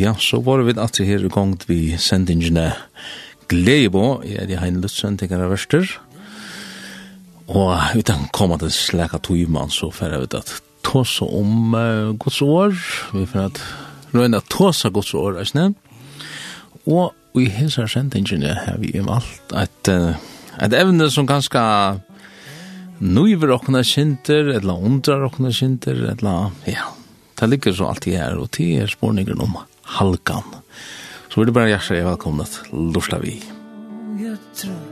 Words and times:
Ja, 0.00 0.14
så 0.16 0.38
var 0.40 0.62
vi 0.64 0.72
alltid 0.80 1.04
her 1.04 1.24
i 1.26 1.28
gang 1.28 1.50
vi 1.68 1.96
sendingene 2.00 2.70
på. 3.50 4.22
jeg 4.24 4.38
er 4.38 4.48
i 4.48 4.56
Heine 4.56 4.80
Lutzen, 4.80 5.18
tenker 5.18 5.36
jeg 5.36 5.50
verster. 5.50 5.90
Og 7.48 7.76
utan 7.98 8.30
koma 8.32 8.56
til 8.56 8.70
slæka 8.72 9.18
tøyman, 9.18 9.68
så 9.68 9.90
færre 9.90 10.20
vi 10.22 10.28
at 10.38 10.62
tåse 10.82 11.24
om 11.24 11.74
uh, 11.74 12.16
Guds 12.16 12.40
år, 12.40 12.72
vi 13.12 13.26
får 13.26 13.50
at 13.50 13.60
røyne 14.14 14.36
at 14.36 14.48
tåse 14.48 14.88
Guds 14.88 15.12
år, 15.14 15.36
eisne. 15.42 15.74
Og 16.86 17.12
i 17.36 17.50
hesa 17.52 17.84
sendingene 17.86 18.54
har 18.54 18.78
vi 18.80 18.94
om 19.00 19.10
alt 19.12 19.52
et, 19.52 19.90
et 20.62 20.72
evne 20.78 21.10
som 21.10 21.26
ganske 21.26 21.60
nøyver 23.00 23.52
åkne 23.52 23.84
kjenter, 23.84 24.48
eller 24.56 24.80
undrar 24.80 25.26
okna 25.28 25.52
kjenter, 25.52 26.06
eller 26.14 26.54
ja, 26.64 26.88
det 27.36 27.50
ligger 27.50 27.76
så 27.76 27.90
alltid 27.90 28.16
her, 28.16 28.38
og 28.38 28.48
det 28.56 28.70
er 28.80 28.96
spårningen 28.96 29.44
om 29.44 29.60
halkan. 29.98 30.56
Så 31.30 31.40
vil 31.40 31.50
det 31.50 31.56
bare 31.56 31.70
hjertelig 31.72 32.06
velkomna 32.06 32.46
til 32.50 32.90
Lorsla 32.94 33.20
vi. 33.22 33.36
Jeg 34.20 34.38
tror 34.58 34.89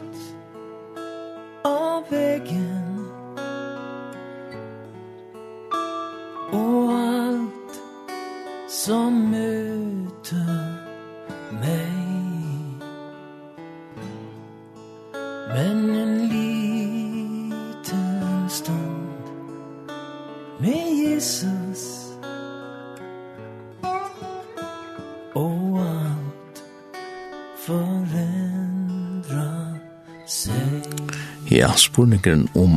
Ja, 31.59 31.73
spurningeren 31.75 32.45
om 32.55 32.77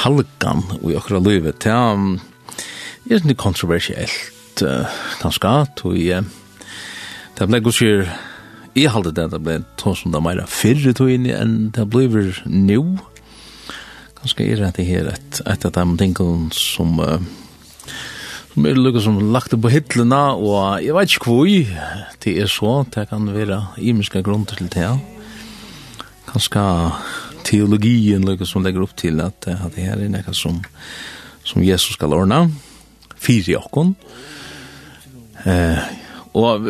halkan 0.00 0.62
og 0.78 0.94
okra 0.96 1.18
livet, 1.20 1.60
det 1.60 1.72
er 1.74 3.18
ikke 3.18 3.34
kontroversielt, 3.36 4.62
uh, 4.64 4.88
kanskje, 5.20 5.50
og 5.84 5.98
det 7.36 7.48
ble 7.50 7.60
gosir, 7.60 8.08
jeg 8.72 8.94
halte 8.94 9.12
det, 9.12 9.26
det 9.34 9.42
ble 9.44 9.58
tog 9.76 9.98
som 9.98 10.14
det 10.14 10.22
meira 10.24 10.46
fyrre 10.48 10.94
tog 10.96 11.12
inn 11.12 11.28
enn 11.28 11.68
det 11.76 11.84
blir 11.92 12.40
nu, 12.48 12.96
kanskje 14.22 14.48
er 14.54 14.64
det 14.78 14.88
her 14.88 15.12
et, 15.12 15.44
et 15.44 15.68
av 15.68 15.76
de 15.76 15.86
tingene 16.00 16.48
som 16.56 16.96
uh, 16.96 17.18
som 18.54 18.66
er 18.66 18.78
lukket 18.78 19.04
som 19.04 19.20
lagt 19.34 19.52
på 19.52 19.70
hyllene, 19.70 20.22
og 20.32 20.80
jeg 20.80 20.96
vet 20.96 21.12
ikke 21.12 21.28
hvor 21.28 21.50
det 22.24 22.38
er 22.40 22.48
så, 22.48 22.78
det 22.88 23.10
kan 23.12 23.28
være 23.36 23.66
imiske 23.76 24.24
grunner 24.24 24.56
til 24.56 24.72
det, 24.72 24.94
kanskje 26.30 26.64
teologien 27.44 28.24
lukka 28.26 28.46
som 28.46 28.62
legger 28.62 28.82
upp 28.82 28.96
till 28.96 29.20
att, 29.20 29.46
at 29.48 29.74
det 29.74 29.80
här 29.80 29.96
är 29.96 30.08
något 30.08 30.36
som, 30.36 30.62
som 31.44 31.64
Jesus 31.64 31.94
ska 31.94 32.06
ordna 32.06 32.50
fyra 33.16 33.52
jokken 33.52 33.94
eh, 35.44 35.78
og 36.30 36.66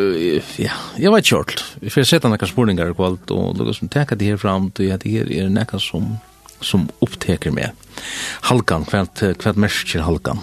ja, 0.57 0.77
jeg 0.97 1.13
vet 1.13 1.29
kjørt 1.29 1.63
Vi 1.83 1.93
får 1.93 2.07
setter 2.09 2.33
noen 2.33 2.49
spurningar 2.49 2.93
i 2.93 2.97
kvalt 2.97 3.33
og 3.35 3.59
lukka 3.59 3.75
som 3.77 3.91
teka 3.93 4.17
det 4.17 4.33
her 4.33 4.41
fram 4.41 4.71
til 4.73 4.93
at 4.95 5.05
det 5.05 5.13
her 5.13 5.29
er 5.29 5.51
noe 5.53 5.81
som, 5.83 6.15
som 6.65 6.89
oppteker 7.05 7.53
meg. 7.53 7.77
Halkan, 8.49 8.87
hvert, 8.89 9.21
hvert 9.21 9.61
mersker 9.61 10.05
halkan? 10.07 10.41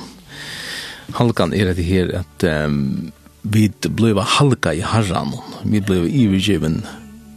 Halkan 1.17 1.53
er 1.57 1.73
det 1.73 1.87
her 1.87 2.13
at 2.21 2.45
um, 2.45 3.11
vi 3.41 3.69
blev 3.89 4.21
halka 4.37 4.73
i 4.75 4.83
harran 4.85 5.33
vi 5.63 5.81
blei 5.81 6.05
ivergiven 6.23 6.83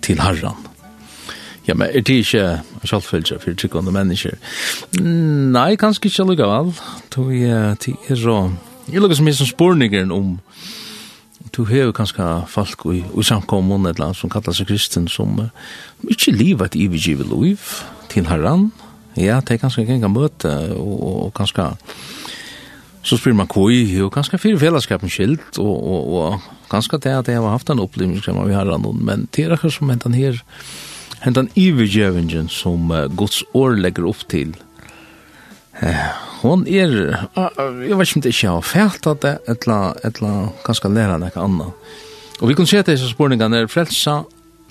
til 0.05 0.21
harran. 0.21 0.70
Ja, 1.69 1.75
men 1.75 1.89
er 1.93 2.01
det 2.01 2.09
ikke 2.25 2.61
selvfølge 2.85 3.39
for 3.41 3.53
tykkende 3.53 3.93
mennesker? 3.93 4.37
Nei, 5.01 5.77
kanskje 5.77 6.09
ikke 6.09 6.29
likevel. 6.33 6.75
Det 7.15 7.95
er 8.09 8.17
så... 8.17 8.51
Jeg 8.91 9.01
lukker 9.01 9.17
så 9.17 9.23
mye 9.23 9.39
som 9.39 9.47
spurningeren 9.47 10.11
om 10.11 10.39
du 11.57 11.65
har 11.65 11.93
kanskje 11.93 12.27
folk 12.51 12.85
i, 12.91 13.03
i 13.03 13.23
samkommun 13.23 13.87
eller 13.87 14.09
annet 14.09 14.19
som 14.19 14.31
kallar 14.31 14.55
seg 14.57 14.69
kristen 14.71 15.09
som 15.11 15.39
uh, 15.39 15.49
ikke 16.11 16.35
livet 16.35 16.71
et 16.71 16.81
ivergivet 16.85 17.29
liv 17.31 17.71
til 18.11 18.27
herran. 18.27 18.71
Ja, 19.17 19.41
det 19.41 19.57
er 19.57 19.63
kanskje 19.63 19.85
ikke 19.87 20.11
møte 20.11 20.51
og, 20.77 20.95
og, 20.95 21.17
og 21.27 21.35
kanskje 21.35 21.71
så 23.03 23.17
spyr 23.17 23.35
man 23.35 23.49
koi 23.49 24.01
og 24.05 24.13
kanskje 24.13 24.39
fyrir 24.39 24.61
fellesskapen 24.61 25.11
skilt 25.11 25.59
og, 25.59 25.73
og, 25.73 26.11
og 26.21 26.69
kanskje 26.71 27.01
det 27.07 27.15
at 27.17 27.31
jeg 27.33 27.41
har 27.41 27.55
haft 27.55 27.71
en 27.73 27.81
opplevelse 27.81 28.27
som 28.27 28.39
vi 28.45 28.55
har 28.55 28.67
herran 28.67 28.85
men 29.01 29.27
det 29.35 29.47
er 29.47 29.55
akkurat 29.57 29.75
som 29.75 29.91
hentan 29.91 30.15
her 30.15 30.43
hentan 31.25 31.51
ivergjøvingen 31.55 32.49
som 32.49 32.91
uh, 32.91 33.07
Guds 33.17 33.43
år 33.55 33.79
legger 33.81 34.09
opp 34.11 34.27
til, 34.29 34.57
Uh, 35.81 35.97
hon 36.43 36.67
er, 36.69 36.91
uh, 37.39 37.47
jeg 37.89 37.97
vet 37.97 38.09
ikke 38.09 38.19
om 38.19 38.23
det 38.23 38.33
ikke 38.35 38.49
har 38.49 38.61
fælt 38.61 39.07
at 39.07 39.23
det, 39.23 39.31
etla, 39.49 39.77
etla, 40.05 40.33
kanskje 40.67 40.91
lære 40.93 41.15
noe 41.23 41.31
annet. 41.41 41.95
Og 42.41 42.51
vi 42.51 42.57
kan 42.59 42.69
se 42.69 42.83
til 42.83 42.99
disse 42.99 43.09
spørningene 43.15 43.63
er 43.63 43.71
frelsa, 43.71 44.19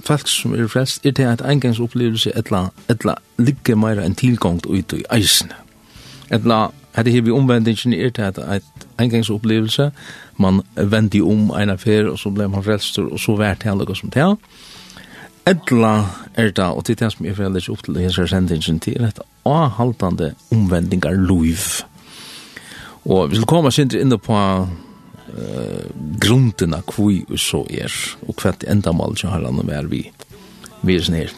folk 0.05 0.27
som 0.29 0.53
er 0.53 0.69
frelst, 0.69 1.05
er 1.05 1.15
til 1.17 1.31
et 1.31 1.41
engangsopplevelse, 1.41 2.35
etla, 2.37 2.67
etla, 2.93 3.15
ligger 3.41 3.79
mer 3.79 4.03
enn 4.03 4.13
tilgångt 4.19 4.69
ut 4.69 4.93
i 4.93 5.01
eisene. 5.17 5.57
Etla, 6.29 6.67
hade 6.93 7.11
här 7.11 7.21
vi 7.21 7.31
omvändningen 7.31 7.93
är 7.93 8.09
det 8.09 8.27
att 8.27 8.37
ett 8.37 8.87
engångsupplevelse 8.97 9.91
man 10.31 10.61
vände 10.75 11.21
om 11.21 11.51
en 11.51 11.69
affär 11.69 12.07
och 12.07 12.19
så 12.19 12.29
blev 12.29 12.49
man 12.49 12.63
frälst 12.63 12.97
och 12.97 13.19
så 13.19 13.35
värt 13.35 13.63
det 13.63 13.71
alla 13.71 13.95
som 13.95 14.09
det 14.09 14.35
Etla 15.45 16.09
er 16.39 16.51
det, 16.55 16.65
og 16.65 16.85
til 16.85 16.97
det 16.99 17.11
som 17.13 17.25
jeg 17.25 17.37
får 17.37 17.49
ellers 17.49 17.69
opp 17.71 17.83
til 17.85 17.97
det 17.97 18.07
her 18.07 18.29
sendingen, 18.29 18.79
til 18.83 19.05
et 19.07 19.19
avhaltende 19.47 20.33
omvendingar 20.53 21.17
loiv. 21.17 21.65
Og 23.09 23.29
vi 23.31 23.39
skal 23.39 23.49
komme 23.49 23.71
sint 23.73 23.95
inn 23.97 24.15
på 24.21 24.39
uh, 24.39 25.83
grunden 26.21 26.75
av 26.77 26.87
hvor 26.89 27.13
vi 27.13 27.39
så 27.41 27.63
er, 27.69 27.93
og 28.27 28.35
hva 28.39 28.53
det 28.59 28.69
enda 28.71 28.93
mål 28.95 29.17
som 29.19 29.33
har 29.33 29.45
landet 29.45 29.69
med 29.69 29.93
vi, 29.93 30.03
vi 30.81 30.97
er 30.97 31.05
sånn 31.05 31.21
her. 31.21 31.37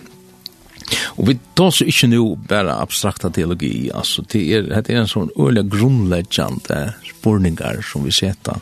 Og 1.16 1.30
vi 1.30 1.38
tar 1.56 1.72
så 1.72 1.86
ikke 1.88 2.10
nå 2.12 2.24
bare 2.50 2.74
abstrakta 2.82 3.30
teologi, 3.32 3.92
altså 3.94 4.26
det 4.34 4.42
er, 4.58 4.68
det 4.74 4.92
er 4.92 5.04
en 5.04 5.12
sånn 5.12 5.32
øyelig 5.38 5.70
grunnleggjande 5.72 6.82
spurningar 7.14 7.80
som 7.86 8.04
vi 8.08 8.16
setter 8.16 8.60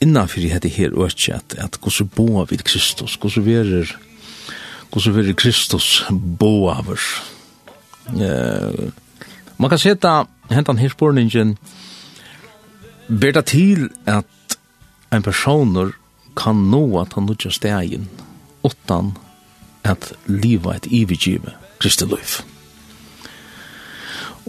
innanfyrir 0.00 0.54
dette 0.56 0.70
her 0.72 0.94
økje 0.96 1.34
at, 1.36 1.54
at 1.60 1.76
hvordan 1.80 2.08
boa 2.16 2.46
vid 2.48 2.64
Kristus, 2.64 3.18
hvordan 3.20 3.44
verer 3.44 3.84
Kristus, 3.84 4.09
hvordan 4.92 5.16
vi 5.16 5.32
Kristus 5.32 6.04
bo 6.10 6.70
Uh. 6.70 8.22
Eh, 8.22 8.90
man 9.56 9.70
kan 9.70 9.78
seta 9.78 10.26
hentan 10.50 10.78
her 10.78 10.88
spårningen 10.88 11.56
ber 13.08 13.32
det 13.32 13.44
til 13.46 13.88
at 14.06 14.56
en 15.12 15.22
personer 15.22 15.92
kan 16.36 16.56
nå 16.70 17.00
at 17.00 17.12
han 17.12 17.26
nødja 17.26 17.50
stegin 17.50 18.08
utan 18.64 19.12
at 19.84 20.12
liva 20.26 20.76
et 20.76 20.86
ivigive 20.90 21.54
Kristi 21.80 22.04
liv. 22.04 22.40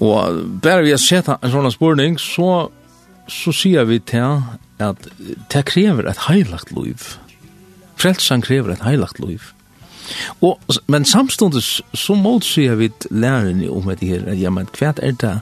Og 0.01 0.43
bare 0.61 0.83
vi 0.83 0.91
har 0.91 0.99
sett 0.99 1.29
en 1.31 1.51
sånn 1.53 1.71
spurning, 1.71 2.17
så, 2.19 2.69
så 3.27 3.53
sier 3.55 3.85
vi 3.87 3.99
til 3.99 4.41
at 4.81 5.07
det 5.53 5.65
krever 5.69 6.09
et 6.09 6.25
heilagt 6.27 6.73
liv. 6.75 7.13
Frelsan 8.01 8.41
krever 8.41 8.73
et 8.73 8.83
heilagt 8.83 9.21
liv. 9.21 9.51
Og, 10.41 10.59
men 10.87 11.05
samståndes 11.05 11.81
så 11.93 12.15
motsier 12.15 12.75
vi 12.79 12.91
lærerne 13.09 13.69
om 13.71 13.89
det 13.89 14.07
her, 14.07 14.27
at 14.27 14.39
ja, 14.39 14.49
men 14.49 14.69
hva 14.77 14.93
er 14.97 15.17
det 15.21 15.33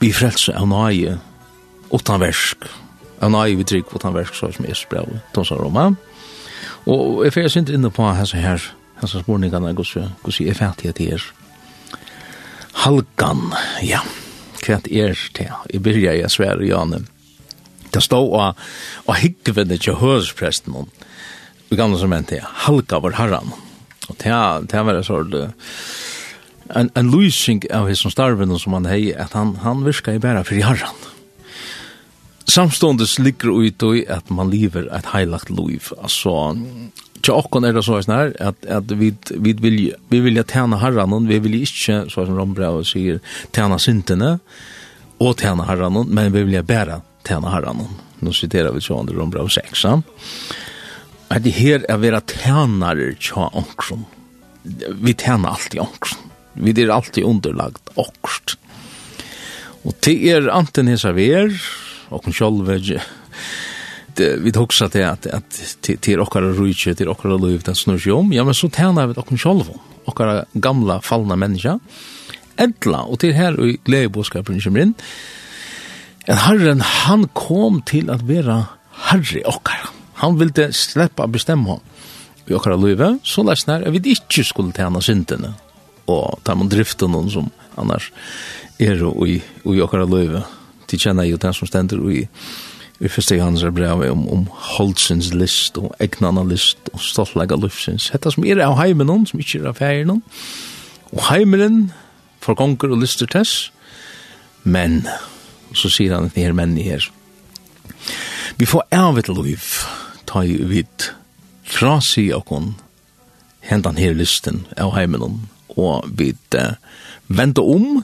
vi 0.00 0.12
frelse 0.12 0.54
av 0.56 0.68
nøye 0.70 1.16
utan 1.92 2.20
versk? 2.20 2.68
Av 3.20 3.32
nøye 3.32 3.56
vi 3.56 3.64
trygg 3.64 3.92
utan 3.94 4.14
versk, 4.14 4.34
så 4.34 4.52
som 4.52 4.68
Jesus 4.68 4.88
brev, 4.90 5.18
tås 5.34 5.52
av 5.52 5.62
Roma. 5.62 5.90
Og 6.86 7.24
jeg 7.24 7.34
fyrir 7.34 7.50
sint 7.50 7.72
inne 7.72 7.90
på 7.90 8.04
hans 8.06 8.34
her, 8.36 8.62
hans 9.00 9.16
spurningene, 9.16 9.74
hos 10.22 10.40
jeg 10.40 10.52
er 10.52 10.58
fattig 10.58 10.94
til 10.94 11.16
er 11.16 11.26
Halkan, 12.76 13.48
ja, 13.82 14.02
hva 14.62 14.76
er 14.76 15.16
det? 15.34 15.48
Jeg 15.72 15.82
begynner 15.82 16.18
jeg 16.20 16.30
svære, 16.30 16.66
Janne. 16.68 17.06
Det 17.94 18.02
stod 18.04 18.34
av 18.36 18.58
av 19.08 19.16
hikkvende 19.22 19.78
til 19.80 19.96
hørespresten 19.96 20.74
vi 21.68 21.76
gamla 21.76 21.98
som 21.98 22.10
mente 22.10 22.42
halka 22.66 23.00
var 23.02 23.18
herran. 23.18 23.52
Og 24.06 24.16
det 24.22 24.32
var 24.86 24.94
en 24.94 25.06
sånn 25.06 25.34
en, 26.74 26.90
en 26.94 27.10
lysing 27.10 27.62
av 27.74 27.86
hans 27.86 28.06
starven 28.12 28.54
som 28.58 28.74
han 28.76 28.88
hei, 28.90 29.12
at 29.14 29.36
han, 29.38 29.54
han 29.62 29.84
virka 29.86 30.14
i 30.14 30.22
bæra 30.22 30.44
fyrir 30.46 30.66
herran. 30.66 31.04
Samståndes 32.46 33.18
ligger 33.18 33.50
ut 33.66 33.82
i 33.82 34.04
at 34.10 34.30
man 34.30 34.50
lever 34.50 34.86
et 34.94 35.08
heilagt 35.10 35.50
liv. 35.50 35.90
Altså, 35.98 36.54
tja 37.22 37.34
okkon 37.34 37.66
er 37.66 37.74
det 37.74 37.82
så 37.86 37.98
sånn 38.02 38.14
at, 38.38 38.66
at 38.70 38.94
vi, 38.98 39.10
vi, 39.34 39.54
vil, 39.62 39.80
vi 40.10 40.22
vilja 40.22 40.46
tjene 40.46 40.78
herran, 40.80 41.16
vi 41.26 41.40
vilja 41.42 41.66
ikke, 41.66 41.98
så 42.12 42.26
som 42.26 42.38
Rombrau 42.38 42.84
sier, 42.86 43.18
tjene 43.54 43.80
syntene 43.82 44.36
og 45.22 45.34
tjene 45.40 45.66
herran, 45.66 46.04
men 46.06 46.32
vi 46.34 46.46
vilja 46.46 46.62
bæra 46.66 47.00
tjene 47.26 47.50
herran. 47.50 47.82
Nå 48.22 48.32
siterar 48.32 48.74
vi 48.76 48.84
sånn 48.84 49.10
i 49.10 49.16
Rombrau 49.16 49.50
6. 49.50 49.84
Ja? 49.84 49.98
at 51.30 51.44
det 51.44 51.52
her 51.52 51.82
er 51.88 51.98
vera 52.00 52.20
tænare 52.20 53.14
tja 53.20 53.48
ångren. 53.52 54.06
Vi 55.02 55.12
tænar 55.12 55.56
alltid 55.56 55.80
ångren. 55.80 56.30
Vi 56.54 56.72
er 56.82 56.92
alltid 56.94 57.24
underlagt 57.24 57.90
ångst. 57.96 58.56
Og 59.86 59.94
det 60.04 60.16
er 60.32 60.48
anten 60.50 60.88
hesa 60.90 61.12
ver, 61.14 61.52
og 62.10 62.22
kun 62.24 62.34
sjálve, 62.34 62.78
vi 64.16 64.52
hugsa 64.56 64.88
til 64.88 65.04
at, 65.04 65.26
at 65.26 65.76
til 66.02 66.20
okkara 66.20 66.50
rujtje, 66.56 66.94
til 66.94 67.10
okkara 67.12 67.36
liv, 67.36 67.60
den 67.62 67.74
snur 67.74 68.00
seg 68.00 68.16
om, 68.16 68.32
ja, 68.32 68.44
men 68.44 68.54
så 68.54 68.70
tænar 68.72 69.10
vi 69.10 69.18
okkara 69.20 69.38
sjálve, 69.38 69.76
okkara 70.06 70.44
gamla, 70.62 70.98
fallna 71.04 71.36
menneska, 71.36 71.76
endla, 72.58 73.04
og 73.04 73.20
til 73.20 73.36
her 73.36 73.58
og 73.60 73.76
gledebåskapen 73.84 74.62
kommer 74.64 74.86
inn, 74.88 74.96
at 76.26 76.40
Herren, 76.48 76.80
han 76.80 77.28
kom 77.34 77.82
til 77.86 78.10
at 78.10 78.24
vera 78.26 78.64
Herre 79.06 79.44
okkara 79.46 79.95
Han 80.22 80.38
ville 80.40 80.70
sleppa 80.72 81.26
å 81.26 81.32
bestemme 81.32 81.80
vi 82.46 82.54
okkar 82.54 82.76
løyve, 82.78 83.16
så 83.26 83.42
lesnar 83.42 83.82
at 83.82 83.94
vi 83.94 84.14
ikke 84.14 84.44
skulle 84.46 84.74
tjene 84.74 85.02
syndene 85.02 85.56
og 86.06 86.38
ta 86.46 86.54
med 86.54 86.70
driften 86.70 87.10
noen 87.10 87.30
som 87.32 87.48
annars 87.74 88.12
er 88.78 89.02
og 89.02 89.24
i, 89.26 89.40
i 89.42 89.80
okkar 89.82 90.04
livet. 90.06 90.46
De 90.86 90.98
kjenner 91.02 91.26
jo 91.26 91.40
den 91.42 91.56
som 91.56 91.66
stender 91.66 92.02
og 92.02 92.14
i, 92.14 92.26
Vi 92.96 93.10
første 93.12 93.36
Johannes 93.36 93.60
er 93.60 93.74
brev 93.76 94.00
om, 94.08 94.22
om 94.32 94.46
holdsens 94.48 95.34
list 95.34 95.76
og 95.76 95.90
egnana 96.00 96.40
list 96.48 96.88
og 96.94 97.02
stoltlega 97.04 97.58
lufsins. 97.60 98.08
Hetta 98.08 98.30
som 98.32 98.46
er 98.48 98.62
av 98.64 98.78
heimen 98.78 99.10
noen, 99.10 99.26
som 99.28 99.36
ikkje 99.42 99.60
er 99.60 99.68
av 99.68 99.76
feir 99.76 100.06
noen. 100.08 100.22
Og 101.12 101.26
heimeren 101.28 101.90
forgonger 102.40 102.94
og 102.94 103.02
lister 103.02 103.28
tess, 103.28 103.68
men 104.64 105.02
så 105.76 105.92
sier 105.92 106.16
han 106.16 106.30
at 106.30 106.38
det 106.38 106.46
her 106.46 106.56
menn 106.56 106.72
i 106.80 106.88
her. 106.88 107.04
Vi 108.56 108.64
får 108.64 108.88
av 108.96 109.20
et 109.20 109.28
liv, 109.28 109.68
ta 110.36 110.44
i 110.44 110.56
vid 110.68 111.08
fra 111.64 111.96
si 112.04 112.28
okon 112.34 112.74
hendan 113.64 113.96
her 113.96 114.14
listen 114.14 114.66
av 114.76 114.92
heimenon 114.92 115.46
og 115.76 116.04
vid 116.18 116.56
uh, 116.56 116.76
vente 117.26 117.64
om 117.64 118.02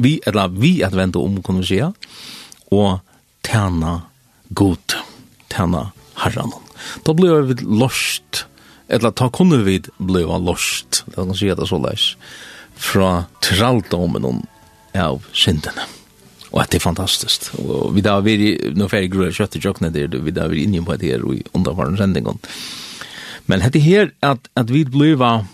vi, 0.00 0.16
eller 0.26 0.52
vi 0.56 0.80
at 0.84 0.96
vente 0.96 1.20
om 1.20 1.42
kan 1.44 1.60
vi 1.60 1.68
sija 1.68 1.90
og 2.72 3.04
tjena 3.44 3.98
god 4.56 4.96
tæna 5.52 5.90
herran 6.24 6.54
da 7.04 7.12
blir 7.12 7.44
vi 7.50 7.60
lost 7.60 8.46
eller 8.88 9.12
ta 9.12 9.28
kunne 9.28 9.60
vi 9.68 9.82
bli 9.98 10.24
lost 10.24 11.04
det 11.06 11.20
kan 11.20 11.36
si 11.36 11.52
at 11.52 11.60
det 11.60 11.68
så 11.68 11.80
leis 11.82 12.14
fra 12.76 13.24
traldomen 13.40 14.44
av 14.96 15.24
syndene. 15.32 15.84
Og 16.56 16.62
att 16.62 16.70
det 16.70 16.78
er 16.78 16.88
fantastisk. 16.88 17.54
Og 17.58 17.94
vi 17.94 18.00
där 18.00 18.20
vi 18.20 18.58
nu 18.74 18.88
färg 18.88 19.10
grøy 19.12 19.32
kjøtt 19.32 19.56
i 19.56 19.60
kjøkkenet 19.60 19.92
der, 19.92 20.18
vi 20.24 20.32
da 20.32 20.46
vi 20.48 20.62
inne 20.64 20.84
på 20.84 20.96
det 20.96 21.10
her 21.12 21.24
i 21.34 21.42
under 21.52 21.96
sendingen. 21.96 22.40
Men 23.46 23.60
det 23.60 23.82
her, 23.82 24.08
at, 24.22 24.38
at 24.56 24.72
vi 24.72 24.84
blir 24.84 25.44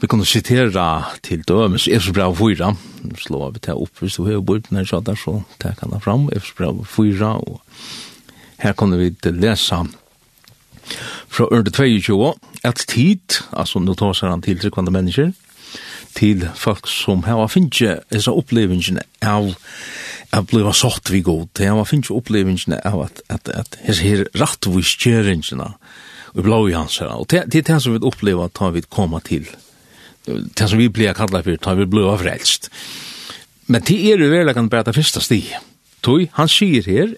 vi 0.00 0.06
kunne 0.06 0.26
sitere 0.26 1.04
til 1.22 1.42
dømes, 1.42 1.88
er 1.88 1.98
så 1.98 2.12
bra 2.12 2.32
fyra. 2.34 2.76
Slå 3.18 3.42
av 3.46 3.52
det 3.52 3.74
hvis 4.00 4.16
du 4.16 4.24
har 4.24 4.40
bort 4.40 4.70
när 4.70 4.84
så 4.84 5.00
der, 5.00 5.14
så 5.14 5.42
där 5.58 5.74
kan 5.74 6.00
fram 6.00 6.28
er 6.32 6.40
så 6.40 6.54
bra 6.56 6.84
fyra 6.84 7.36
og 7.36 7.60
her 8.58 8.72
kunne 8.72 8.98
vi 8.98 9.10
läsa 9.24 9.86
fra 11.28 11.46
ørde 11.52 11.70
22 11.70 12.34
et 12.64 12.84
tid, 12.88 13.42
altså 13.52 13.78
nå 13.78 13.94
tar 13.94 14.12
seg 14.12 14.30
han 14.30 14.42
til 14.42 14.58
tryggvande 14.58 14.90
mennesker, 14.90 15.32
til 16.14 16.46
folk 16.58 16.88
som 16.90 17.24
har 17.26 17.48
finnje 17.50 17.98
disse 18.12 18.32
opplevelsene 18.32 19.04
av 19.24 19.52
at 20.32 20.48
bliva 20.48 20.72
sått 20.76 21.10
vi 21.12 21.20
god. 21.24 21.50
Det 21.58 21.68
har 21.68 21.88
finnje 21.88 22.14
opplevelsene 22.16 22.80
av 22.88 23.04
at, 23.06 23.22
at, 23.32 23.50
at 23.52 23.78
hese 23.84 24.06
her 24.06 24.24
rattvis 24.40 24.94
kjæringene 24.96 25.72
og 26.32 26.46
blå 26.46 26.62
i 26.70 26.76
hans 26.76 26.98
her. 27.02 27.12
Og 27.12 27.28
det, 27.30 27.44
det 27.52 27.62
er 27.62 27.74
det 27.74 27.80
som 27.84 27.96
vi 27.96 28.04
opplever 28.08 28.48
at 28.48 28.74
vi 28.74 28.84
kommer 28.88 29.20
til. 29.24 29.48
Det 30.26 30.68
som 30.68 30.78
vi 30.78 30.88
blir 30.88 31.12
kallet 31.18 31.44
for, 31.44 31.60
tar 31.60 31.76
vi 31.80 31.88
blå 31.90 32.06
frelst. 32.16 32.70
Men 33.66 33.84
det 33.84 33.98
er 33.98 34.20
jo 34.20 34.30
verleggen 34.32 34.70
bare 34.72 34.88
det 34.88 34.96
første 34.96 35.20
stig. 35.20 35.52
Toi, 36.02 36.26
han 36.34 36.48
sier 36.50 36.86
her, 36.88 37.14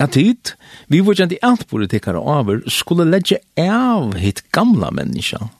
at 0.00 0.16
hit, 0.16 0.54
vi 0.88 1.02
var 1.04 1.18
kjent 1.18 1.34
i 1.36 1.42
alt 1.44 1.66
politikere 1.68 2.18
over, 2.18 2.62
skulle 2.72 3.04
legge 3.06 3.38
av 3.60 4.16
hit 4.18 4.46
gamla 4.54 4.88
menneskene 4.96 5.52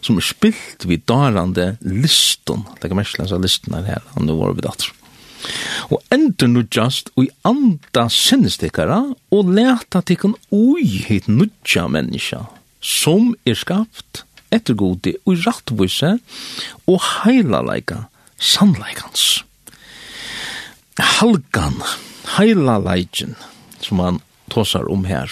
som 0.00 0.18
er 0.18 0.26
spilt 0.26 0.86
vid 0.88 1.04
darande 1.08 1.76
liston. 1.80 2.64
Det 2.80 2.90
kan 2.90 2.98
mest 2.98 3.18
läsa 3.18 3.38
liston 3.38 3.84
her, 3.84 4.02
han 4.14 4.26
nu 4.26 4.36
var 4.38 4.54
vi 4.56 4.64
datter. 4.66 4.92
Og 5.94 6.02
endur 6.12 6.50
nudjast 6.50 7.12
og 7.14 7.28
i 7.28 7.32
anda 7.46 8.08
sinnestekara 8.10 9.00
og 9.34 9.52
leta 9.54 10.02
tikkun 10.02 10.34
ui 10.52 10.84
hit 11.06 11.28
nudja 11.30 11.86
menneska 11.88 12.44
som 12.82 13.34
er 13.46 13.58
skapt 13.58 14.24
etter 14.54 14.76
godi 14.78 15.14
og 15.28 15.42
rattvise 15.46 16.14
og 16.88 16.98
heilaleika 17.22 18.06
sannleikans. 18.38 19.44
Halgan, 20.98 21.78
heila 22.36 22.78
leikin 22.82 23.36
som 23.82 24.02
han 24.02 24.20
tåsar 24.50 24.88
om 24.90 25.04
her 25.06 25.30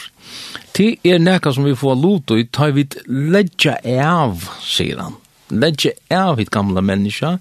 Det 0.77 0.99
er 1.09 1.23
nekka 1.23 1.55
som 1.57 1.65
vi 1.65 1.77
får 1.79 1.97
lot 1.97 2.33
og 2.35 2.51
tar 2.53 2.75
vi 2.77 2.85
ledja 3.09 3.79
av, 4.05 4.45
sier 4.61 5.01
han. 5.01 5.17
Ledja 5.49 5.95
av 6.13 6.41
hitt 6.41 6.51
gamla 6.53 6.83
menneska, 6.85 7.37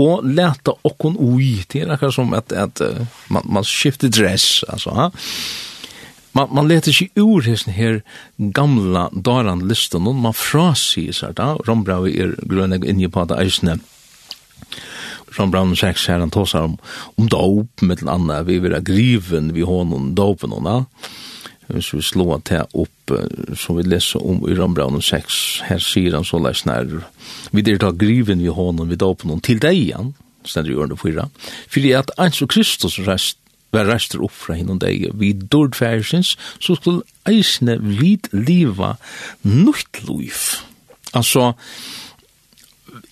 og 0.00 0.24
leta 0.26 0.74
okkon 0.88 1.18
ui. 1.20 1.60
Det 1.70 1.84
er 1.84 1.90
nekka 1.92 2.10
som 2.14 2.34
at, 2.34 2.50
at 2.52 2.82
man, 3.30 3.46
man 3.46 3.66
skifter 3.66 4.10
dress, 4.10 4.64
altså, 4.68 4.96
ha? 4.96 5.10
Man, 6.34 6.50
man 6.54 6.68
leter 6.70 6.94
seg 6.94 7.10
ur 7.18 7.42
hessen 7.42 7.74
her 7.74 8.00
gamla 8.54 9.08
daran 9.12 9.64
listen, 9.70 10.06
og 10.06 10.18
man 10.22 10.34
frasier 10.36 11.14
seg 11.14 11.34
da, 11.38 11.56
Rombrau 11.66 12.06
er 12.10 12.36
grønne 12.46 12.78
inni 12.86 13.10
på 13.10 13.26
det 13.30 13.38
eisne, 13.42 13.80
Rombrau 15.38 15.74
6 15.78 16.06
her 16.10 16.22
han 16.22 16.30
tåsar 16.34 16.66
om, 16.66 16.78
om 17.18 17.28
dop, 17.30 17.82
mittel 17.86 18.10
anna, 18.10 18.40
vi 18.46 18.58
vil 18.62 18.74
ha 18.74 18.80
griven, 18.82 19.52
vi 19.54 19.66
hånden, 19.66 20.14
dopen, 20.18 20.54
og 20.56 20.66
da 20.66 20.78
hvis 21.74 21.92
vi 21.94 22.02
slår 22.04 22.42
til 22.48 22.78
opp, 22.78 23.12
som 23.58 23.78
vi 23.78 23.84
leser 23.86 24.22
om 24.22 24.42
i 24.48 24.56
Rambraun 24.58 25.02
6, 25.02 25.38
her 25.68 25.82
sier 25.82 26.16
han 26.16 26.26
så 26.26 26.40
leis 26.42 26.64
nær, 26.68 27.00
vi 27.52 27.64
der 27.66 27.80
tar 27.82 27.98
griven 27.98 28.42
vi 28.42 28.52
hånden, 28.52 28.90
vi 28.90 28.98
dåpen 29.00 29.32
hon 29.32 29.44
til 29.44 29.60
deg 29.62 29.78
igjen, 29.78 30.14
stendur 30.46 30.74
i 30.74 30.80
ørne 30.84 30.98
fyra, 31.00 31.28
fordi 31.70 31.94
at 31.98 32.12
eins 32.20 32.40
og 32.42 32.52
Kristus 32.54 33.00
rest, 33.06 33.38
var 33.70 33.86
rester 33.86 34.18
opp 34.26 34.34
fra 34.34 34.56
hinnom 34.58 34.80
deg, 34.82 35.12
vi 35.14 35.30
dord 35.32 35.76
færsins, 35.78 36.32
så 36.58 36.74
skulle 36.74 37.06
eisne 37.30 37.76
vid 37.78 38.26
liva 38.34 38.96
nukt 39.46 40.02
liv. 40.08 40.58
Altså, 41.14 41.52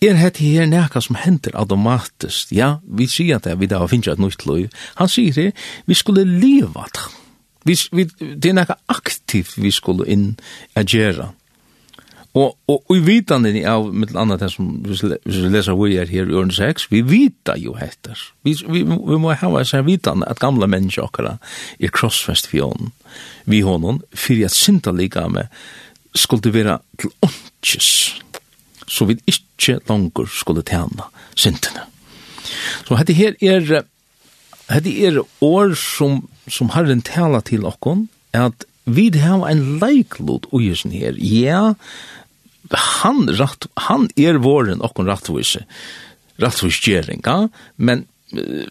Er 0.02 0.14
het 0.14 0.36
her 0.38 0.66
nekka 0.66 1.00
som 1.02 1.16
hender 1.18 1.56
automatisk, 1.58 2.52
Ja, 2.52 2.76
vi 2.82 3.06
sier 3.06 3.36
at 3.36 3.60
vi 3.60 3.66
da 3.66 3.86
finnes 3.86 4.06
et 4.06 4.18
nytt 4.18 4.46
liv. 4.46 4.68
Han 4.94 5.08
sier 5.08 5.32
det, 5.32 5.52
vi 5.86 5.94
skulle 5.94 6.24
liva 6.24 6.86
det. 6.94 7.17
Vi, 7.68 7.76
vi, 7.92 8.06
det 8.18 8.50
er 8.50 8.56
nekka 8.56 8.78
aktivt 8.88 9.58
vi 9.60 9.72
skulle 9.75 10.08
inn 10.08 10.32
agera. 10.78 11.32
Og, 12.37 12.52
og, 12.68 12.82
og 12.84 12.92
i 12.94 13.00
vitan 13.02 13.46
den 13.46 13.56
av, 13.66 13.88
mitt 13.94 14.12
annet 14.16 14.42
det 14.42 14.50
som 14.52 14.68
vi, 14.84 14.94
vi 15.25 15.48
leser 15.50 15.76
vi 15.78 15.96
er 15.98 16.10
her 16.10 16.28
i 16.28 16.37
ørne 16.38 16.54
6, 16.54 16.87
vi 16.92 17.00
vita 17.06 17.56
jo 17.58 17.75
hettar. 17.78 18.20
Vi, 18.46 18.54
vi, 18.68 18.84
vi 18.84 19.18
må 19.18 19.32
hava 19.32 19.64
seg 19.66 19.87
vitan 19.88 20.22
at 20.26 20.40
gamla 20.42 20.68
mennesker 20.70 21.06
okkara 21.06 21.38
er 21.80 21.94
krossfest 21.94 22.50
for 22.50 22.68
honom, 22.68 22.92
vi 23.48 23.62
hånden, 23.64 24.02
for 24.12 24.44
at 24.44 24.54
synda 24.54 24.94
lika 24.94 25.26
med 25.32 25.48
skulle 26.14 26.52
være 26.54 26.78
til 27.00 27.12
åndkjes, 27.25 27.90
så 28.88 29.08
vi 29.08 29.18
ikke 29.28 29.80
langer 29.88 30.28
skulle 30.32 30.64
tjene 30.66 31.08
syndene. 31.37 31.84
Så 32.87 32.96
dette 32.96 33.16
her 33.16 33.37
er 33.44 33.84
Hetta 34.68 34.92
er 34.92 35.22
år 35.44 35.75
som, 35.80 36.22
som 36.50 36.72
Herren 36.75 37.00
tala 37.04 37.40
til 37.44 37.64
okkon, 37.68 38.06
at 38.37 38.66
vi 38.88 39.08
har 39.16 39.44
en 39.48 39.64
leiklod 39.80 40.48
i 40.56 40.72
her. 40.92 41.16
Ja, 41.16 41.75
han, 42.72 43.28
rat, 43.38 43.66
han 43.88 44.08
er 44.16 44.40
våren 44.44 44.82
okkon 44.84 45.08
rattvise, 45.08 45.64
rattvisgjering, 46.40 47.22
ja? 47.25 47.48
men 47.76 48.04
uh, 48.37 48.68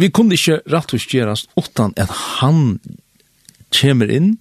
vi 0.00 0.10
kunne 0.10 0.34
ikke 0.34 0.62
rattvisgjerast 0.70 1.52
utan 1.60 1.92
at 2.00 2.10
han 2.40 2.80
kommer 3.74 4.10
inn, 4.10 4.36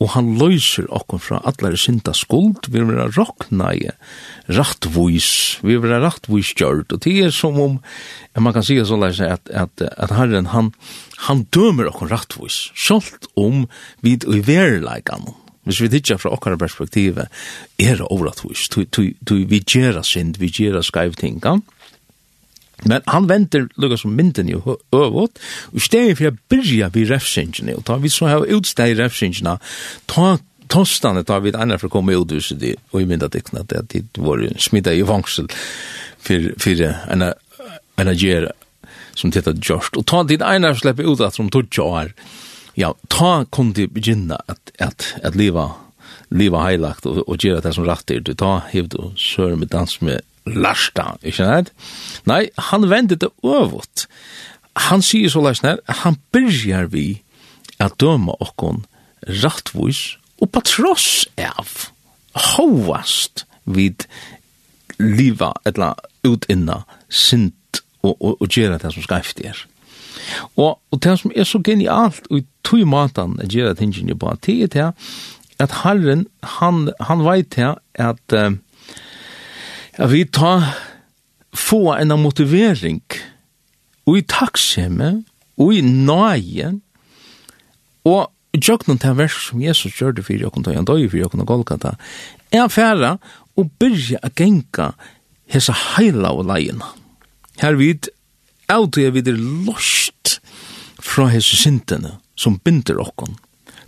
og 0.00 0.14
han 0.14 0.32
løyser 0.40 0.86
okkur 0.88 1.20
fra 1.20 1.40
allare 1.48 1.76
synda 1.78 2.14
skuld, 2.16 2.70
vi 2.72 2.80
vera 2.88 3.10
rokna 3.12 3.72
i 3.76 3.90
rattvois, 4.48 5.60
vi 5.60 5.76
vera 5.76 6.00
rattvois 6.00 6.54
gjørt, 6.56 6.94
og 6.94 7.02
det 7.04 7.18
er 7.26 7.34
som 7.36 7.60
om, 7.60 7.76
man 8.40 8.56
kan 8.56 8.64
sige 8.64 8.86
så 8.88 8.96
leis 8.96 9.20
at, 9.20 9.52
at, 9.52 9.84
at 9.84 10.14
herren, 10.16 10.48
han, 10.54 10.72
han 11.28 11.44
dømer 11.52 11.92
okkur 11.92 12.08
rattvois, 12.14 12.70
sjalt 12.72 13.28
om 13.36 13.66
vi 14.00 14.16
i 14.16 14.40
verleikan, 14.46 15.28
hvis 15.68 15.82
vi 15.84 15.90
tidsja 15.92 16.16
fra 16.16 16.32
okkara 16.32 16.56
perspektiv, 16.56 17.20
er 17.20 18.00
det 18.00 18.08
overrattvois, 18.08 18.70
vi 19.28 19.60
gjerra 19.60 20.02
synd, 20.06 20.40
vi 20.40 20.48
gjerra 20.48 20.80
skaiv 20.86 21.20
tinga, 21.20 21.58
Men 22.88 23.02
han 23.06 23.26
venter 23.28 23.68
lukka 23.80 23.98
som 24.00 24.14
mynden 24.16 24.48
jo 24.48 24.78
øvåt, 24.96 25.40
og 25.74 25.82
stedet 25.82 26.16
for 26.16 26.28
jeg 26.28 26.38
byrja 26.52 26.90
vi 26.94 27.04
refsingene, 27.10 27.76
og 27.76 27.84
ta 27.88 27.98
vi 28.00 28.12
så 28.12 28.30
har 28.30 28.46
utsteg 28.48 28.96
refsingene, 28.98 29.58
ta 30.08 30.36
tostane 30.70 31.24
ta 31.26 31.40
vi 31.42 31.52
andre 31.54 31.80
for 31.80 31.90
å 31.90 31.96
komme 31.98 32.14
ut 32.14 32.32
huset 32.32 32.60
det, 32.62 32.76
og 32.92 33.02
i 33.02 33.08
myndadiktene, 33.10 33.64
at 33.66 33.92
det 33.92 34.04
var 34.22 34.42
smidda 34.56 34.94
i 34.94 35.02
vangsel 35.06 35.50
for, 35.50 36.50
for 36.62 36.84
en 36.86 37.26
energer 38.00 38.50
som 39.18 39.32
dette 39.34 39.56
gjørst. 39.58 39.98
Og 39.98 40.06
ta 40.06 40.22
dit 40.24 40.42
ene 40.42 40.72
slipper 40.78 41.08
ut 41.08 41.20
at 41.26 41.36
som 41.36 41.50
tog 41.52 41.68
år, 41.82 42.14
ja, 42.78 42.94
ta 43.10 43.44
kom 43.50 43.74
til 43.74 43.90
begynne 43.90 44.38
at, 44.48 44.72
at, 44.78 45.14
at 45.26 45.36
liva 45.36 45.72
liva 46.30 46.62
heilagt 46.62 47.08
og, 47.10 47.24
og 47.26 47.42
gjøre 47.42 47.62
det 47.64 47.72
som 47.74 47.86
rett 47.88 48.12
er. 48.14 48.22
Du 48.22 48.32
tar 48.38 48.68
hevd 48.70 48.94
og 49.02 49.18
sør 49.18 49.56
med 49.58 49.72
dans 49.72 49.96
med 50.06 50.22
lasta, 50.46 51.14
ikke 51.22 51.44
sant? 51.44 51.72
Nei, 52.28 52.48
han 52.70 52.88
vender 52.90 53.18
det 53.20 53.30
øvut. 53.44 54.06
Han 54.90 55.02
sier 55.02 55.30
så 55.32 55.42
leis 55.44 55.62
han 55.62 56.16
byrjar 56.32 56.90
vi 56.92 57.22
at 57.80 57.98
døma 58.00 58.36
okkon 58.40 58.84
rattvois 59.42 60.16
og 60.40 60.52
på 60.54 60.62
tross 60.64 61.26
av 61.36 61.90
hovast 62.54 63.44
vid 63.64 64.06
liva 65.00 65.52
etla 65.68 65.94
utinna 66.24 66.82
sint 67.08 67.82
og, 68.02 68.16
og, 68.16 68.40
og 68.40 68.48
gjera 68.48 68.78
det 68.80 68.92
som 68.94 69.04
skreift 69.04 69.40
er. 69.44 69.58
Og, 70.56 70.78
og 70.90 71.02
det 71.02 71.16
som 71.20 71.32
er 71.34 71.48
så 71.48 71.60
genialt 71.64 72.28
og 72.30 72.40
i 72.40 72.46
tog 72.64 72.86
matan 72.88 73.38
at 73.42 73.52
gjera 73.52 73.74
tingene 73.76 74.16
på, 74.16 74.32
det 74.46 74.56
er 74.62 74.72
det 74.72 74.88
at 75.60 75.74
Herren, 75.82 76.24
han, 76.56 76.88
han 77.04 77.24
veit 77.26 77.52
det 77.56 77.74
at 78.00 78.36
uh, 78.36 78.56
Ja, 80.00 80.06
vi 80.06 80.24
tar 80.24 80.62
få 81.52 81.92
en 81.92 82.14
motivering 82.22 83.02
og 84.08 84.14
i 84.16 84.22
takkskjemme 84.24 85.10
og 85.60 85.74
i 85.76 85.82
nøye 85.84 86.70
og 88.08 88.30
jøknum 88.56 88.96
til 89.02 89.18
vers 89.18 89.36
som 89.50 89.60
Jesus 89.60 89.98
gjør 89.98 90.14
det 90.16 90.24
for 90.24 90.40
jøkken 90.40 90.64
tøy, 90.64 90.78
han 90.78 90.88
døy 90.88 91.04
for 91.04 91.20
jøkken 91.20 91.44
og 91.44 91.50
Golgata, 91.52 91.92
er 92.48 92.72
færa 92.72 93.18
og 93.60 93.68
byrja 93.76 94.22
å 94.24 94.32
genka 94.40 94.86
hesa 95.52 95.76
heila 95.76 96.32
og 96.32 96.48
leina. 96.48 96.88
Her 97.60 97.76
vid, 97.76 98.08
avtøy 98.72 99.04
er 99.04 99.12
videre 99.18 99.36
lost 99.68 100.38
fra 100.96 101.28
hesa 101.28 101.60
syndene 101.60 102.16
som 102.40 102.56
binder 102.64 103.04
okkon. 103.04 103.36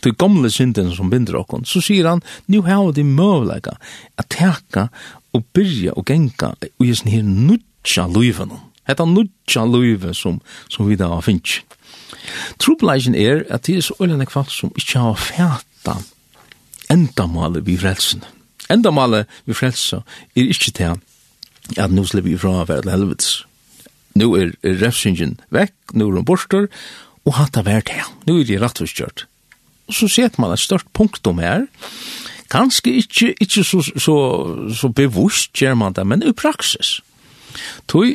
De 0.04 0.12
gamle 0.12 0.52
syndene 0.52 0.92
som 0.92 1.08
binder 1.08 1.40
okkon. 1.40 1.64
Så 1.64 1.80
sier 1.80 2.10
han, 2.10 2.20
nu 2.52 2.60
har 2.68 2.92
de 2.92 3.06
møvlega 3.06 3.78
at 4.20 4.28
teka 4.34 4.90
og 5.32 5.44
byrja 5.54 5.94
og 5.96 6.06
genga 6.06 6.52
og 6.78 6.86
jeg 6.86 7.02
her 7.06 7.22
nudja 7.22 8.06
luiven. 8.06 8.52
Hetta 8.88 9.04
nudja 9.04 9.64
luive 9.64 10.14
som, 10.14 10.40
som 10.68 10.88
vi 10.88 10.96
da 10.96 11.08
har 11.12 11.24
finnst. 11.24 11.62
Trobleisen 12.62 13.14
er 13.18 13.44
at 13.50 13.66
det 13.66 13.76
er 13.76 13.86
så 13.86 13.96
øyne 14.00 14.26
kvart 14.26 14.52
som 14.52 14.72
ikkje 14.78 15.00
har 15.00 15.18
fæta 15.18 15.96
endamale 16.92 17.64
vi 17.64 17.76
frelsen. 17.76 18.22
Endamale 18.70 19.24
vi 19.46 19.56
frelsen 19.56 20.04
er 20.36 20.50
ikkje 20.52 20.72
til 20.76 21.00
at 21.78 21.90
nu 21.90 22.04
slipper 22.04 22.30
vi 22.30 22.38
fra 22.38 22.62
å 22.62 22.68
være 22.68 22.90
helvets. 22.90 23.42
Nu 24.18 24.34
er, 24.36 24.52
er 24.62 24.80
refsingen 24.82 25.38
vekk, 25.54 25.74
nu 25.94 26.08
er 26.08 26.18
hun 26.18 26.28
borster, 26.28 26.68
og 27.24 27.36
hatt 27.38 27.56
av 27.56 27.68
hvert 27.68 27.92
her. 27.92 28.08
Er 28.28 28.42
det 28.44 28.60
rettforskjørt. 28.60 29.26
Og 29.88 29.96
så 29.96 30.08
ser 30.10 30.34
man 30.42 30.52
et 30.52 30.62
størst 30.62 30.90
punktum 30.92 31.40
her, 31.42 31.66
kanskje 32.52 32.98
ikke, 33.00 33.32
ikke 33.40 33.64
så, 33.64 33.80
så, 33.82 34.16
så 34.76 34.90
bevusst 34.92 35.56
gjør 35.56 35.78
man 35.80 35.96
det, 35.96 36.04
men 36.06 36.22
i 36.22 36.34
praksis. 36.36 37.00
Tog 37.88 38.14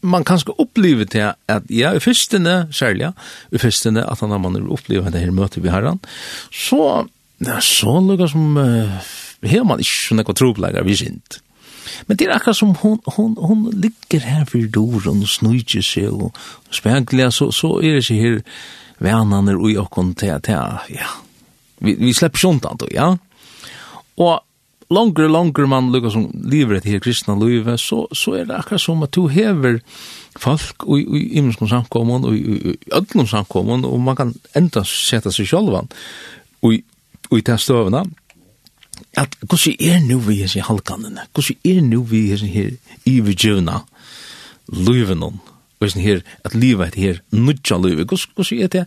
man 0.00 0.24
kanskje 0.24 0.54
oppleve 0.60 1.04
til 1.04 1.32
at 1.52 1.66
ja, 1.70 1.92
i 1.92 2.00
fyrstene, 2.00 2.66
særlig, 2.72 3.12
i 3.52 3.60
fyrstene, 3.60 4.06
at 4.10 4.20
han 4.20 4.40
man 4.40 4.56
opplevet 4.72 5.12
det 5.12 5.20
her 5.20 5.34
møtet 5.34 5.62
vi 5.62 5.72
har 5.72 5.84
han, 5.84 6.00
så, 6.52 7.06
ja, 7.44 7.60
så 7.60 7.98
lukket 8.00 8.32
som, 8.32 8.56
uh, 8.56 9.10
her 9.44 9.66
man 9.68 9.82
ikke 9.82 9.98
sånn 10.08 10.24
ekva 10.24 10.86
vi 10.86 10.96
sint. 10.96 11.40
Men 12.06 12.18
det 12.18 12.26
er 12.26 12.34
akkurat 12.34 12.56
som 12.56 12.74
hon, 12.80 12.98
hon, 13.16 13.36
hon 13.38 13.68
ligger 13.72 14.24
her 14.24 14.44
for 14.48 14.64
døren 14.72 15.22
og 15.22 15.30
snøyger 15.30 15.84
seg 15.84 16.10
og 16.12 16.34
spegler, 16.74 17.30
så, 17.30 17.50
så 17.54 17.76
er 17.78 17.98
det 17.98 18.04
ikke 18.04 18.20
her 18.20 18.42
venner 18.98 19.60
og 19.60 19.70
i 19.70 19.78
okken 19.80 20.14
til, 20.18 20.34
til, 20.44 20.80
ja, 20.96 21.12
vi, 21.84 21.94
vi 22.00 22.12
slipper 22.16 22.40
sånt 22.40 22.66
annet, 22.68 22.88
ja. 22.96 23.14
Og 24.16 24.42
longer 24.90 25.26
og 25.26 25.32
longer 25.34 25.66
man 25.70 25.90
lukkar 25.92 26.14
som 26.14 26.28
lever 26.46 26.78
etter 26.78 27.02
kristna 27.02 27.34
livet, 27.38 27.80
så, 27.80 28.04
så 28.14 28.36
er 28.38 28.46
det 28.48 28.58
akkurat 28.58 28.82
som 28.82 29.02
at 29.06 29.14
du 29.16 29.26
hever 29.32 29.80
folk 30.38 30.86
i, 30.94 31.00
i 31.02 31.22
imenskon 31.40 31.70
samkommun, 31.70 32.28
og 32.28 32.36
i, 32.36 32.76
ödlom 32.94 33.26
samkommun, 33.30 33.84
og 33.88 33.98
man 34.00 34.18
kan 34.18 34.34
enda 34.56 34.84
seta 34.86 35.32
seg 35.34 35.50
sjálvan 35.50 35.90
i, 36.70 36.78
i 37.32 37.42
det 37.42 37.58
støvna, 37.60 38.04
at 39.16 39.34
hvordan 39.42 39.76
er 39.80 40.00
nu 40.06 40.20
vi 40.24 40.40
hessi 40.40 40.62
halkanene, 40.64 41.26
hvordan 41.34 41.68
er 41.68 41.82
nu 41.84 42.00
vi 42.06 42.28
hessi 42.30 42.48
her 42.52 42.72
ivergjøvna 43.08 43.82
livenon, 44.72 45.40
Og 45.76 45.90
sånn 45.92 46.06
her, 46.06 46.22
at 46.48 46.54
livet 46.56 46.94
er 46.94 46.96
her, 46.96 47.18
nudja 47.36 47.76
livet, 47.76 48.08
hvordan 48.08 48.62
er 48.64 48.70
det? 48.72 48.84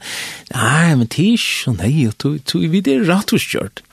Nei, 0.49 0.95
men 0.97 1.05
det 1.05 1.21
er 1.21 1.35
ikke, 1.37 1.73
nei, 1.77 2.69
vi 2.73 2.81
er 2.81 3.03
rett 3.05 3.33
og 3.35 3.43
skjørt. 3.43 3.83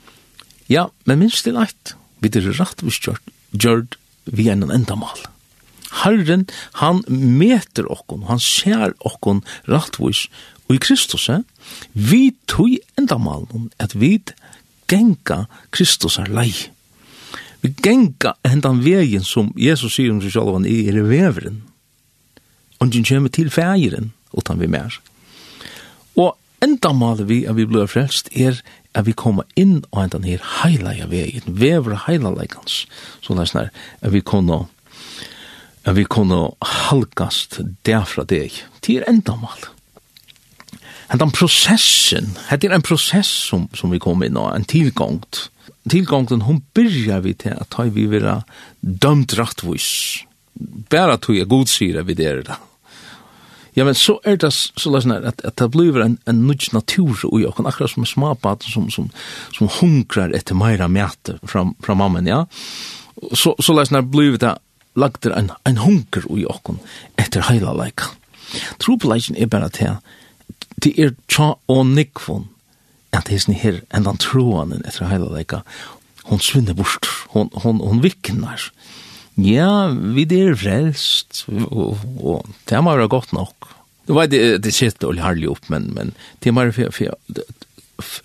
Ja, 0.68 0.88
men 1.06 1.22
minst 1.22 1.44
til 1.46 1.58
eit, 1.60 1.94
vi 2.20 2.30
er 2.32 2.50
rettvis 2.58 2.98
gjørt, 3.04 3.32
gjørt 3.52 3.96
vi 4.26 4.48
enn 4.50 4.66
endamal. 4.66 5.26
Herren, 6.02 6.46
han 6.82 7.04
meter 7.08 7.86
okkon, 7.92 8.26
han 8.26 8.42
ser 8.42 8.96
okkon 9.06 9.44
rettvis, 9.70 10.26
og 10.66 10.74
i 10.74 10.82
Kristus, 10.82 11.28
vi 11.94 12.34
tog 12.50 12.74
endamal 12.98 13.46
at 13.78 13.94
vi 13.94 14.18
genga 14.90 15.44
Kristus 15.70 16.18
er 16.18 16.30
lei. 16.30 16.50
Vi 17.62 17.70
genga 17.82 18.34
hendan 18.46 18.82
vegin 18.84 19.24
som 19.24 19.52
Jesus 19.58 19.96
sier 19.96 20.12
om 20.12 20.20
seg 20.22 20.34
selv, 20.34 20.56
han 20.58 20.66
er 20.66 20.98
veveren. 21.06 21.62
Og 22.80 22.90
han 22.92 23.06
kommer 23.06 23.32
til 23.32 23.50
fægeren, 23.50 24.12
utan 24.36 24.60
vi 24.60 24.66
mer. 24.66 24.98
Og 26.16 26.34
endamal 26.62 27.22
vi, 27.28 27.44
er 27.44 27.56
vi 27.56 27.66
blir 27.66 27.88
frelst, 27.88 28.28
er 28.34 28.60
at 28.96 29.06
vi 29.06 29.12
kommer 29.12 29.44
inn 29.60 29.82
og 29.90 30.06
enda 30.06 30.22
her 30.24 30.42
heilige 30.62 31.10
vegen, 31.10 31.58
vever 31.60 31.98
heiligleikans, 32.06 32.86
så 33.20 33.36
det 33.36 33.44
er 33.44 33.52
sånn 33.52 33.68
at 33.68 34.12
vi 34.14 34.24
kunne 34.24 34.64
at 35.86 35.94
vi 35.94 36.02
kunne 36.10 36.48
halkast 36.66 37.60
derfra 37.86 38.24
deg 38.26 38.54
til 38.82 39.04
endamal. 39.06 39.68
den 41.14 41.30
prosessen, 41.30 42.32
hette 42.48 42.66
er 42.66 42.74
en 42.74 42.82
prosess 42.82 43.30
som, 43.50 43.68
som 43.70 43.92
vi 43.94 44.02
kom 44.02 44.24
inn 44.26 44.38
og 44.40 44.50
en 44.50 44.66
tilgångt. 44.66 45.46
Tilgångten, 45.86 46.42
hun 46.42 46.64
byrja 46.74 47.20
vi 47.22 47.36
til 47.38 47.54
at 47.54 47.78
vi 47.94 48.08
vera 48.10 48.40
dømt 48.80 49.36
rattvis. 49.38 50.24
Bæra 50.90 51.20
tog 51.22 51.38
jeg 51.38 51.46
god 51.46 51.70
sier 51.70 52.02
vi 52.02 52.18
der 52.18 52.42
da. 52.42 52.58
Ja, 53.76 53.84
men 53.84 53.94
så 53.94 54.16
er 54.24 54.38
det 54.40 54.52
så 54.54 54.90
løsne 54.90 55.18
at, 55.28 55.42
at 55.44 55.58
det 55.60 55.68
blir 55.74 55.98
en, 56.00 56.16
en 56.24 56.38
nudge 56.48 56.72
natur 56.72 57.26
og 57.28 57.40
jeg 57.42 57.52
kan 57.56 57.68
akkurat 57.68 57.92
som 57.92 58.06
smapat 58.08 58.64
som, 58.64 58.86
som, 58.90 59.10
som 59.52 59.68
hunkrar 59.80 60.32
etter 60.36 60.56
meira 60.56 60.88
mæte 60.88 61.36
fra, 61.44 61.66
fra 61.84 61.96
mammen, 61.98 62.28
ja. 62.28 62.46
Så, 63.32 63.52
så 63.60 63.76
løsne 63.76 64.00
blir 64.02 64.38
det 64.40 64.54
lagt 64.96 65.24
der 65.24 65.36
en, 65.36 65.50
en 65.68 65.82
hunker 65.84 66.24
og 66.30 66.40
jeg 66.40 66.62
kan 66.64 66.80
etter 67.20 67.44
heila 67.50 67.74
leik. 67.76 68.06
Tropeleisen 68.80 69.36
er 69.36 69.50
bare 69.52 69.68
til 69.68 69.98
det 70.84 70.92
er 71.00 71.12
tja 71.28 71.54
og 71.72 71.86
nikvon 71.88 72.48
at 73.16 73.30
hesten 73.32 73.56
her 73.56 73.80
enn 73.94 74.04
den 74.08 74.20
troanen 74.20 74.84
etter 74.88 75.08
heila 75.10 75.28
leik. 75.32 75.56
Hon 76.26 76.40
svinner 76.42 76.76
bort, 76.76 77.08
hon, 77.32 77.52
hon, 77.62 77.80
hon 77.80 78.02
viknar. 78.04 78.70
Ja, 79.36 79.88
vi 79.92 80.24
er 80.32 80.54
frelst, 80.56 81.44
og, 81.68 81.98
og 82.16 82.46
det 82.68 82.78
må 82.82 82.94
være 82.96 83.08
godt 83.12 83.34
nok. 83.36 83.68
Det 84.06 84.14
var 84.14 84.30
det, 84.30 84.62
det 84.64 84.72
sitter 84.74 85.10
og 85.10 85.20
harlig 85.20 85.50
opp, 85.50 85.68
men, 85.68 85.90
men 85.94 86.14
det 86.44 86.54
må 86.54 86.64
være 86.64 86.92
for 86.92 87.16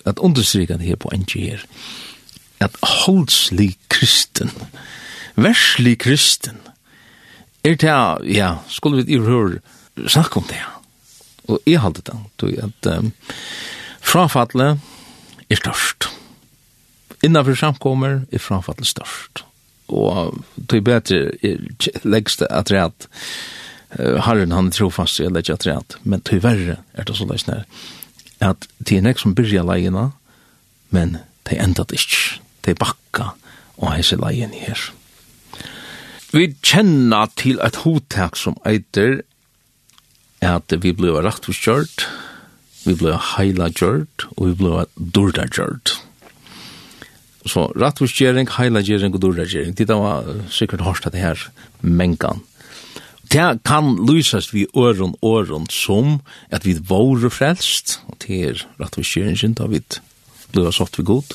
at 0.08 0.18
understryka 0.18 0.78
det 0.78 0.88
her 0.88 1.00
på 1.00 1.10
en 1.12 1.26
her, 1.34 1.64
at 2.60 2.76
holdslig 3.04 3.74
kristen, 3.90 4.52
verslig 5.34 5.98
kristen, 5.98 6.60
er 7.64 7.76
det, 7.76 8.34
ja, 8.34 8.56
skulle 8.68 9.04
vi 9.04 9.14
i 9.14 9.18
hør 9.18 9.58
snakke 10.06 10.40
om 10.40 10.48
det, 10.48 10.62
og 11.48 11.60
jeg 11.66 11.80
halte 11.82 12.02
det, 12.06 12.18
tog 12.38 12.56
at 12.62 12.90
um, 12.98 13.12
frafallet 14.00 14.80
er 15.50 15.60
størst. 15.60 16.08
Innenfor 17.22 17.54
samkommer 17.58 18.22
er 18.32 18.42
frafallet 18.42 18.86
størst 18.86 19.31
og 19.92 20.38
til 20.70 20.84
bedre 20.84 21.20
leggst 22.04 22.44
at 22.48 22.72
rett. 22.72 23.08
Herren 23.92 24.54
han 24.56 24.70
er 24.70 24.76
trofast 24.76 25.20
i 25.20 25.28
å 25.28 25.32
at 25.36 25.66
rett, 25.68 25.98
men 26.02 26.24
til 26.24 26.40
verre 26.44 26.80
er 26.96 27.08
det 27.08 27.16
så 27.18 27.28
leis 27.28 27.46
nær. 27.48 27.66
At 28.42 28.66
det 28.78 28.98
er 28.98 29.04
nek 29.04 29.20
som 29.20 29.36
byrja 29.36 29.62
leina, 29.68 30.10
men 30.90 31.18
det 31.48 31.60
enda 31.60 31.84
det 31.88 32.00
ikke. 32.00 32.40
Det 32.64 32.74
er 32.74 32.80
bakka 32.80 33.32
og 33.76 33.92
heise 33.92 34.16
leien 34.16 34.54
her. 34.56 34.80
Vi 36.32 36.48
kjenner 36.64 37.28
til 37.36 37.60
et 37.60 37.82
hotak 37.84 38.38
som 38.40 38.56
eiter 38.64 39.20
at 40.42 40.72
vi 40.82 40.94
blir 40.96 41.20
rakt 41.22 41.46
vi 42.82 42.94
blir 42.98 43.18
heila 43.36 43.68
gjørt, 43.70 44.26
og 44.36 44.48
vi 44.48 44.54
blir 44.58 44.88
dårda 44.96 45.46
gjørt. 45.52 45.94
Så 47.46 47.66
rattvistgjering, 47.74 48.48
heilagjering 48.58 49.14
og 49.14 49.22
durragjering, 49.22 49.74
det 49.74 49.88
var 49.88 50.28
sikkert 50.50 50.84
hårst 50.86 51.06
at 51.08 51.16
det 51.16 51.24
her 51.24 51.46
mengan. 51.82 52.42
Det 53.32 53.62
kan 53.64 53.96
lysast 54.06 54.54
vi 54.54 54.66
øron 54.76 55.14
øron 55.24 55.66
som 55.70 56.20
at 56.50 56.66
vi 56.66 56.76
våre 56.88 57.30
frelst, 57.30 58.00
og 58.06 58.16
det 58.26 58.42
er 58.48 58.66
rattvistgjeringen 58.80 59.54
da 59.54 59.66
vi 59.66 59.80
blir 60.52 60.70
sått 60.70 60.98
vi 60.98 61.04
god. 61.08 61.34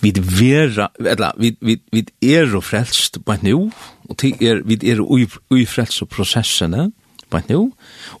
Vi 0.00 0.12
vera, 0.14 0.88
eller, 1.00 1.32
vi, 1.36 1.56
vi, 1.60 1.80
vi 1.92 2.04
er 2.22 2.54
og 2.54 2.64
frelst 2.64 3.18
på 3.24 3.34
et 3.34 3.42
nu, 3.42 3.72
og 4.08 4.20
det 4.22 4.36
er, 4.40 4.62
vi 4.64 4.78
er 4.86 5.02
ui 5.02 5.66
frelst 5.66 6.02
og 6.02 6.08
prosessene 6.08 6.92
på 7.30 7.40
et 7.40 7.50
nu, 7.50 7.72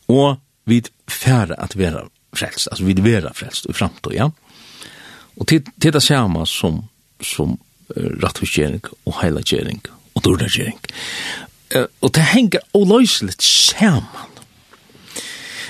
og 0.08 0.40
vi 0.66 0.82
færre 1.06 1.54
at 1.62 1.78
vera 1.78 2.08
frelst, 2.34 2.68
altså 2.70 2.84
vi 2.84 2.98
vera 3.02 3.32
frelst 3.32 3.70
i 3.70 3.72
framtid, 3.72 4.16
ja. 4.18 4.28
Og 5.38 5.46
til, 5.46 5.62
til 5.80 5.94
det 5.94 6.02
samme 6.02 6.46
som 6.46 6.82
som 7.24 7.58
rattvistgjering 7.96 8.84
og 9.06 9.20
heilagjering 9.22 9.80
og 10.14 10.24
dordagjering. 10.24 10.78
Og 12.00 12.14
det 12.14 12.24
henger 12.32 12.64
oløysligt 12.74 13.42
saman. 13.42 14.34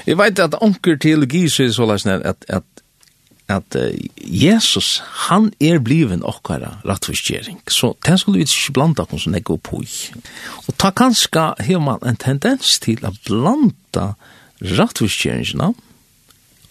Jeg 0.07 0.19
vet 0.19 0.40
at 0.40 0.57
onker 0.64 0.97
teologi 0.97 1.49
sier 1.52 1.73
så 1.75 1.87
løsne 1.88 2.21
at, 2.25 2.45
at, 2.49 2.64
at 3.49 3.76
Jesus, 4.17 5.02
han 5.28 5.50
er 5.61 5.83
bliven 5.85 6.23
okkara 6.25 6.78
rattvistgjering. 6.88 7.61
Så 7.69 7.93
det 8.07 8.17
skulle 8.21 8.40
vi 8.40 8.47
ikke 8.47 8.76
blanda 8.78 9.05
oss 9.05 9.26
som 9.26 9.35
jeg 9.37 9.45
går 9.45 9.61
på 9.69 9.83
i. 9.85 9.90
Og 10.67 10.78
ta 10.78 10.90
kanska 10.90 11.52
har 11.61 11.83
man 11.85 12.00
en 12.07 12.17
tendens 12.17 12.78
til 12.81 13.05
å 13.05 13.12
blanda 13.26 14.14
rattvistgjeringene 14.62 15.75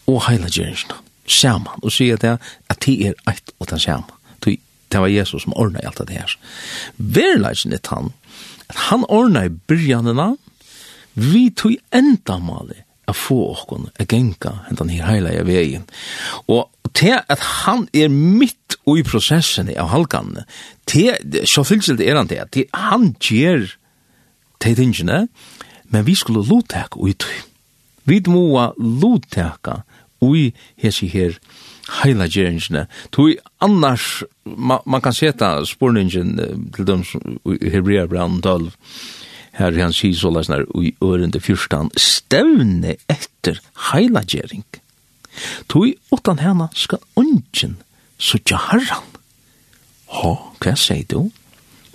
og 0.07 0.23
heilagjeringarna 0.29 1.03
saman 1.27 1.83
og 1.83 1.91
sier 1.91 2.19
det 2.19 2.37
at 2.71 2.79
det 2.85 2.95
er 3.09 3.17
eit 3.29 3.51
og 3.59 3.69
det 3.69 3.81
saman 3.83 4.16
det 4.87 5.01
var 5.03 5.11
Jesus 5.11 5.43
som 5.43 5.55
ordna 5.55 5.83
alt 5.85 6.01
det 6.07 6.17
her. 6.17 6.35
Verleisen 6.97 7.73
er 7.73 7.83
han, 7.91 8.11
at 8.69 8.75
han 8.89 9.05
ordna 9.09 9.45
i 9.45 9.49
byrjanina, 9.49 10.35
vi 11.13 11.49
tog 11.49 11.75
enda 11.95 12.37
mali 12.39 12.83
a 13.07 13.13
få 13.15 13.37
okkon 13.53 13.87
a 13.99 14.05
genka 14.05 14.51
hentan 14.67 14.91
her 14.91 15.07
heila 15.07 15.31
i 15.31 15.43
vegin. 15.47 15.85
Og 16.51 16.67
til 16.97 17.15
at 17.17 17.43
han 17.63 17.87
er 17.95 18.11
mitt 18.11 18.77
i 18.87 19.03
prosessen 19.03 19.69
av 19.75 19.91
halkan, 19.91 20.43
til, 20.87 21.15
så 21.47 21.63
fylselt 21.67 22.03
er 22.03 22.19
han 22.19 22.29
til, 22.29 22.43
til 22.51 22.67
han 22.75 23.13
gjer 23.23 23.67
til 24.63 24.77
tingene, 24.79 25.27
men 25.91 26.07
vi 26.07 26.15
skulle 26.19 26.45
lotek 26.47 26.97
ui 26.99 27.13
tøy. 27.13 27.35
Vi 28.07 28.21
må 28.27 28.71
lotek 28.77 29.71
ui 30.21 30.53
hesi 30.81 31.07
her 31.11 31.37
heila 32.01 32.27
gjerningsne. 32.27 32.87
Tui 33.11 33.37
annars, 33.63 34.23
ma, 34.45 34.79
man 34.85 35.01
kan 35.01 35.15
seta 35.15 35.53
spurningen 35.65 36.35
til 36.75 36.87
dem 36.87 37.03
som 37.07 37.39
Hebrea 37.45 38.07
Brown 38.07 38.41
12, 38.41 38.71
her 39.57 39.79
han 39.81 39.95
sier 39.95 40.17
så 40.17 40.31
lesnar 40.33 40.67
i 40.77 40.93
ørende 41.03 41.41
fyrstan, 41.41 41.89
stevne 41.97 42.97
etter 43.09 43.61
heila. 43.91 44.23
Tui 45.69 45.95
utan 46.13 46.39
hana 46.43 46.69
skal 46.73 47.01
ungen 47.17 47.77
sutja 48.17 48.59
harran. 48.69 49.05
Ha, 50.21 50.33
hva 50.61 50.75
sier 50.79 51.05
du? 51.09 51.29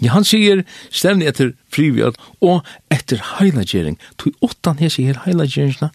Ja, 0.02 0.16
han 0.16 0.26
sier 0.26 0.64
stevne 0.90 1.28
etter 1.30 1.52
frivjad 1.70 2.18
og 2.42 2.66
etter 2.90 3.22
heila. 3.36 3.64
Tui 4.18 4.34
utan 4.42 4.80
hesi 4.82 5.06
her 5.06 5.22
heila 5.26 5.46
gjeringsna, 5.46 5.92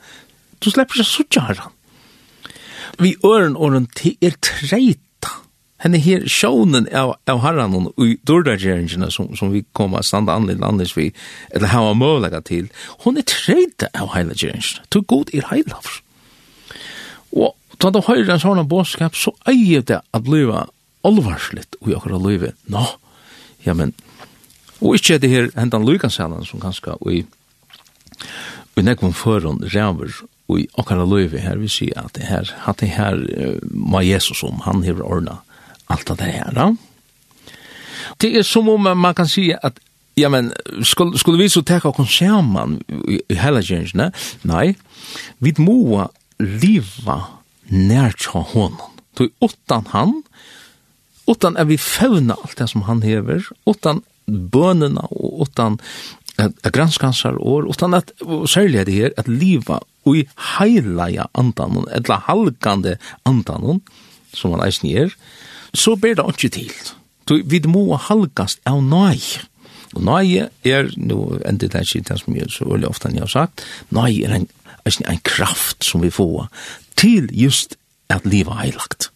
du 0.63 0.71
slipper 0.71 1.01
seg 1.01 1.09
sutja 1.09 1.47
harran. 1.49 1.76
Vi 2.99 3.15
øren 3.25 3.55
åren 3.55 3.87
til 3.95 4.15
er 4.21 4.37
treita. 4.41 5.33
Henne 5.83 5.99
her 6.01 6.25
sjånen 6.25 6.87
av, 6.89 7.13
av 7.29 7.43
herran 7.43 7.75
og 7.77 8.01
i 8.01 8.15
dårdageringene 8.25 9.11
som, 9.13 9.29
som 9.37 9.51
vi 9.53 9.61
kommer 9.77 10.01
standa 10.01 10.33
anledd 10.33 10.63
annerledes 10.63 10.95
vi, 10.97 11.11
eller 11.53 11.69
hava 11.69 11.93
møvlega 11.93 12.41
til, 12.47 12.71
hon 13.05 13.19
er 13.21 13.27
treita 13.29 13.91
av 13.93 14.15
heilageringene. 14.15 14.87
Tu 14.89 15.03
god 15.05 15.29
er 15.37 15.45
heilavs. 15.51 15.99
Og 17.37 17.53
ta 17.77 17.91
da 17.93 18.01
høyre 18.01 18.33
en 18.33 18.41
sånn 18.41 18.65
bådskap, 18.69 19.15
så 19.15 19.35
eier 19.49 19.85
det 19.85 20.01
at 20.01 20.25
bliva 20.25 20.65
alvarsligt 21.05 21.77
i 21.85 21.93
akkurat 21.95 22.25
livet. 22.25 22.57
Nå, 22.73 22.83
ja, 23.65 23.75
men, 23.77 23.93
og 24.81 24.97
ikke 24.97 25.17
er 25.17 25.21
det 25.21 25.31
her 25.31 25.51
hentan 25.57 25.85
lykanselen 25.85 26.45
som 26.47 26.61
ganske 26.63 26.97
i, 27.11 27.21
i 28.77 28.85
nekvom 28.85 29.13
føren 29.13 29.61
ræver 29.73 30.23
og 30.47 30.61
i 30.61 30.67
okkara 30.79 31.05
løyvi 31.07 31.41
her 31.43 31.59
vi 31.59 31.69
sier 31.71 31.97
at 31.99 32.15
det 32.15 32.27
her, 32.29 32.51
at 32.67 32.79
det 32.79 32.93
her 32.95 33.19
uh, 33.19 34.03
Jesus 34.05 34.43
om, 34.43 34.61
han 34.63 34.83
hever 34.83 35.03
ordna 35.03 35.41
alt 35.91 36.09
av 36.11 36.19
det 36.21 36.31
her. 36.31 36.53
Da. 36.55 36.71
Det 38.21 38.31
er 38.37 38.47
som 38.47 38.69
om 38.69 38.87
man 38.97 39.15
kan 39.15 39.27
si 39.27 39.51
at 39.51 39.83
Ja, 40.17 40.31
men, 40.33 40.47
skulle, 40.81 41.13
skulle 41.21 41.37
vi 41.37 41.45
så 41.45 41.61
teka 41.61 41.91
okkur 41.91 42.07
saman 42.09 42.79
i, 43.05 43.19
i 43.29 43.35
hela 43.37 43.61
gjernsene? 43.61 44.07
Nei, 44.49 44.71
vi 45.37 45.51
må 45.61 46.07
liva 46.41 47.17
nær 47.69 48.15
tja 48.17 48.41
honom. 48.41 48.95
Så 49.13 49.27
utan 49.45 49.85
han, 49.93 50.15
utan 51.29 51.53
er 51.61 51.69
vi 51.69 51.77
fevna 51.77 52.33
alt 52.33 52.57
det 52.57 52.65
som 52.71 52.87
han 52.89 53.03
hever, 53.05 53.45
utan 53.69 54.01
bønena 54.25 55.05
og 55.13 55.45
utan 55.45 55.77
at 56.37 56.73
granskansar 56.73 57.37
år, 57.37 57.69
utan 57.69 57.93
at, 57.97 58.11
og 58.21 58.49
særlig 58.49 58.85
det 58.85 58.97
her, 58.97 59.13
at 59.17 59.29
liva 59.29 59.79
ui 60.07 60.23
heilaja 60.57 61.27
andanon, 61.37 61.87
etla 61.93 62.21
halgande 62.27 62.97
andanon, 63.27 63.81
som 64.33 64.55
han 64.55 64.63
eisen 64.65 64.89
gjer, 64.89 65.13
så 65.75 65.95
ber 65.99 66.17
det 66.17 66.25
ikke 66.33 66.53
til. 66.57 66.73
Du, 67.27 67.37
vi 67.43 67.61
må 67.67 67.97
halgast 68.07 68.61
av 68.67 68.81
nøy. 68.83 69.19
Og 69.95 70.03
nøy 70.03 70.47
er, 70.67 70.91
nå 70.95 71.19
ender 71.47 71.71
det 71.71 71.83
ikke 71.87 72.05
det 72.09 72.19
som 72.21 72.37
jeg 72.37 72.53
så 72.53 72.67
veldig 72.69 72.89
ofte 72.89 73.11
har 73.15 73.31
sagt, 73.31 73.65
nøy 73.95 74.23
er 74.23 74.35
en, 74.39 74.47
eisen, 74.87 75.07
en 75.07 75.21
kraft 75.27 75.85
som 75.87 76.03
vi 76.03 76.11
får 76.13 76.47
til 76.97 77.29
just 77.35 77.77
at 78.09 78.25
livet 78.25 78.57
heilagt. 78.61 79.11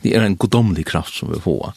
Det 0.00 0.14
er 0.16 0.24
en 0.24 0.38
godomlig 0.40 0.86
kraft 0.88 1.14
som 1.18 1.32
vi 1.32 1.40
får. 1.40 1.74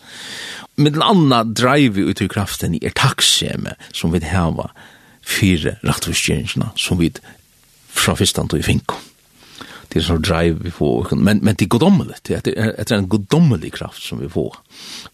Med 0.75 0.95
den 0.95 1.03
andre 1.05 1.43
dreier 1.43 1.91
vi 1.93 2.07
ut 2.07 2.21
i 2.23 2.29
kraften 2.31 2.77
i 2.77 2.81
er 2.87 2.95
takkseme 2.95 3.75
som 3.93 4.13
vi 4.13 4.23
har 4.25 4.71
fire 5.23 5.77
rettforskjøringene 5.83 6.71
som 6.79 6.99
vi 6.99 7.11
fra 7.93 8.15
fyrstan 8.19 8.49
til 8.51 8.63
finko. 8.65 8.99
Det 9.93 10.01
er 10.01 10.07
sånn 10.07 10.23
drive 10.25 10.63
vi 10.63 10.71
får, 10.73 11.11
men, 11.13 11.43
men 11.45 11.53
det 11.53 11.67
er 11.67 11.73
godommelig, 11.75 12.17
det 12.25 12.39
er, 12.39 12.71
det 12.73 12.87
er 12.87 12.97
en 12.97 13.09
godommelig 13.11 13.75
kraft 13.75 14.01
som 14.01 14.23
vi 14.23 14.29
får. 14.31 14.55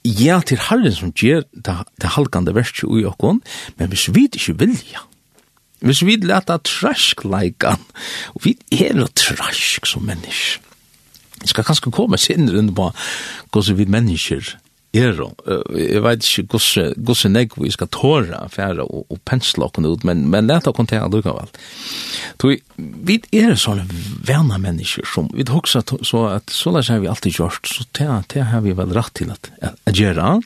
Ja, 0.07 0.37
til 0.39 0.61
herren 0.69 0.95
som 0.95 1.11
gjør 1.11 1.43
det, 1.51 1.75
det 1.99 2.13
halkande 2.15 2.55
verset 2.55 2.87
ui 2.87 3.03
okkon, 3.09 3.41
men 3.75 3.91
hvis 3.91 4.07
vi 4.15 4.29
ikke 4.29 4.55
vilja, 4.61 5.03
hvis 5.83 6.05
vi 6.07 6.15
leta 6.23 6.57
trask 6.63 7.25
leikan, 7.27 7.83
og 8.35 8.43
vi 8.47 8.55
er 8.71 8.95
jo 8.99 9.07
trask 9.15 9.87
som 9.87 10.07
mennesk. 10.07 10.63
Jeg 11.39 11.53
skal 11.53 11.67
kanskje 11.67 11.91
komme 11.95 12.19
senere 12.19 12.59
under 12.59 12.75
på 12.75 12.89
hvordan 13.51 13.77
vi 13.79 13.85
mennesker 13.87 14.55
er 14.93 15.19
og 15.21 15.37
Jeg 15.77 16.01
vet 16.01 16.25
ikke 16.25 16.59
hvordan 16.97 17.35
jeg 17.35 17.49
vi 17.55 17.71
skal 17.71 17.89
tåre 17.93 18.39
affære 18.39 18.81
og, 18.83 19.05
og 19.09 19.19
pensle 19.25 19.63
okken 19.65 19.85
ut, 19.85 20.03
men, 20.03 20.27
men 20.29 20.47
let 20.49 20.67
okken 20.67 20.87
til 20.89 21.03
allukka 21.03 21.35
vel. 21.35 21.51
Så 22.41 22.55
vi 22.77 23.19
er 23.35 23.55
sånne 23.59 23.85
vana 24.25 24.57
mennesker 24.57 25.05
som 25.05 25.29
vi 25.33 25.45
hoksa 25.49 25.83
så 25.85 26.25
at 26.33 26.49
så 26.49 26.73
lær 26.73 26.89
har 26.89 27.03
vi 27.03 27.11
alltid 27.11 27.37
gjort, 27.37 27.67
så 27.67 27.85
det, 27.97 28.09
det 28.33 28.47
har 28.49 28.65
vi 28.65 28.73
vel 28.73 28.93
rett 28.95 29.13
til 29.13 29.31
at, 29.33 29.51
at 29.61 29.93
gjøre. 29.93 30.39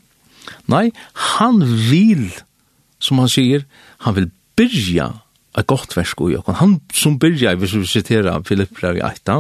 Nei, 0.68 0.92
han 1.38 1.64
vil, 1.64 2.32
som 3.00 3.24
han 3.24 3.32
sier, 3.32 3.64
han 4.04 4.18
vil 4.18 4.32
byrja 4.60 5.12
et 5.54 5.68
godt 5.70 5.94
versk 5.94 6.22
i 6.26 6.36
okken 6.38 6.58
Han 6.58 6.80
som 6.98 7.20
byrja, 7.22 7.54
hvis 7.62 7.76
vi 7.78 7.86
siterer 7.86 8.42
Philip 8.42 8.72
Brevi 8.74 9.04
8, 9.06 9.36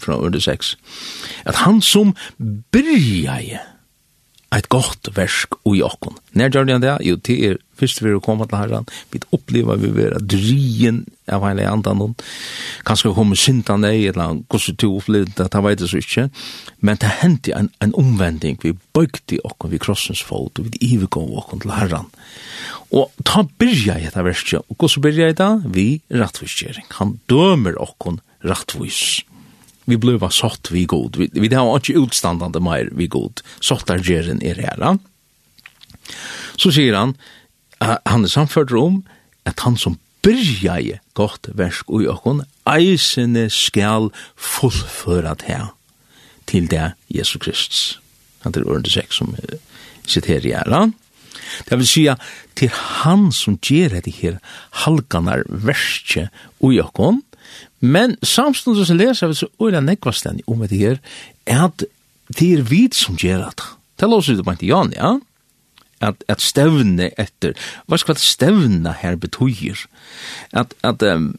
fra 0.00 0.16
Ørde 0.16 0.40
6, 0.40 0.76
at 1.44 1.60
han 1.64 1.82
som 1.84 2.14
byrja 2.72 3.36
eit 4.54 4.68
godt 4.72 5.10
versk 5.16 5.58
ui 5.68 5.82
okkon. 5.84 6.16
Nær 6.38 6.52
gjør 6.52 6.68
det 6.80 6.94
jo, 7.04 7.16
det 7.20 7.36
er 7.44 7.58
først 7.78 8.00
vi 8.02 8.10
er 8.10 8.22
kommet 8.24 8.48
til 8.50 8.58
herran, 8.58 8.88
vi 9.12 9.20
opplever 9.34 9.78
vi 9.78 9.90
vera 9.94 10.20
drien 10.22 11.02
av 11.30 11.44
heile 11.44 11.66
andan 11.68 12.00
hon, 12.00 12.14
kanskje 12.88 13.12
kom 13.14 13.34
syndan 13.38 13.84
ei, 13.86 14.08
eller 14.08 14.40
hvordan 14.48 14.78
du 14.80 14.86
opplevde 14.88 15.34
det, 15.36 15.50
det 15.52 15.62
vet 15.66 15.84
jeg 15.84 15.92
så 15.92 16.02
ikke, 16.02 16.26
men 16.80 17.00
det 17.02 17.12
hendte 17.20 17.54
en, 17.58 17.70
en 17.84 17.94
omvending, 18.00 18.58
vi 18.64 18.74
bøygde 18.96 19.42
okkun, 19.44 19.74
vi 19.74 19.82
krossens 19.84 20.24
fot, 20.24 20.58
og 20.58 20.70
vi 20.70 20.94
ivegå 20.94 21.22
okkun 21.42 21.62
til 21.62 21.76
herran. 21.76 22.08
Og 22.88 23.12
ta 23.28 23.44
byrja 23.60 23.98
i 24.00 24.08
dette 24.08 24.24
verset, 24.24 24.64
og 24.64 24.80
hvordan 24.80 25.04
byrja 25.04 25.28
i 25.28 25.38
det? 25.38 25.52
Vi 25.76 25.88
rattvisgjering, 26.08 26.88
han 26.98 27.18
dømer 27.30 27.76
okkon 27.84 28.22
rattvis 28.48 29.27
vi 29.88 29.96
blev 29.96 30.28
satt 30.30 30.70
vi 30.70 30.84
god. 30.84 31.16
Vi, 31.16 31.30
vi 31.32 31.54
har 31.54 31.76
inte 31.76 31.92
utstandande 31.92 32.60
mer 32.60 32.88
vi 32.92 33.06
god. 33.06 33.40
Sottargeren 33.60 34.42
är 34.42 34.54
här. 34.54 34.98
Så 36.56 36.72
säger 36.72 36.94
han, 36.94 37.14
uh, 37.84 37.96
han 38.04 38.24
är 38.24 38.28
samförd 38.28 38.72
om 38.72 39.02
att 39.44 39.60
han 39.60 39.76
som 39.78 39.98
byrjaði 40.22 40.98
gott 41.16 41.48
versk 41.56 41.90
ui 41.94 42.06
okkon, 42.10 42.42
eisene 42.68 43.46
skal 43.50 44.10
fullføra 44.36 45.36
här 45.46 45.68
til 46.46 46.68
det 46.68 46.92
Jesus 47.08 47.40
Kristus. 47.40 48.00
Han 48.44 48.54
er 48.56 48.66
ordet 48.66 48.92
6 48.92 49.16
som 49.20 49.36
sitter 50.06 50.46
i 50.46 50.52
æra. 50.52 50.90
Det 51.68 51.78
vil 51.78 51.88
sija, 51.88 52.16
til 52.56 52.70
han 52.72 53.30
som 53.32 53.58
ger 53.62 54.00
det 54.00 54.14
her 54.20 54.38
halganar 54.84 55.44
verskje 55.48 56.28
ui 56.60 56.78
okkon, 56.82 57.22
Men 57.80 58.16
samstånd 58.26 58.80
som 58.86 58.98
leser 58.98 59.30
vi 59.30 59.38
så 59.38 59.48
øyla 59.62 59.80
nekvastendig 59.84 60.44
om 60.50 60.64
det 60.66 60.78
her, 60.78 60.98
er 61.46 61.68
at 61.68 61.84
det 62.38 62.48
er 62.58 62.62
vi 62.66 62.88
som 62.92 63.16
gjør 63.16 63.48
det. 63.48 63.68
Det 63.98 64.08
låser 64.10 64.38
det 64.38 64.44
på 64.46 64.54
en 64.54 64.66
jan, 64.66 64.92
ja? 64.96 65.16
At, 66.00 66.22
at 66.30 66.42
stevne 66.42 67.10
etter, 67.18 67.56
hva 67.90 67.98
skal 67.98 68.18
stevne 68.22 68.92
her 69.00 69.16
betyr? 69.18 69.86
At, 70.52 70.74
at, 70.86 71.02
um, 71.02 71.32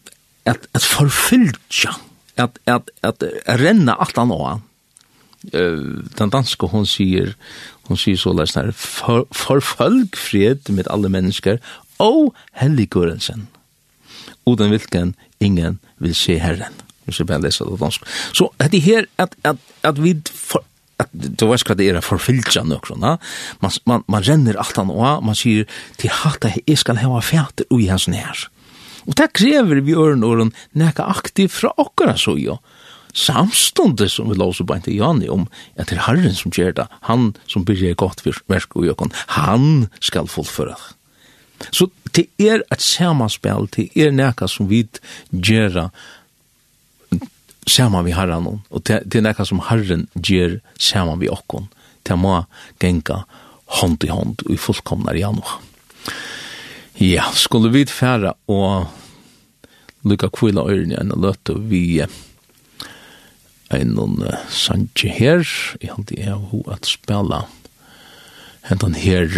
at, 0.45 0.67
at 0.75 0.83
forfylltja, 0.83 1.93
at, 2.35 2.59
at, 2.67 2.91
at, 3.03 3.23
at 3.23 3.61
renna 3.61 3.95
alt 3.99 4.19
an 4.19 4.33
og 4.35 4.43
an. 4.49 4.65
Uh, 5.53 6.03
den 6.19 6.33
danske, 6.33 6.67
hon 6.67 6.87
sier, 6.87 7.35
hon 7.87 7.99
sier 7.99 8.19
så 8.19 8.33
lest 8.35 8.59
her, 8.59 8.73
for, 8.75 9.29
forfølg 9.31 10.17
fred 10.19 10.73
med 10.75 10.91
alle 10.91 11.11
mennesker, 11.11 11.63
og 11.99 12.33
helliggørensen. 12.59 13.47
Mm 13.47 13.58
uden 14.49 14.73
vilken 14.73 15.13
ingen 15.39 15.79
vil 15.99 16.15
se 16.17 16.39
Herren. 16.41 16.75
Vi 17.05 17.15
skal 17.15 17.29
bare 17.29 17.41
lese 17.45 17.65
det 17.65 17.79
dansk. 17.81 18.05
Så 18.33 18.49
det 18.71 18.81
her, 18.85 19.05
at, 19.17 19.35
at, 19.43 19.57
at 19.83 20.03
vi 20.03 20.15
for, 20.29 20.63
at 20.99 21.09
du 21.13 21.47
vet 21.49 21.63
hva 21.65 21.77
det 21.79 21.87
er 21.89 22.03
forfylltja 22.03 22.65
nøkron, 22.67 23.05
man, 23.63 23.75
man, 23.89 24.03
man 24.07 24.25
renner 24.25 24.59
alt 24.59 24.77
han 24.77 24.91
og 24.91 25.23
man 25.25 25.37
sier 25.37 25.69
til 25.97 26.13
hatt 26.21 26.45
at 26.45 26.59
jeg 26.67 26.81
skal 26.81 26.99
hava 27.01 27.21
fjater 27.23 27.69
ui 27.73 27.87
hans 27.89 28.09
nær. 28.11 28.49
Og 29.07 29.15
det 29.17 29.31
krever 29.33 29.81
vi 29.85 29.95
øren 29.97 30.25
åren 30.27 30.53
nekka 30.77 31.07
aktiv 31.09 31.49
fra 31.53 31.71
okkara 31.81 32.17
så 32.19 32.35
jo. 32.37 32.59
Samståndet 33.15 34.11
som 34.13 34.29
vi 34.29 34.37
låser 34.37 34.67
beint 34.69 34.85
til 34.85 34.99
Jani 34.99 35.31
om 35.33 35.47
at 35.79 35.89
det 35.89 35.97
er 35.97 36.05
Herren 36.05 36.35
som 36.37 36.53
gjør 36.53 36.75
det, 36.77 36.85
han 37.07 37.31
som 37.49 37.65
byrger 37.65 37.97
godt 37.97 38.21
versk 38.27 38.77
og 38.77 38.85
jøkken, 38.85 39.15
han 39.39 39.87
skal 40.03 40.29
fullføre 40.29 40.75
det. 40.75 40.98
Så 41.71 41.89
det 42.15 42.27
er 42.41 42.63
et 42.71 42.81
samanspel, 42.81 43.67
det 43.75 43.89
er 43.95 44.15
nekka 44.15 44.47
som 44.49 44.69
vi 44.69 44.85
gjør 45.31 45.89
saman 47.69 48.05
vi 48.07 48.15
herran, 48.17 48.47
og 48.47 48.85
det, 48.87 49.03
er 49.15 49.25
nekka 49.25 49.45
som 49.45 49.61
herren 49.67 50.07
gjer 50.15 50.59
saman 50.79 51.21
vi 51.21 51.29
okkon. 51.29 51.67
Det 52.07 52.17
må 52.17 52.39
genga 52.81 53.23
hånd 53.79 54.05
i 54.05 54.09
hånd 54.09 54.41
og 54.45 54.53
i 54.53 54.57
fullkomnar 54.57 55.17
i 55.17 55.21
januar. 55.21 55.59
Ja, 56.99 57.29
skulle 57.37 57.71
vi 57.71 57.85
færa 57.85 58.33
og 58.51 58.89
lukka 60.07 60.31
kvila 60.33 60.65
øyrene 60.67 60.97
enn 60.99 61.13
og 61.15 61.21
løte 61.27 61.55
vi 61.69 62.01
en 63.69 63.93
noen 63.93 64.23
sanje 64.49 65.11
her. 65.13 65.45
Jeg 65.79 65.93
halte 65.93 66.17
jeg 66.17 66.35
ho 66.51 66.63
at 66.71 66.89
spela 66.89 67.45
hentan 68.67 68.97
her 68.97 69.29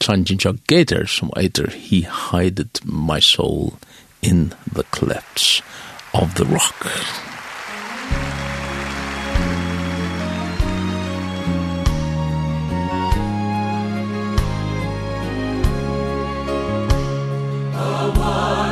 Sanjin 0.00 0.38
Chak 0.38 0.66
Gator 0.66 1.06
som 1.06 1.30
eiter 1.36 1.70
He 1.70 2.02
hided 2.02 2.80
my 2.84 3.20
soul 3.20 3.74
in 4.22 4.54
the 4.72 4.84
clefts 4.84 5.62
of 6.14 6.34
the 6.34 6.44
rock. 6.44 6.86
Hawaii 17.74 18.65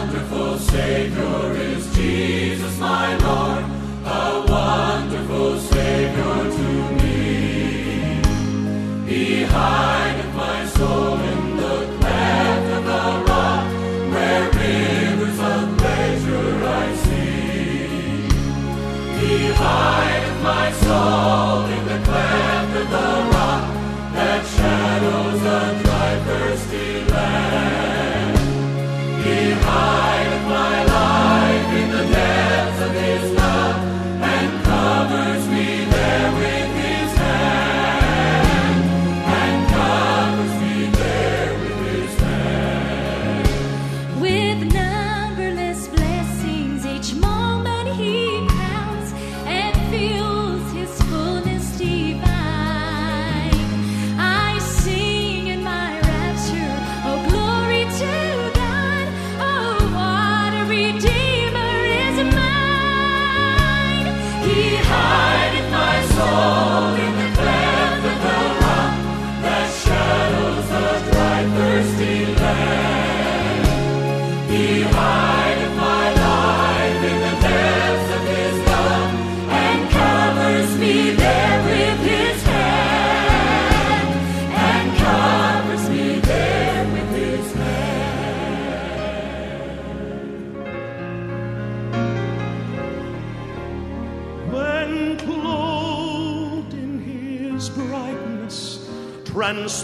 Hans 99.65 99.83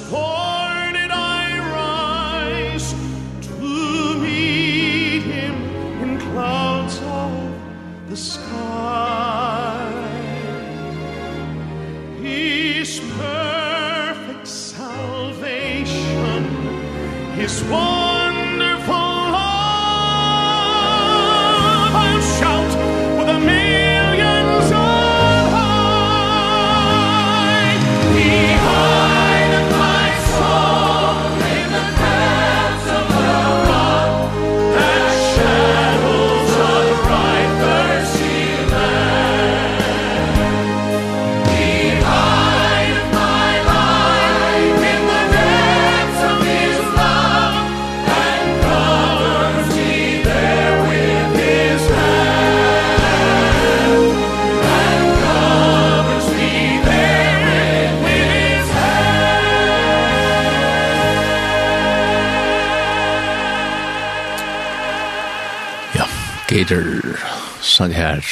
heter 66.71 67.19
sang 67.63 67.93
her 67.93 68.23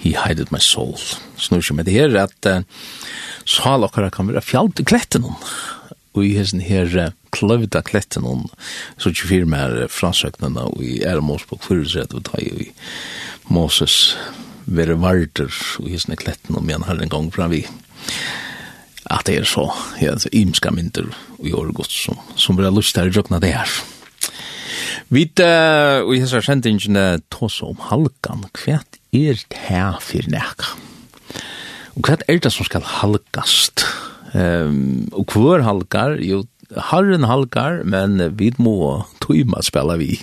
He 0.00 0.14
hided 0.16 0.50
my 0.50 0.58
soul. 0.58 0.96
Snur 1.36 1.60
seg 1.60 1.76
med 1.76 1.84
det 1.84 1.92
her 1.98 2.14
at 2.16 2.46
uh, 2.48 2.62
sal 3.44 3.84
okkara 3.84 4.08
kan 4.08 4.30
være 4.30 4.40
fjallt 4.40 4.80
i 4.80 4.86
kletten 4.88 5.26
og 5.28 6.22
i 6.24 6.32
hesten 6.38 6.62
her 6.64 6.88
uh, 6.96 7.12
kløvda 7.36 7.82
kletten 7.84 8.24
så 8.96 9.12
ikke 9.12 9.28
fyr 9.28 9.44
med 9.44 9.92
frasøknene 9.92 10.70
og 10.72 10.80
i 10.80 11.02
er 11.04 11.20
Mosbok 11.20 11.66
fyrirrett 11.66 12.16
og 12.16 12.24
ta 12.30 12.40
i 12.40 12.70
Moses 13.52 14.16
være 14.64 14.96
varder 15.02 15.52
og 15.52 15.84
i 15.84 15.98
hesten 15.98 16.16
kletten 16.16 16.56
og 16.56 16.64
men 16.64 16.88
har 16.88 16.96
en 16.96 17.12
gang 17.12 17.28
fra 17.34 17.50
vi 17.52 17.66
at 19.10 19.28
det 19.28 19.36
er 19.36 19.48
så 19.48 19.68
ja, 20.00 20.16
imska 20.32 20.72
mynter 20.72 21.12
og 21.36 21.44
i 21.44 21.52
åregodt 21.52 21.92
som, 21.92 22.16
som 22.40 22.56
vi 22.56 22.64
har 22.64 22.72
lyst 22.72 22.96
til 22.96 23.10
å 23.10 23.18
råkna 23.20 23.40
det 23.42 23.52
her. 23.52 23.80
Vi 25.10 25.24
uh, 25.42 26.06
og 26.06 26.12
hessar 26.14 26.44
sendingene 26.46 27.18
tås 27.34 27.56
om 27.66 27.80
halkan. 27.88 28.44
Hva 28.54 28.78
er 29.10 29.40
det 29.40 29.62
her 29.66 29.96
for 29.98 30.26
nek? 30.30 30.62
Og 31.98 32.06
hva 32.06 32.14
er 32.30 32.38
det 32.38 32.52
som 32.54 32.68
skal 32.68 32.86
halkast? 32.86 33.82
Um, 34.30 35.08
og 35.10 35.34
hver 35.34 35.64
halkar? 35.66 36.14
Jo, 36.22 36.44
harren 36.92 37.26
halkar, 37.26 37.80
men 37.82 38.22
vi 38.38 38.52
må 38.62 39.02
tøyma 39.24 39.64
spela 39.66 39.96
vi. 39.98 40.20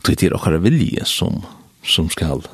Tøy 0.00 0.16
til 0.16 0.32
okkar 0.32 0.56
vilje 0.64 1.04
som, 1.04 1.42
som 1.84 2.08
skal 2.08 2.46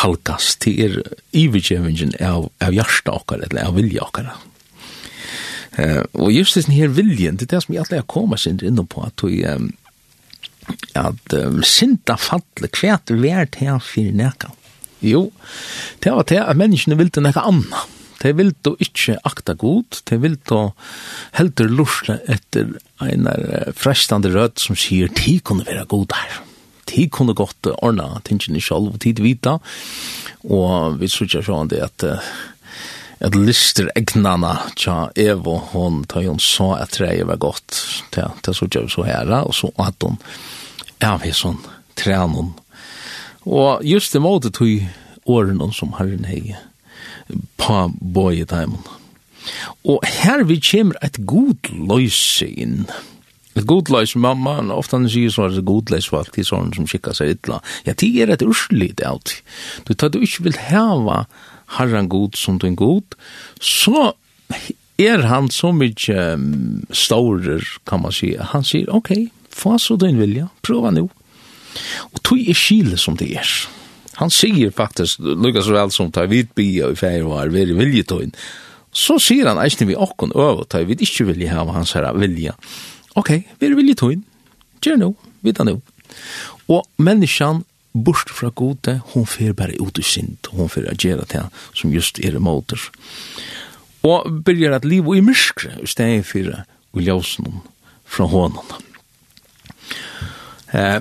halkast 0.00 0.62
til 0.64 0.80
er 0.86 0.96
ivergjevingen 1.36 2.16
av, 2.24 2.48
av 2.64 2.72
hjärsta 2.72 3.12
okkar, 3.20 3.44
eller 3.44 3.68
av 3.68 3.76
vilja 3.76 4.08
okkar. 4.08 4.32
Uh, 5.76 6.00
og 6.16 6.32
just 6.32 6.56
den 6.56 6.72
her 6.72 6.88
viljen, 6.96 7.36
det 7.36 7.50
er 7.50 7.58
det 7.58 7.62
som 7.64 7.76
jeg 7.76 7.84
alltid 7.84 8.00
har 8.00 8.08
kommet 8.08 8.40
sin 8.40 8.60
innom 8.64 8.88
på, 8.88 9.04
at 9.04 9.20
vi, 9.24 9.44
um, 9.44 9.70
at 10.98 11.36
um, 11.38 11.62
sinta 11.66 12.16
falle 12.20 12.70
kvært 12.72 13.12
vært 13.14 13.58
her 13.62 13.80
for 13.82 14.12
nekka. 14.16 14.52
Jo, 15.02 15.26
det 16.04 16.12
var 16.14 16.28
det 16.30 16.38
at 16.44 16.58
menneskene 16.58 16.98
ville 17.00 17.24
nekka 17.24 17.44
anna. 17.48 17.82
De 18.22 18.30
ville 18.38 18.76
ikke 18.78 19.16
akta 19.26 19.56
god, 19.58 19.98
de 20.06 20.18
ville 20.22 20.60
heldur 21.34 21.72
lusle 21.72 22.20
etter 22.30 22.76
en 23.02 23.26
frestande 23.74 24.30
rød 24.30 24.62
som 24.62 24.78
sier 24.78 25.10
de 25.10 25.40
kunne 25.42 25.66
være 25.66 25.88
god 25.90 26.14
her. 26.14 26.38
De 26.92 27.08
kunne 27.10 27.34
godt 27.34 27.66
ordna 27.80 28.20
tingene 28.26 28.62
selv, 28.62 28.92
og 28.94 29.00
tid 29.02 29.22
vita, 29.24 29.56
og 30.44 31.00
vi 31.00 31.10
sørger 31.10 31.44
sånn 31.46 31.70
det 31.72 31.82
at 31.82 32.06
uh, 32.06 32.32
at 33.22 33.36
lister 33.38 33.90
egnana 33.94 34.56
tja 34.78 35.10
Evo, 35.18 35.58
hon 35.72 36.02
tar 36.10 36.26
hon 36.26 36.40
sa 36.42 36.74
at 36.82 36.96
treet 36.96 37.26
var 37.28 37.38
godt, 37.42 37.78
det, 38.14 38.26
det 38.42 38.56
så 38.58 38.66
gjør 38.66 38.88
så 38.90 39.06
her, 39.06 39.30
og 39.42 39.54
så 39.54 39.70
at 39.82 40.02
hon 40.02 40.18
er 41.02 41.20
vi 41.22 41.30
sånn 41.34 41.60
trenon 41.98 42.52
Og 43.44 43.82
just 43.86 44.14
det 44.14 44.22
måte 44.22 44.50
tog 44.54 44.82
åren 45.30 45.62
som 45.74 45.94
herren 45.98 46.26
hei 46.26 46.56
på 47.58 47.78
boi 48.00 48.42
i 48.42 48.46
taimen. 48.46 48.82
Og 49.86 50.04
her 50.06 50.44
vi 50.46 50.58
kommer 50.62 50.98
et 51.02 51.18
god 51.26 51.70
løyse 51.70 52.46
inn. 52.46 52.84
Et 53.58 53.66
god 53.66 53.90
løyse, 53.92 54.18
mamma, 54.18 54.56
ofte 54.74 54.96
han 54.96 55.08
sier 55.10 55.32
så 55.32 55.46
er 55.46 55.56
det 55.56 55.66
god 55.68 55.90
løyse 55.92 56.10
for 56.10 56.22
alt 56.22 56.34
de 56.36 56.44
sånne 56.46 56.76
som 56.76 56.88
kikker 56.88 57.16
seg 57.16 57.34
ytla. 57.36 57.60
Ja, 57.86 57.94
det 57.98 58.10
er 58.22 58.32
et 58.34 58.44
urslit 58.46 59.02
av. 59.06 59.22
Du 59.86 59.94
tar 59.94 60.12
du 60.12 60.20
ikke 60.22 60.46
vil 60.48 60.58
heva 60.70 61.24
Herren 61.78 62.08
god 62.12 62.36
som 62.38 62.58
du 62.58 62.66
din 62.66 62.76
god, 62.78 63.16
så 63.60 64.12
er 65.00 65.24
han 65.26 65.48
så 65.50 65.72
mykje 65.74 66.34
um, 66.36 66.82
staurer, 66.92 67.64
kan 67.88 68.02
man 68.04 68.14
si. 68.14 68.34
Han 68.52 68.64
sier, 68.66 68.90
ok, 68.92 69.14
få 69.52 69.78
så 69.80 69.96
din 70.00 70.20
vilja, 70.20 70.48
prøva 70.62 70.92
nu. 70.94 71.08
Og 72.12 72.20
tog 72.22 72.40
er 72.40 72.56
skile 72.58 72.98
som 73.00 73.16
det 73.18 73.32
er. 73.40 73.54
Han 74.20 74.30
sier 74.32 74.72
faktisk, 74.76 75.22
lukka 75.22 75.62
så 75.64 75.72
vel 75.74 75.92
som 75.94 76.12
tar 76.12 76.28
vidt 76.30 76.52
bia 76.58 76.90
i 76.92 76.98
feir 76.98 77.24
var, 77.26 77.48
veri 77.52 77.74
viljetøyen, 77.76 78.34
så 78.92 79.16
sier 79.22 79.48
han 79.48 79.60
eisne 79.62 79.88
vi 79.88 79.96
okkon 79.96 80.34
over, 80.36 80.66
tar 80.68 80.84
vi 80.84 80.98
ikke 81.00 81.30
vilje 81.30 81.48
hava 81.48 81.72
hans 81.78 81.94
herra 81.96 82.12
vilja. 82.12 82.52
Ok, 83.16 83.32
veri 83.60 83.78
viljetøyen, 83.78 84.20
gjør 84.84 85.00
nå, 85.00 85.10
vidda 85.46 85.64
nå. 85.64 85.78
Og 86.68 86.84
menneskjan 87.00 87.64
bort 87.92 88.30
fra 88.32 88.50
gode, 88.54 88.98
hon 89.12 89.26
fer 89.28 89.54
bare 89.56 89.76
ut 89.80 90.00
i 90.00 90.04
sint, 90.06 90.48
hon 90.56 90.70
fer 90.72 90.88
a 90.88 90.96
gjera 90.96 91.26
det 91.28 91.44
som 91.76 91.92
just 91.92 92.20
er 92.24 92.38
motor. 92.40 92.80
Og 94.02 94.28
byrjar 94.44 94.78
at 94.78 94.88
liv 94.88 95.06
i 95.14 95.22
myskre, 95.24 95.76
i 95.82 95.88
stedet 95.88 96.26
for 96.26 96.50
å 96.92 97.04
ljøse 97.04 97.44
noen 97.44 97.62
fra 98.12 98.26
hånden. 98.28 98.88
Eh, 100.72 101.00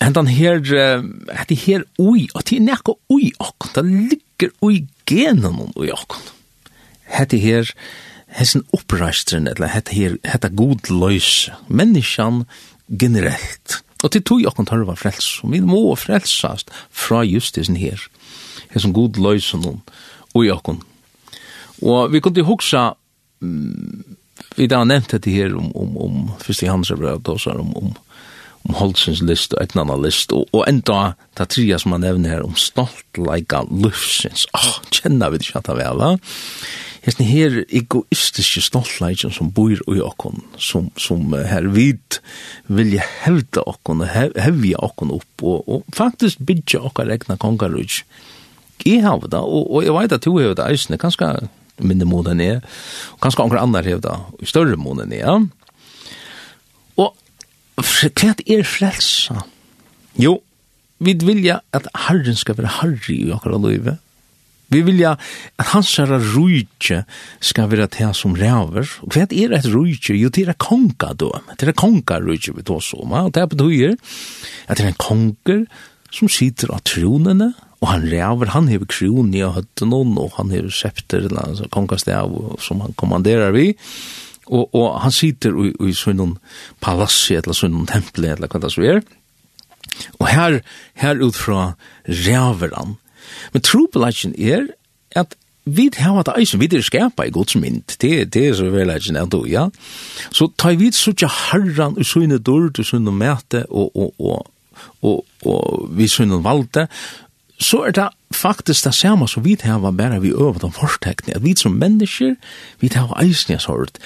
hentan 0.00 0.30
her, 0.30 0.62
hette 1.34 1.58
her 1.66 1.84
ui, 1.98 2.28
og 2.34 2.46
til 2.48 2.64
nekka 2.64 2.96
ui 3.12 3.32
akkon, 3.42 3.74
det 3.74 3.84
ligger 3.90 4.54
ui 4.64 4.84
genen 5.10 5.66
ui 5.74 5.90
akkon. 5.92 6.22
Hette 7.10 7.40
her, 7.42 7.68
hessen 8.38 8.64
oppreistren, 8.76 9.50
eller 9.50 9.72
hette 9.74 9.94
her, 9.94 10.16
hette 10.24 10.52
god 10.54 10.90
løys, 10.94 11.50
menneskjan 11.68 12.44
generelt. 12.88 13.80
Og 14.00 14.12
til 14.12 14.24
tog 14.24 14.40
jokken 14.40 14.68
tørre 14.68 14.88
var 14.88 14.98
frels, 15.00 15.28
og 15.44 15.52
vi 15.52 15.60
må 15.64 15.82
frelsast 15.98 16.70
fra 16.90 17.22
justisen 17.26 17.76
her, 17.76 18.00
her 18.72 18.80
som 18.80 18.94
god 18.96 19.20
løysen 19.20 19.64
hun, 19.66 19.82
og 20.34 20.46
jokken. 20.46 20.80
Og 21.82 22.12
vi 22.12 22.20
kunne 22.24 22.44
hugsa, 22.46 22.90
vi 23.40 24.68
da 24.70 24.84
nevnt 24.84 25.12
dette 25.12 25.32
her 25.32 25.56
om, 25.56 25.70
om, 25.76 25.96
om 26.00 26.30
fyrst 26.40 26.64
i 26.64 26.70
hans 26.70 26.92
brev, 26.96 27.20
og 27.20 27.40
så 27.40 27.56
om, 27.60 27.72
om, 27.76 27.92
om 28.68 28.76
Holtsens 28.80 29.22
list 29.24 29.54
og 29.56 29.64
et 29.64 29.76
annan 29.76 30.04
list, 30.04 30.32
og, 30.36 30.48
og 30.56 30.64
enda 30.68 31.14
ta 31.36 31.48
tria 31.48 31.78
som 31.80 31.96
han 31.96 32.04
nevner 32.04 32.36
her 32.36 32.46
om 32.46 32.56
stoltleika 32.56 33.64
lufsins. 33.68 34.46
Åh, 34.56 34.68
oh, 34.68 34.78
kjenner 34.92 35.32
vi 35.32 35.40
det 35.40 35.48
ikke 35.48 35.60
at 35.60 35.72
det 35.72 35.80
vel, 35.80 36.00
va? 36.00 36.14
Eh? 36.14 36.88
hesten 37.04 37.28
her 37.28 37.60
egoistiske 37.66 38.62
stoltleikjen 38.64 39.32
som 39.32 39.50
bor 39.54 39.72
i 39.72 40.00
okkon, 40.04 40.42
som, 40.60 40.90
som 41.00 41.32
her 41.32 41.68
vid 41.72 42.20
vilja 42.68 43.04
hevda 43.22 43.64
okkon, 43.70 44.04
hev, 44.08 44.34
hevja 44.40 44.82
okkon 44.84 45.14
opp, 45.16 45.44
og, 45.44 45.64
og 45.64 45.96
faktisk 45.96 46.42
bidja 46.44 46.82
okkar 46.90 47.12
egna 47.12 47.38
kongarudj. 47.40 48.02
Jeg 48.84 49.04
har 49.04 49.20
det, 49.24 49.40
og, 49.40 49.64
og 49.68 49.84
jeg 49.84 49.96
vet 49.96 50.16
at 50.16 50.26
du 50.26 50.36
har 50.36 50.54
det 50.56 50.68
eisne, 50.68 51.00
kanskje 51.00 51.32
minne 51.80 52.04
månen 52.08 52.42
er, 52.44 52.60
og 53.14 53.24
kanskje 53.24 53.46
anker 53.46 53.62
andre 53.62 53.84
har 53.86 54.04
det, 54.04 54.12
og 54.36 54.48
større 54.48 54.76
månen 54.80 55.14
er, 55.16 55.24
ja. 55.24 55.38
Og 57.00 57.16
hva 57.80 58.34
er 58.44 58.66
frelsa? 58.68 59.40
Jo, 60.20 60.40
vi 61.00 61.14
vilja 61.16 61.62
at 61.72 61.88
Herren 62.08 62.36
skal 62.36 62.58
være 62.58 62.76
Herre 62.80 63.14
i 63.14 63.30
okkar 63.32 63.56
livet, 63.64 64.00
Vi 64.70 64.82
vilja 64.86 65.16
at 65.58 65.72
hans 65.72 65.92
herra 65.98 66.20
rujtje 66.22 67.02
skal 67.42 67.70
være 67.72 67.88
til 67.90 68.12
som 68.14 68.36
ræver. 68.38 68.86
Og 69.02 69.14
hva 69.14 69.26
er 69.26 69.56
et 69.56 69.70
rujtje? 69.72 70.14
Jo, 70.18 70.30
det 70.30 70.46
er 70.48 70.58
konga 70.58 71.12
då. 71.14 71.32
Det 71.58 71.68
er 71.68 71.74
konga 71.74 72.20
rujtje 72.22 72.54
vi 72.54 72.62
tås 72.62 72.92
om. 72.94 73.12
Og 73.12 73.32
det 73.34 73.48
betyr 73.50 73.96
at 74.68 74.78
det 74.78 74.84
er 74.84 74.92
en 74.92 75.02
konger 75.02 75.66
som 76.10 76.30
sitter 76.30 76.72
av 76.74 76.82
tronene, 76.86 77.52
og 77.80 77.88
han 77.88 78.02
ræver, 78.10 78.52
han 78.52 78.68
hever 78.68 78.88
kron 78.90 79.30
i 79.34 79.40
høttenon, 79.40 80.16
og 80.20 80.34
han 80.36 80.50
hever 80.52 80.72
septer, 80.74 81.30
altså 81.30 81.68
kongastav, 81.72 82.34
som 82.60 82.82
han 82.84 82.92
kommanderer 83.00 83.54
vi. 83.56 83.70
Og, 84.50 84.68
og 84.74 84.98
han 85.00 85.14
sitter 85.14 85.54
i, 85.64 85.70
i 85.88 85.94
sånn 85.96 86.36
palassi, 86.84 87.38
eller 87.38 87.56
sånn 87.56 87.86
tempel, 87.88 88.28
eller 88.34 88.50
hva 88.50 88.60
det 88.60 88.72
så 88.74 88.84
er. 88.84 89.00
Og 90.18 90.26
her, 90.28 90.60
her 91.00 91.22
ut 91.22 91.38
fra 91.38 91.72
ræver 92.04 92.76
han, 92.76 92.98
Men 93.52 93.64
trupelagen 93.66 94.34
er 94.38 94.68
at 95.16 95.36
vi 95.64 95.90
har 95.96 96.16
hatt 96.16 96.30
eisen, 96.32 96.60
vi 96.60 96.68
er 96.72 96.82
skapa 96.82 97.26
i 97.28 97.32
gods 97.34 97.54
mynd, 97.60 97.96
det, 98.00 98.32
det 98.34 98.46
er 98.48 98.54
så 98.58 98.70
vel 98.72 98.90
eisen 98.90 99.18
er 99.20 99.28
du, 99.30 99.42
ja. 99.48 99.68
Så 100.32 100.48
tar 100.58 100.78
vi 100.80 100.90
suttja 100.94 101.28
harran 101.28 101.98
og 101.98 102.06
sønne 102.06 102.40
dord 102.40 102.80
i 102.80 102.86
sønne 102.86 103.12
mæte 103.12 103.66
og, 103.68 103.92
og, 103.94 104.14
og, 104.18 104.48
og, 105.02 105.26
og 105.44 105.90
vi 105.96 106.08
sønne 106.08 106.40
valgte, 106.44 106.88
så 107.60 107.84
er 107.90 107.96
det 107.96 108.08
faktisk 108.34 108.84
det 108.86 108.92
samme 108.94 109.26
som 109.28 109.42
vi 109.42 109.56
har 109.62 109.78
bare 109.78 110.20
vi 110.20 110.30
øver 110.30 110.58
de 110.58 110.70
forstekning, 110.72 111.36
at 111.36 111.42
vi 111.42 111.54
som 111.56 111.72
mennesker, 111.72 112.36
vi 112.80 112.90
har 112.94 113.10
eisen 113.22 113.52
jeg 113.52 113.60
sort, 113.60 113.98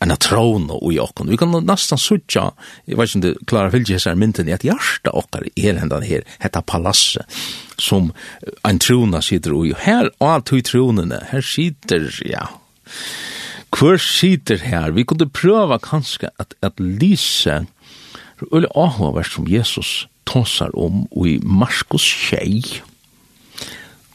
en 0.00 0.16
trån 0.16 0.70
og 0.70 0.92
i 0.92 0.98
okken. 0.98 1.30
Vi 1.30 1.36
kan 1.36 1.50
nesten 1.66 1.98
sutja, 1.98 2.52
jeg 2.86 2.96
vet 2.96 3.08
ikke 3.08 3.18
om 3.18 3.22
du 3.22 3.44
klarer 3.46 3.72
å 3.72 3.74
fylle 3.74 3.98
seg 3.98 4.18
mynden, 4.18 4.52
at 4.54 4.62
hjertet 4.62 5.10
okker 5.12 5.48
er 5.56 5.80
hendan 5.80 6.06
her, 6.06 6.22
hetta 6.38 6.62
palasset, 6.62 7.26
som 7.78 8.12
en 8.64 8.78
trona 8.78 9.20
sitter 9.20 9.52
og 9.56 9.74
her, 9.82 10.12
og 10.20 10.28
alt 10.28 10.54
i 10.54 10.62
tronene, 10.62 11.18
her 11.32 11.42
sitter, 11.42 12.06
ja, 12.24 12.46
hver 13.72 13.98
sitter 13.98 14.62
her, 14.62 14.92
vi 14.92 15.04
kunne 15.08 15.30
prøve 15.32 15.78
kanskje 15.82 16.30
at, 16.38 16.54
at 16.62 16.78
lyse, 16.78 17.64
eller 18.52 18.78
ahva 18.78 19.24
som 19.26 19.48
Jesus 19.48 20.06
tåsar 20.28 20.70
om 20.78 21.06
i 21.24 21.38
Marskos 21.42 22.04
tjej, 22.04 22.82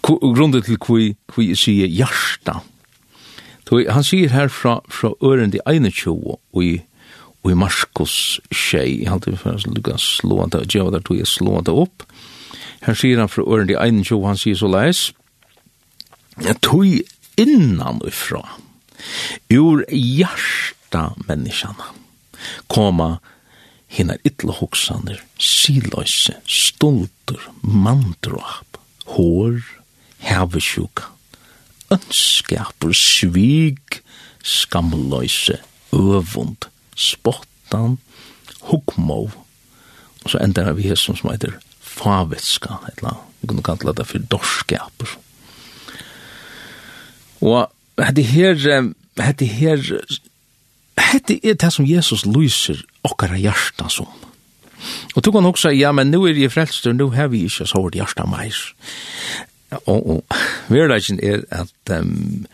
grunden 0.08 0.64
til 0.64 0.80
kvi, 0.80 1.16
kvi 1.32 1.52
sier 1.58 1.92
hjarta. 1.92 2.62
Han 3.68 4.06
sier 4.08 4.32
her 4.32 4.48
fra, 4.48 4.80
fra 4.88 5.12
øren 5.24 5.52
til 5.52 5.62
21 5.68 6.16
og 6.54 6.64
i, 6.64 6.78
og 7.44 7.52
i 7.52 7.58
Marskos 7.60 8.40
tjei, 8.52 9.02
jeg 9.02 9.12
halte 9.12 9.34
vi 9.34 9.40
for 9.42 9.58
å 9.58 9.74
lukka 9.74 9.98
slå 10.00 10.46
det, 10.52 10.64
djeva 10.72 10.94
der 10.96 11.04
tog 11.04 11.20
jeg 11.20 11.28
slå 11.28 11.60
det 11.66 11.76
opp. 11.76 12.06
Her 12.88 12.96
sier 12.96 13.20
han 13.20 13.32
fra 13.32 13.44
øren 13.44 13.68
til 13.68 13.80
21, 13.80 14.24
han 14.28 14.40
sier 14.40 14.60
så 14.60 14.72
leis, 14.72 15.04
jeg 16.44 16.60
tog 16.64 16.86
innan 17.38 18.00
ifra, 18.08 18.44
ur 19.52 19.84
hjarta 19.92 21.10
menneskjana, 21.28 21.92
koma 22.72 23.18
hinnar 23.92 24.22
ytla 24.28 24.56
hoksanir, 24.60 25.20
siløyse, 25.42 26.38
stoltur, 26.48 27.50
mandrap, 27.62 28.80
hår, 29.16 29.64
hervesjuk, 30.24 31.04
ønskaper, 31.92 32.94
svig, 32.94 33.78
skamløyse, 34.44 35.60
øvund, 35.94 36.70
spottan, 36.96 37.98
hukmov, 38.62 39.32
og 40.24 40.30
så 40.30 40.42
ender 40.44 40.74
vi 40.74 40.90
her 40.90 40.96
som 40.96 41.16
heter 41.30 41.60
favetska, 41.80 42.82
eller 42.92 43.24
vi 43.42 43.48
kunne 43.48 43.64
kalla 43.64 43.94
det 43.96 44.08
for 44.08 44.20
dorskaper. 44.32 45.18
Og 47.42 47.68
hette 48.02 48.24
her, 48.26 48.56
hette 49.22 49.46
her, 49.46 49.84
hette 51.12 51.40
er 51.44 51.54
det 51.54 51.74
som 51.74 51.88
Jesus 51.88 52.26
lyser 52.26 52.82
okkara 53.08 53.38
hjarta 53.38 53.90
som. 53.94 54.10
Og 55.16 55.24
tog 55.24 55.40
han 55.40 55.50
også, 55.50 55.70
ja, 55.74 55.92
men 55.92 56.12
nu 56.12 56.26
er 56.28 56.38
jeg 56.38 56.52
frelster, 56.54 56.94
nu 56.94 57.10
har 57.10 57.32
vi 57.34 57.46
ikke 57.46 57.66
så 57.66 57.80
hård 57.80 57.96
hjarta 57.98 58.26
meir. 58.30 58.58
Og, 59.72 60.10
og 60.10 60.38
verleggen 60.72 61.20
er 61.24 61.44
at 61.52 61.92
um, 62.00 62.46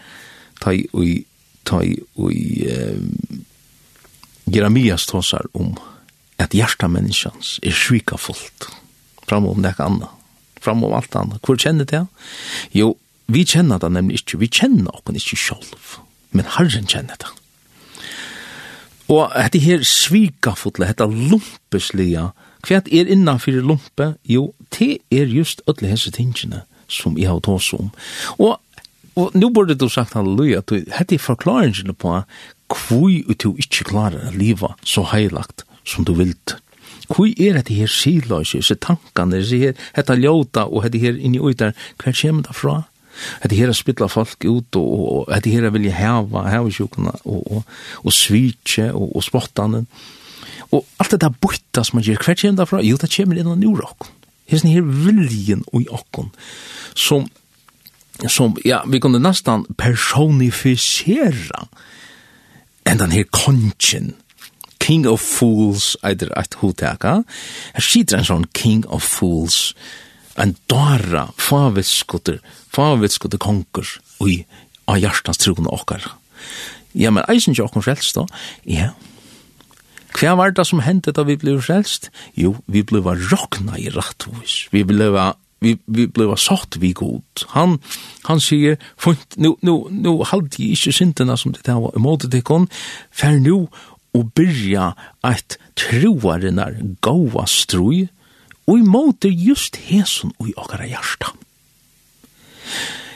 ta 0.61 0.73
i 0.73 0.85
ui, 0.93 1.25
ta 1.65 1.83
i 1.85 1.93
ui, 2.17 2.65
um, 2.73 3.43
Jeremias 4.49 5.05
tåsar 5.09 5.45
om 5.53 5.75
at 6.41 6.55
hjertet 6.57 6.89
menneskjans 6.91 7.59
er 7.63 7.75
svika 7.77 8.17
fullt 8.17 8.67
fram 9.27 9.45
om 9.47 9.61
det 9.63 9.75
anna, 9.79 10.09
fram 10.61 10.83
om 10.83 10.93
alt 10.93 11.15
anna. 11.15 11.37
Hvor 11.45 11.55
kjenner 11.55 11.87
det? 11.87 12.03
Jo, 12.75 12.95
vi 13.31 13.45
kjenner 13.47 13.79
det 13.79 13.93
nemlig 13.93 14.23
ikke, 14.23 14.41
vi 14.41 14.49
kjenner 14.51 14.91
okken 14.91 15.15
ikke 15.15 15.39
sjolv, 15.39 16.01
men 16.35 16.49
Herren 16.57 16.89
kjenner 16.89 17.19
det. 17.21 17.31
Og 19.13 19.31
dette 19.35 19.61
her 19.61 19.85
svika 19.85 20.55
fullt, 20.57 20.81
dette 20.81 21.07
lumpeslige, 21.07 22.31
hva 22.63 22.79
er 22.79 23.09
innanfyr 23.11 23.61
lumpe? 23.61 24.13
Jo, 24.25 24.53
det 24.75 24.97
er 25.11 25.27
just 25.27 25.61
alle 25.67 25.91
hese 25.91 26.11
tingene 26.15 26.63
som 26.93 27.17
jeg 27.19 27.29
har 27.31 27.41
tås 27.43 27.71
om. 27.77 27.91
Og, 28.39 28.57
og 29.19 29.37
nå 29.37 29.49
burde 29.53 29.77
du 29.77 29.87
sagt 29.91 30.15
halleluja, 30.17 30.63
at 30.63 30.73
dette 30.73 31.17
er 31.17 31.21
forklaringen 31.21 31.95
på 31.97 32.19
hvor 32.73 33.33
du 33.43 33.49
ikke 33.61 33.85
klarer 33.91 34.29
å 34.29 34.35
leve 34.37 34.71
så 34.87 35.03
heilagt 35.11 35.65
som 35.85 36.05
du 36.07 36.15
vilt. 36.17 36.57
Hvor 37.11 37.27
er 37.27 37.57
dette 37.57 37.75
her 37.75 37.91
siløse, 37.91 38.57
disse 38.57 38.77
tankene, 38.81 39.41
disse 39.41 39.59
her, 39.59 39.75
dette 39.95 40.17
ljóta 40.17 40.65
og 40.69 40.87
dette 40.87 41.01
her 41.03 41.19
inni 41.19 41.41
og 41.41 41.57
der, 41.59 41.75
hva 42.01 42.15
kommer 42.15 42.47
det 42.47 42.55
fra? 42.57 42.79
Hette 43.43 43.57
her 43.59 43.73
spilla 43.77 44.07
folk 44.09 44.41
ut 44.41 44.79
og, 44.79 44.87
og, 44.87 45.05
og 45.19 45.33
hette 45.35 45.51
her 45.53 45.69
vilja 45.75 45.93
heva, 45.93 46.47
heva 46.49 46.71
sjukna 46.73 47.13
og, 47.29 47.43
og, 47.43 47.71
og 48.01 48.15
svitje 48.15 48.89
og, 48.91 49.11
og 49.13 49.25
spottanen. 49.25 49.85
Og 50.73 50.87
alt 50.97 51.13
dette 51.13 51.29
der 51.75 51.85
som 51.85 51.99
man 51.99 52.07
gjør, 52.07 52.23
hva 52.23 52.35
kommer 52.39 52.63
det 52.63 52.69
fra? 52.71 52.81
Jo, 52.81 52.97
det 52.97 53.11
kommer 53.13 53.37
innan 53.37 53.61
jordokken. 53.61 54.19
Hesten 54.51 54.73
her 54.73 54.83
viljen 54.83 55.63
i 55.79 55.85
okkon, 55.87 56.31
som, 56.95 57.27
som, 58.27 58.57
ja, 58.65 58.81
vi 58.87 58.99
kunne 59.03 59.21
nesten 59.23 59.65
personifisera 59.79 61.67
enn 62.83 62.99
den 62.99 63.15
her 63.15 63.23
kongen, 63.31 64.13
King 64.83 65.05
of 65.07 65.23
Fools, 65.23 65.93
eitir 66.03 66.33
eit 66.35 66.57
hoteka. 66.59 67.21
Her 67.71 67.85
sitter 67.87 68.19
en 68.19 68.27
sånn 68.27 68.49
King 68.51 68.83
of 68.91 69.05
Fools, 69.07 69.71
en 70.35 70.57
dara, 70.67 71.29
favitskutter, 71.39 72.41
favitskutter 72.75 73.39
konkurs, 73.39 73.95
ui, 74.19 74.41
av 74.91 74.99
hjertans 74.99 75.39
troende 75.39 75.71
okkar. 75.71 76.09
Ja, 76.99 77.13
men 77.15 77.23
eisen 77.31 77.55
ikke 77.55 77.69
okkar 77.69 77.87
frelst 77.87 78.19
da, 78.19 78.27
ja, 78.67 78.91
yeah. 78.91 79.12
Hva 80.13 80.35
var 80.37 80.51
det 80.51 80.65
som 80.67 80.83
hendte 80.85 81.11
da 81.11 81.25
vi 81.27 81.37
ble 81.41 81.57
frelst? 81.61 82.11
Jo, 82.37 82.55
vi 82.67 82.83
ble 82.85 83.01
råkna 83.01 83.79
i 83.79 83.89
rattvis. 83.93 84.67
Vi 84.71 84.83
ble 84.83 85.09
vi 85.63 85.77
vi 85.85 86.07
blev 86.07 86.35
sagt 86.35 86.77
vi 86.77 86.91
god. 86.91 87.45
Han 87.47 87.79
han 88.23 88.41
säger 88.41 88.77
funt, 88.97 89.35
nu 89.35 89.55
nu 89.61 89.83
nu 89.89 90.23
halt 90.25 90.59
i 90.59 90.69
inte 90.69 90.91
synderna 90.91 91.37
som 91.37 91.51
det 91.51 91.73
var 91.73 91.95
emot 91.95 92.31
det 92.31 92.41
kon 92.41 92.67
för 93.11 93.39
nu 93.39 93.67
och 94.13 94.25
börja 94.25 94.93
att 95.21 95.57
troa 95.73 96.37
den 96.37 96.55
där 96.55 96.79
goda 96.99 97.45
stroj 97.45 98.07
och 98.65 98.79
emot 98.79 99.21
det 99.21 99.29
just 99.29 99.75
hesen 99.75 100.31
och 100.37 100.47
i 100.49 100.53
åkara 100.53 100.87
hjärta. 100.87 101.27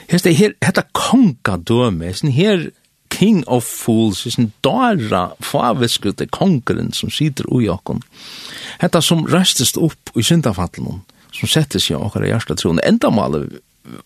Hest 0.07 0.23
det 0.23 0.33
här 0.33 0.53
detta 0.59 0.83
konga 0.91 1.57
döme, 1.57 2.13
sen 2.13 2.31
här 2.31 2.71
king 3.17 3.43
of 3.47 3.65
fools, 3.65 4.25
i 4.27 4.31
sin 4.31 4.51
dara 4.65 5.31
faviskrute 5.43 6.27
kongren 6.33 6.91
som 6.93 7.11
sitter 7.13 7.47
ui 7.49 7.67
okkon. 7.71 8.03
Hetta 8.81 9.01
som 9.01 9.25
restest 9.27 9.77
upp 9.77 10.11
i 10.15 10.25
syndafallen, 10.25 11.01
som 11.33 11.49
settes 11.49 11.89
i 11.89 11.97
okkar 11.97 12.25
i 12.25 12.33
hjärsta 12.33 12.57
troende, 12.57 12.85
enda 12.85 13.09
malet 13.13 13.57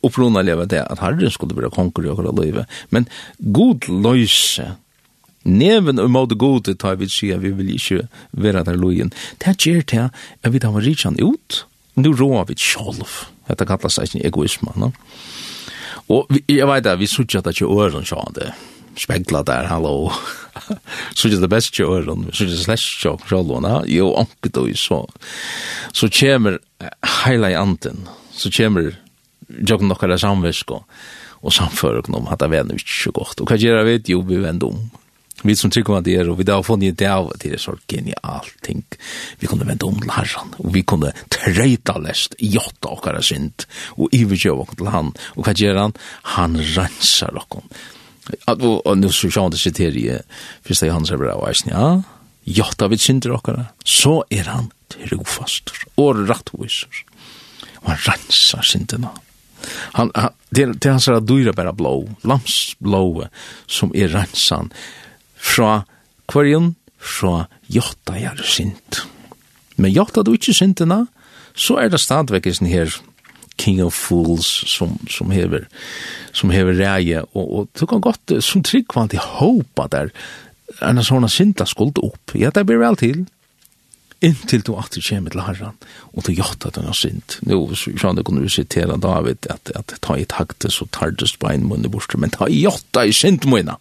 upprona 0.06 0.44
leva 0.46 0.68
det 0.70 0.84
at 0.86 1.02
Herren 1.02 1.34
skulle 1.34 1.58
bli 1.58 1.72
konkur 1.74 2.06
i 2.06 2.14
okkar 2.14 2.32
løyve, 2.38 2.68
men 2.90 3.10
god 3.40 3.90
løyse, 3.90 4.76
Neven 5.42 5.98
og 5.98 6.12
måte 6.14 6.36
god 6.38 6.68
ta 6.78 6.92
vi 6.94 7.08
sier 7.10 7.40
vi 7.42 7.50
vil 7.58 7.72
ikke 7.74 8.04
være 8.38 8.62
der 8.68 8.78
lojen. 8.78 9.10
Det 9.42 9.56
gjør 9.58 9.82
til 9.82 10.10
at 10.12 10.54
vi 10.54 10.60
tar 10.62 10.76
rikjan 10.78 11.18
ut, 11.18 11.64
nu 11.98 12.12
råa 12.14 12.44
vi 12.46 12.54
sjolv. 12.62 13.26
Dette 13.48 13.66
kallas 13.66 13.98
ikke 14.04 14.22
egoisme. 14.28 14.70
No? 14.78 14.92
Og 16.14 16.30
jeg 16.46 16.68
vet 16.70 16.86
at 16.86 17.00
vi 17.00 17.10
sutja 17.10 17.42
at 17.42 17.50
ikke 17.56 17.66
øren 17.74 18.06
sjå 18.06 18.22
det 18.36 18.52
spegla 18.98 19.44
der, 19.48 19.70
hallo. 19.70 20.12
så 21.16 21.30
det 21.32 21.50
best 21.52 21.80
jo 21.80 21.94
er 21.96 22.10
hon, 22.10 22.30
så 22.34 22.48
det 22.50 22.60
slash 22.60 23.06
jo 23.06 23.16
sjølva, 23.28 23.82
jo 23.88 24.14
anke 24.20 24.50
då 24.50 24.68
så. 24.76 25.06
Så 25.94 26.10
kommer 26.10 26.60
heila 27.24 27.52
i 27.52 27.56
anten, 27.56 28.08
så 28.34 28.52
kommer 28.52 28.96
jokken 29.48 29.88
nokkara 29.92 30.18
samvisko 30.18 30.84
og 31.42 31.54
samføring 31.54 32.16
om 32.16 32.28
at 32.32 32.40
det 32.40 32.54
er 32.54 32.74
ikke 32.76 33.04
så 33.04 33.12
godt. 33.12 33.42
Og 33.42 33.50
hva 33.50 33.58
gjør 33.58 33.82
jeg 33.82 33.88
vet? 33.88 34.10
Jo, 34.10 34.22
vi 34.22 34.38
vender 34.38 34.68
om. 34.68 34.90
Vi 35.42 35.56
som 35.58 35.72
trykker 35.74 35.96
med 35.96 36.06
det 36.06 36.20
og 36.30 36.38
vi 36.38 36.46
da 36.46 36.60
har 36.60 36.66
funnet 36.66 37.00
det 37.00 37.08
av 37.10 37.32
at 37.34 37.42
det 37.42 37.56
er 37.56 37.62
så 37.62 37.74
genialt 37.90 38.54
ting. 38.62 38.84
Vi 39.42 39.50
kunne 39.50 39.66
vende 39.66 39.88
om 39.88 39.98
til 39.98 40.14
herren, 40.14 40.52
og 40.62 40.70
vi 40.76 40.84
kunne 40.86 41.14
trøyta 41.34 41.98
lest, 41.98 42.38
jotta 42.38 42.92
okkara 42.94 43.24
synd, 43.26 43.66
og 43.98 44.14
ivergjøv 44.14 44.62
okkara 44.62 44.78
til 44.84 44.92
han. 44.94 45.10
Og 45.38 45.48
hva 45.48 45.56
gjør 45.58 45.82
han? 45.82 45.98
Han 46.36 46.62
renser 46.62 47.42
okkara 47.42 47.66
At 48.48 48.62
og, 48.62 48.82
og 48.86 48.98
nu 48.98 49.12
så 49.12 49.30
sjón 49.32 49.52
det 49.52 49.60
sitter 49.60 49.96
i 49.98 50.08
første 50.66 50.88
Johannes 50.88 51.12
brev 51.12 51.38
og 51.38 51.50
æsni. 51.50 51.74
Ja. 51.74 52.02
Jotta 52.46 52.88
vi 52.90 52.98
syndir 52.98 53.36
okkara. 53.36 53.68
Så 53.86 54.24
er 54.32 54.50
han 54.50 54.72
trofast 54.90 55.74
og 55.98 56.24
rettvis. 56.30 56.86
Og 57.84 57.92
han 57.92 58.02
rensar 58.08 58.66
syndina. 58.66 59.14
Han, 59.94 60.12
han 60.16 60.34
det, 60.50 60.66
det 60.82 60.90
er 60.90 60.98
hans 60.98 61.08
er 61.08 61.22
dyra 61.24 61.54
bare 61.56 61.74
blå, 61.74 62.10
lamsblå, 62.28 63.28
som 63.72 63.94
er 63.96 64.12
rensan 64.12 64.72
fra 65.38 65.84
kvarjon, 66.32 66.74
fra 67.00 67.46
jotta 67.72 68.18
er 68.20 68.42
synd. 68.44 69.04
Men 69.78 69.94
jotta 69.96 70.26
du 70.26 70.34
ikke 70.36 70.54
syndina, 70.54 71.06
så 71.56 71.80
er 71.80 71.92
det 71.92 72.02
stadvekkesen 72.04 72.68
her, 72.68 72.92
King 73.62 73.82
of 73.86 73.98
Fools 73.98 74.50
som 74.68 74.98
som 75.10 75.32
hever 75.32 75.68
som 76.34 76.50
hever 76.50 76.74
räje 76.74 77.22
och 77.22 77.60
och 77.60 77.68
så 77.76 77.88
kan 77.88 78.02
gott 78.02 78.32
som 78.40 78.64
trick 78.64 78.88
kvant 78.88 79.14
i 79.14 79.20
hopa 79.22 79.88
där 79.88 80.12
en 80.82 81.04
sånn 81.04 81.28
synda 81.30 81.66
skuld 81.68 81.98
upp. 82.00 82.32
Ja, 82.34 82.50
det 82.52 82.64
blir 82.64 82.80
vel 82.80 82.96
till 82.98 83.26
inntil 84.22 84.62
du 84.62 84.76
alltid 84.76 85.04
kommer 85.04 85.34
til 85.34 85.42
herran, 85.42 85.78
og 86.14 86.26
du 86.28 86.32
gjør 86.38 86.54
at 86.68 86.78
han 86.78 86.86
har 86.86 86.98
synd. 86.98 87.40
Nå, 87.50 87.58
sånn 87.74 88.20
det 88.20 88.26
kunne 88.28 88.46
du 88.46 88.54
sitere 88.54 89.00
David, 89.02 89.48
at, 89.50 89.72
at 89.76 89.96
ta 90.06 90.18
i 90.18 90.28
takte 90.30 90.70
så 90.70 90.86
tar 90.94 91.16
det 91.18 91.30
spein 91.32 91.66
munne 91.66 91.90
borste, 91.90 92.20
men 92.22 92.34
ta 92.34 92.46
i 92.46 92.62
gjør 92.62 93.02
i 93.02 93.16
synd 93.16 93.48
munne. 93.50 93.80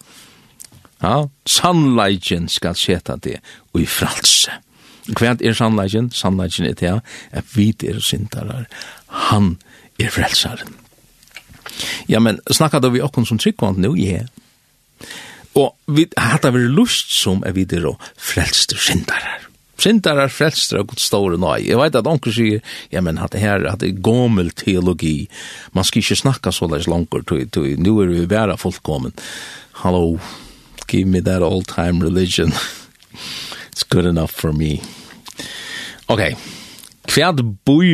Ja, 1.01 1.29
sannleikjen 1.49 2.49
skal 2.53 2.77
seta 2.77 3.19
det, 3.21 3.39
og 3.73 3.85
i 3.85 3.89
fralse. 3.89 4.57
Hva 5.11 5.35
er 5.37 5.57
sannleikjen? 5.57 6.11
Sannleikjen 6.17 6.71
er 6.71 6.77
det, 6.81 6.97
at 7.37 7.53
vi 7.57 7.71
er 7.89 8.01
syndarar. 8.05 8.65
Han 9.31 9.59
er 10.01 10.13
frelsaren. 10.15 10.75
Ja, 12.11 12.21
men 12.21 12.41
snakka 12.51 12.81
da 12.81 12.91
vi 12.93 13.03
okkon 13.03 13.27
som 13.29 13.39
tryggvand 13.41 13.81
nu, 13.81 13.95
ja. 13.99 14.25
Og 15.59 15.75
vi 15.91 16.07
hadde 16.19 16.53
vært 16.55 16.75
lust 16.77 17.15
som 17.15 17.45
er 17.47 17.55
videre 17.57 17.95
og 17.95 18.11
frelste 18.17 18.79
syndarar. 18.79 19.47
Syndarar 19.81 20.29
frelster 20.29 20.83
av 20.83 20.91
god 20.91 21.01
store 21.01 21.39
nøy. 21.41 21.65
Jeg 21.71 21.79
vet 21.81 21.97
at 21.97 22.09
onker 22.09 22.35
sier, 22.37 22.61
ja, 22.93 23.01
men 23.01 23.19
hatt 23.23 23.33
det 23.33 23.41
her, 23.41 23.65
hatt 23.71 23.81
det 23.81 23.95
gommel 24.05 24.53
teologi. 24.53 25.31
Man 25.73 25.89
skal 25.89 26.05
ikke 26.05 26.21
snakka 26.21 26.53
så 26.53 26.69
langt 26.69 26.91
langer, 26.91 27.25
nu 27.81 27.93
er 28.03 28.13
vi 28.13 28.27
vera 28.29 28.59
fullkommen. 28.61 29.17
Hallo, 29.81 30.19
give 30.87 31.09
me 31.09 31.21
that 31.21 31.43
old 31.43 31.67
time 31.67 32.05
religion. 32.05 32.53
It's 33.73 33.83
good 33.83 34.05
enough 34.05 34.31
for 34.31 34.53
me. 34.53 34.83
Okay. 36.09 36.35
Kvad 37.05 37.45
bor 37.45 37.85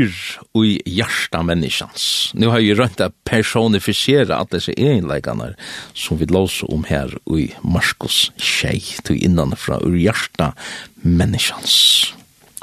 i 0.65 0.83
hjärsta 0.87 1.43
människans. 1.43 2.31
Nu 2.35 2.47
har 2.47 2.59
ju 2.59 2.75
rönt 2.75 3.01
att 3.01 3.25
personificera 3.25 4.37
är 4.37 4.51
dessa 4.51 4.73
egenläggarna 4.73 5.49
som 5.93 6.17
vi 6.17 6.27
låser 6.27 6.71
om 6.71 6.85
här 6.85 7.19
i 7.39 7.55
Marskos 7.61 8.33
tjej 8.37 8.83
till 9.03 9.25
innan 9.25 9.57
från 9.57 9.95
ur 9.95 9.97
hjärsta 9.97 10.53
människans. 10.95 12.15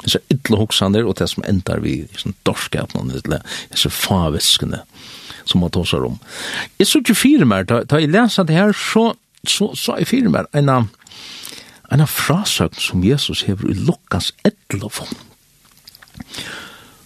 Det 0.02 0.10
så 0.10 0.18
ytla 0.28 0.56
hoxander 0.56 1.04
och 1.04 1.14
det 1.14 1.28
som 1.28 1.42
ändar 1.46 1.78
vi 1.78 2.06
som 2.16 2.34
dorskapen 2.42 3.00
och 3.00 3.22
det 3.22 3.42
är 3.70 3.76
så 3.76 3.90
faviskande 3.90 4.78
som 5.44 5.60
man 5.60 5.70
tar 5.70 6.04
om. 6.04 6.18
Jag 6.76 6.86
såg 6.86 7.08
ju 7.08 7.14
firmar, 7.14 7.84
ta 7.84 8.00
jag 8.00 8.10
läsa 8.10 8.44
det 8.44 8.52
här 8.52 8.72
så 8.72 9.14
så 9.48 9.76
så 9.76 9.98
i 9.98 10.04
mer 10.04 10.46
en 10.52 10.88
en 11.88 12.06
frasögn 12.06 12.74
som 12.78 13.04
Jesus 13.04 13.44
hever 13.44 13.70
i 13.70 13.74
Lukas 13.74 14.32
11 14.68 14.90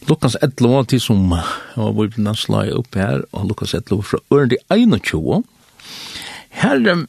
Lukas 0.08 0.36
11 0.40 0.70
var 0.72 0.86
til 0.88 1.00
som 1.04 1.24
var 1.30 1.94
bøyblina 1.96 2.32
slag 2.38 2.72
opp 2.72 2.96
her, 2.96 3.24
og 3.36 3.50
Lukas 3.50 3.74
11 3.76 4.04
fra 4.08 4.20
Ørndi 4.32 4.56
21. 4.72 5.42
Her, 6.62 7.04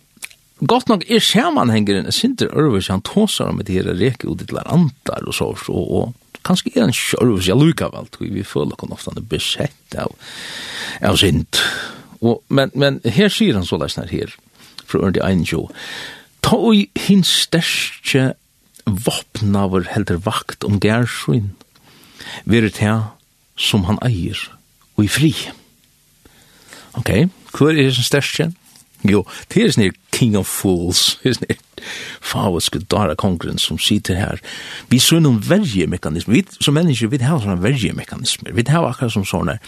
godt 0.67 0.89
nok 0.91 1.05
er 1.07 1.23
samanhengeren, 1.23 2.11
Sinter 2.11 2.51
Ørvis, 2.51 2.89
han 2.91 3.05
tåsar 3.07 3.53
om 3.53 3.61
et 3.63 3.71
her 3.71 3.87
reke 3.95 4.27
ut 4.27 4.43
til 4.43 4.59
andar 4.65 5.27
og 5.27 5.33
så, 5.33 5.53
og, 5.71 5.85
og 5.95 6.43
kanskje 6.43 6.73
er 6.75 6.87
han 6.87 6.95
sjørvis, 6.95 7.47
jeg 7.47 7.59
lukar 7.59 7.93
vel, 7.95 8.09
vi 8.19 8.43
føler 8.43 8.75
kan 8.79 8.91
ofte 8.91 9.13
han 9.13 9.23
er 9.23 9.29
besett 9.31 9.95
av, 9.99 10.11
av 11.01 11.15
sint. 11.21 11.61
Og, 12.19 12.43
men, 12.49 12.73
men 12.75 12.99
her 13.05 13.31
sier 13.31 13.55
han 13.55 13.67
så 13.67 13.79
leisner 13.79 14.11
her, 14.11 14.35
fra 14.89 15.05
Ørndi 15.05 15.23
21, 15.23 15.69
ta 16.43 16.57
og 16.57 16.99
hinn 16.99 17.23
største 17.23 18.33
vopnaver 18.89 19.85
helder 19.93 20.19
vakt 20.25 20.65
om 20.67 20.79
gærsvinn, 20.81 21.53
verður 22.45 22.75
det 22.79 22.95
som 23.59 23.85
han 23.89 23.99
eier 24.05 24.39
og 24.97 25.05
i 25.05 25.11
fri. 25.11 25.33
Ok, 26.99 27.29
hver 27.55 27.77
er 27.77 27.93
sin 27.93 28.07
største? 28.07 28.51
Jo, 29.07 29.23
det 29.47 29.61
er 29.63 29.71
sånn 29.71 29.93
king 30.11 30.35
of 30.35 30.49
fools, 30.51 31.19
det 31.23 31.31
er 31.31 31.59
sin 31.59 31.85
faviske 32.19 32.81
dara 32.91 33.15
kongren 33.15 33.59
som 33.61 33.79
sitter 33.79 34.19
her. 34.19 34.41
Vi 34.91 34.99
ser 34.99 35.23
noen 35.23 35.39
vergemekanismer, 35.45 36.35
vi 36.35 36.43
som 36.59 36.75
mennesker, 36.75 37.11
vi 37.11 37.21
har 37.23 37.39
sånne 37.39 37.61
vergemekanismer, 37.63 38.51
vi 38.57 38.65
har 38.67 38.89
akkurat 38.89 39.15
som 39.15 39.27
sånne, 39.27 39.59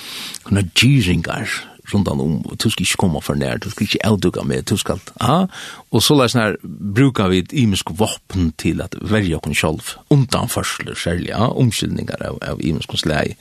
sånne 0.43 0.65
gyringar, 0.75 1.47
rundan 1.93 2.21
om, 2.23 2.37
du 2.43 2.67
skal 2.69 2.85
ikke 2.85 2.99
komme 3.03 3.21
for 3.23 3.39
nær, 3.39 3.59
du 3.61 3.69
skal 3.71 3.87
ikke 3.87 4.01
avduka 4.07 4.43
med, 4.47 4.65
du 4.69 4.77
skal, 4.79 5.01
ja, 5.19 5.45
og 5.91 6.03
så 6.03 6.17
lær 6.17 6.33
nær 6.37 6.57
brukar 6.63 7.31
vi 7.31 7.41
et 7.43 7.55
imensk 7.63 7.93
våpen 7.99 8.51
til 8.61 8.83
at 8.83 8.95
verja 9.01 9.39
okon 9.39 9.55
sjálf, 9.57 9.95
undanførsler 10.13 10.97
særlig, 10.97 11.31
ja, 11.33 11.49
omkyldningar 11.49 12.23
av, 12.27 12.41
av 12.45 12.61
imensk 12.63 12.97
slei, 13.01 13.33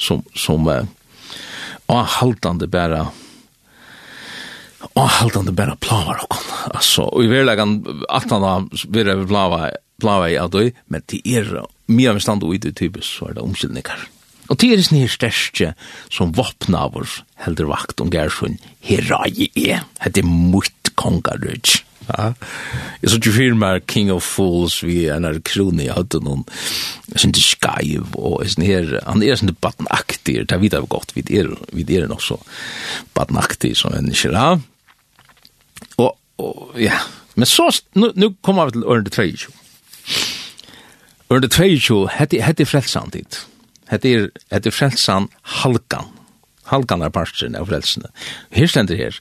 som, 0.00 0.24
som 0.38 0.68
uh, 0.68 0.84
haltande 2.18 2.68
bæra, 2.70 3.06
avhaldande 4.98 5.54
bæra 5.56 5.76
plavar 5.80 6.24
okon, 6.26 6.48
altså, 6.72 7.06
og 7.10 7.24
i 7.24 7.30
verlegan, 7.30 7.80
at 8.10 8.30
han 8.30 8.46
har 8.46 8.88
vera 8.90 9.18
plava, 9.26 9.68
plava 10.02 10.32
i 10.32 10.40
adoi, 10.40 10.70
men 10.90 11.04
til 11.06 11.22
er, 11.38 11.54
mye 11.92 12.10
av 12.10 12.18
en 12.18 12.24
stand 12.24 12.44
og 12.46 12.56
i 12.56 12.62
det 12.62 12.76
types, 12.80 13.06
så 13.18 13.30
er 13.30 13.38
det 13.38 13.46
omkyldningar, 13.46 14.08
ja, 14.08 14.21
Og 14.52 14.58
det 14.60 14.74
er 14.74 14.82
sin 14.84 15.00
her 15.00 15.08
største 15.08 15.70
som 16.12 16.34
våpna 16.36 16.84
heldur 17.46 17.70
vakt 17.72 18.02
om 18.04 18.10
Gersund 18.12 18.60
herai 18.84 19.48
er. 19.56 19.86
Hette 20.04 20.20
er 20.20 20.28
mutt 20.28 20.92
kongarudj. 21.00 21.80
Ja. 22.08 22.32
Jeg 23.00 23.10
så 23.10 23.18
ikke 23.18 23.32
fyrir 23.36 23.54
meg 23.56 23.84
King 23.86 24.10
of 24.12 24.26
Fools 24.26 24.80
vi 24.82 25.06
en 25.12 25.24
her 25.24 25.38
krone 25.46 25.84
jeg 25.86 25.94
hadde 25.94 26.18
noen 26.24 26.42
sin 27.14 27.34
til 27.34 27.44
skaiv 27.46 28.16
og 28.18 28.42
sin 28.50 28.66
her 28.66 28.96
han 29.06 29.22
er 29.22 29.38
sånn 29.38 29.52
til 29.52 29.60
badnaktig 29.62 30.34
det 30.50 30.58
vet 30.64 30.74
jeg 30.74 30.90
godt 30.90 31.14
vi 31.14 31.22
er, 31.38 31.52
vi 31.70 31.86
er 31.94 32.08
nok 32.10 32.24
så 32.24 32.40
badnaktig 33.14 33.76
som 33.78 33.94
en 33.94 34.10
ja. 34.10 34.48
og, 36.02 36.18
og 36.42 36.74
ja 36.80 36.98
men 37.38 37.48
så 37.48 37.70
nu, 37.94 38.10
nu 38.18 38.32
kommer 38.42 38.66
vi 38.66 38.80
til 38.80 38.84
ørende 38.84 39.14
22 39.14 39.54
ørende 41.30 41.52
22 41.54 42.02
hette, 42.18 42.42
hette 42.42 42.66
frelsandid 42.66 43.44
Hette 43.92 44.08
er, 44.08 44.28
hette 44.48 44.70
er 44.70 44.74
frelsan 44.74 45.28
halkan. 45.60 46.08
Halkan 46.70 47.02
er 47.04 47.12
parstren 47.12 47.58
av 47.58 47.68
frelsene. 47.68 48.08
Her 48.54 48.70
stender 48.70 48.96
her. 48.96 49.18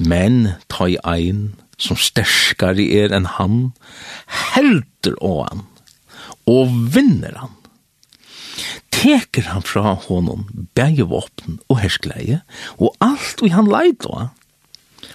Men 0.00 0.54
ta 0.72 0.88
i 0.88 0.96
ein 1.04 1.52
som 1.76 1.98
sterskare 1.98 2.84
er 2.84 3.12
enn 3.12 3.26
han, 3.36 3.72
helter 4.54 5.16
å 5.24 5.42
han, 5.42 5.66
og 6.48 6.72
vinner 6.94 7.36
han. 7.40 7.52
Teker 8.94 9.50
han 9.50 9.66
fra 9.66 9.96
honom 10.06 10.46
bægevåpen 10.78 11.58
og 11.68 11.82
herskleie, 11.82 12.40
og 12.78 12.94
alt 13.04 13.42
vi 13.42 13.52
han 13.52 13.68
leid 13.68 14.06
av, 14.08 14.30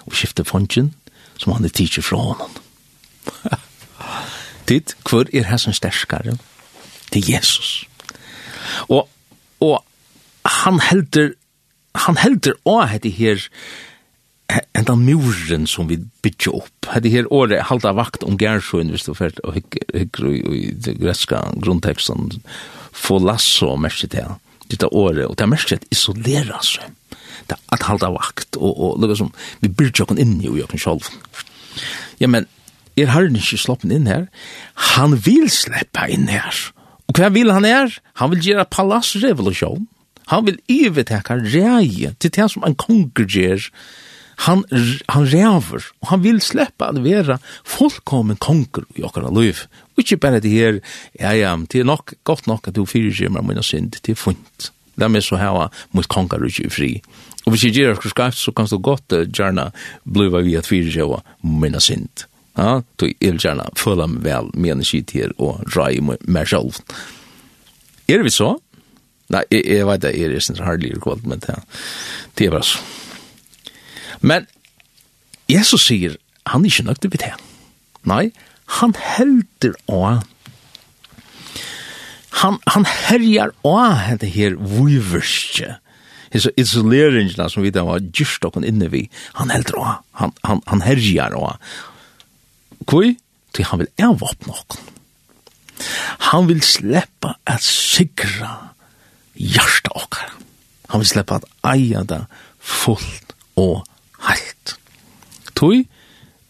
og 0.04 0.14
skifter 0.14 0.46
fongen 0.46 0.92
som 1.40 1.56
han 1.56 1.66
er 1.66 1.74
tidsi 1.74 2.04
fra 2.04 2.20
honom. 2.30 2.60
Tid, 4.70 4.94
hvor 5.02 5.26
er 5.34 5.48
hans 5.50 5.66
sterskare? 5.74 6.36
Det 7.10 7.24
er 7.24 7.32
Jesus. 7.40 7.89
Og, 8.88 9.08
og 9.64 9.78
han 10.64 10.80
helder, 10.82 11.32
han 12.06 12.18
helder 12.20 12.56
å 12.68 12.80
hette 12.88 13.12
her, 13.14 13.46
en 14.50 14.86
den 14.88 15.04
muren 15.06 15.66
som 15.70 15.88
vi 15.90 16.00
bygger 16.24 16.56
opp. 16.62 16.88
Hette 16.90 17.12
her 17.12 17.28
året 17.32 17.68
halda 17.68 17.92
vakt 17.94 18.24
om 18.26 18.38
Gersjøen, 18.40 18.90
hvis 18.90 19.06
du 19.06 19.12
fyrt, 19.14 19.38
og 19.44 19.54
hykker 19.56 20.30
i 20.30 20.94
greska 20.98 21.44
grunnteksten, 21.62 22.32
få 22.90 23.20
lasso 23.22 23.70
og 23.74 23.82
merke 23.84 24.10
til 24.10 24.38
dette 24.70 24.88
året, 24.90 25.26
og 25.26 25.36
det 25.36 25.46
er 25.46 25.52
merke 25.52 25.78
til 25.78 25.94
isolera 25.94 26.58
seg. 26.66 26.90
Det 27.50 27.56
er 27.56 27.76
at 27.76 27.86
halda 27.86 28.10
vakt, 28.14 28.58
og, 28.58 28.70
og 28.70 28.98
lukka 29.02 29.18
som, 29.18 29.30
vi 29.62 29.70
bygger 29.70 30.06
okken 30.06 30.20
inn 30.22 30.36
i 30.42 30.50
okken 30.50 30.82
sjolv. 30.82 31.06
Ja, 32.22 32.28
men, 32.30 32.46
er 32.98 33.10
herren 33.14 33.38
ikke 33.38 33.58
sloppen 33.60 33.94
inn 33.94 34.10
her? 34.10 34.26
Han 34.94 35.16
vil 35.24 35.48
sleppa 35.52 36.06
inn 36.10 36.28
her. 36.30 36.56
Og 37.10 37.18
hva 37.18 37.26
vil 37.34 37.50
han 37.50 37.66
er? 37.66 37.90
Han 38.22 38.30
vil 38.30 38.44
gjøre 38.44 38.68
palassrevolusjon. 38.70 39.88
Han 40.30 40.46
vil 40.46 40.60
ivetekka 40.70 41.40
reie 41.42 42.12
til 42.22 42.30
det 42.36 42.46
som 42.52 42.62
en 42.66 42.78
konger 42.78 43.26
Han, 44.46 44.62
han 45.12 45.26
rever, 45.28 45.84
og 46.00 46.08
han 46.08 46.22
vil 46.24 46.38
sleppa 46.40 46.86
at 46.88 47.02
vera 47.04 47.36
fullkommen 47.68 48.38
konger 48.40 48.86
i 48.96 49.02
okkara 49.04 49.28
liv. 49.28 49.66
Og 49.92 50.00
ikke 50.00 50.16
bare 50.16 50.40
det 50.40 50.50
her, 50.54 50.78
ja 51.20 51.34
ja, 51.36 51.56
det 51.56 51.80
er 51.80 51.84
nok, 51.84 52.14
godt 52.24 52.46
nok 52.46 52.68
at 52.68 52.74
du 52.74 52.86
fyrir 52.86 53.12
skjemmer 53.12 53.44
mina 53.44 53.60
synd, 53.60 53.98
det 54.00 54.14
er 54.14 54.16
funt. 54.16 54.70
La 54.96 55.10
meg 55.12 55.26
så 55.26 55.36
hava 55.36 55.68
mot 55.92 56.08
konger 56.08 56.46
ikke 56.48 56.72
fri. 56.72 56.90
Og 57.44 57.52
hvis 57.52 57.66
jeg 57.66 57.76
gjør 57.76 57.98
akkurat 57.98 58.14
skarpt, 58.14 58.40
så 58.40 58.52
kan 58.56 58.70
du 58.70 58.78
godt 58.78 59.12
uh, 59.12 59.26
gjerne 59.28 59.68
bliva 60.08 60.40
vi 60.40 60.56
at 60.56 60.68
fyrir 60.68 60.88
skjemmer 60.88 61.20
mina 61.44 61.80
synd. 61.80 62.24
Ja, 62.54 62.82
då 62.96 63.06
vill 63.20 63.44
gärna 63.44 63.70
följa 63.74 64.06
mig 64.06 64.22
väl 64.22 64.50
med 64.54 64.70
energi 64.72 64.98
skit 64.98 65.10
her 65.10 65.32
og 65.40 65.76
raj 65.76 66.00
mig 66.20 66.46
själv. 66.46 66.72
Är 68.06 68.18
det 68.18 68.24
vi 68.24 68.30
så? 68.30 68.60
Nej, 69.26 69.44
jag, 69.48 69.66
jag 69.66 69.86
vet 69.86 69.94
inte, 69.94 70.18
är 70.18 70.28
det 70.28 70.48
inte 70.50 70.62
hardligare 70.62 71.00
kvalt, 71.00 71.26
men 71.26 71.38
det, 71.38 71.60
det 72.34 72.46
är 72.46 72.50
bara 72.50 72.62
så. 72.62 72.78
Men 74.20 74.46
Jesus 75.46 75.86
sier, 75.86 76.16
han 76.42 76.64
er 76.64 76.70
ikke 76.70 76.86
nøktig 76.86 77.12
vid 77.12 77.22
det. 77.22 77.32
Nei, 78.06 78.30
han 78.80 78.94
helder 78.98 79.74
av 79.88 80.22
han 82.40 82.58
han 82.70 82.86
herjar 82.86 83.50
å 83.66 83.76
hette 83.98 84.28
her 84.30 84.54
viverske. 84.56 85.76
His 86.30 86.46
isoleringen 86.56 87.50
som 87.50 87.64
vi 87.64 87.72
da 87.74 87.82
var 87.84 88.02
just 88.14 88.44
okken 88.46 88.64
inne 88.64 88.88
vi. 88.88 89.08
Han 89.38 89.50
helder 89.50 89.78
å 89.80 89.86
Han 90.20 90.32
han 90.46 90.62
han 90.66 90.84
herjar 90.86 91.34
å 91.36 91.56
Kui? 92.86 93.16
Til 93.50 93.66
han 93.66 93.82
vil 93.82 93.90
avvåpne 93.98 94.54
oss. 94.54 94.80
Han 96.30 96.46
vil 96.48 96.60
sleppa 96.62 97.34
at 97.48 97.64
sikra 97.64 98.74
hjärsta 99.34 99.92
okkar. 99.96 100.34
Han 100.92 101.02
vil 101.02 101.10
sleppa 101.10 101.40
at 101.40 101.48
eia 101.72 102.04
det 102.06 102.24
fullt 102.58 103.34
og 103.58 103.86
heilt. 104.26 104.76
Toi, 105.56 105.84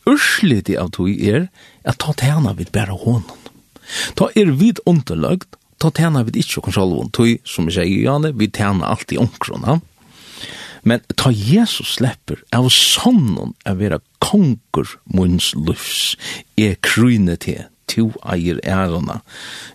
ursliti 0.08 0.76
av 0.80 0.92
toi 0.96 1.12
er 1.14 1.48
at 1.86 2.00
ta 2.02 2.14
tjena 2.16 2.54
vid 2.58 2.72
bæra 2.74 2.96
hånden. 2.96 3.36
Ta 4.18 4.30
er 4.38 4.52
vid 4.58 4.82
underløgt, 4.86 5.56
ta 5.82 5.90
tjena 5.94 6.22
vid 6.26 6.38
ikkje 6.40 6.62
kontrollvån. 6.66 7.12
Toi, 7.14 7.38
som 7.44 7.66
vi 7.68 7.76
sier, 7.78 8.02
Janne, 8.04 8.34
vi 8.36 8.50
tjena 8.50 8.90
alltid 8.92 9.22
omkrona. 9.22 9.78
Ja? 9.78 9.86
Men 10.82 11.02
ta 11.16 11.32
Jesus 11.34 11.96
slepper 11.98 12.40
av 12.56 12.70
sonnen 12.74 13.54
er 13.68 13.78
vera 13.80 14.00
konger 14.22 14.96
munns 15.12 15.52
lufs, 15.56 16.16
er 16.56 16.78
kryne 16.84 17.36
til, 17.40 17.66
to 17.90 18.10
eier 18.22 18.60
ærona. 18.62 19.18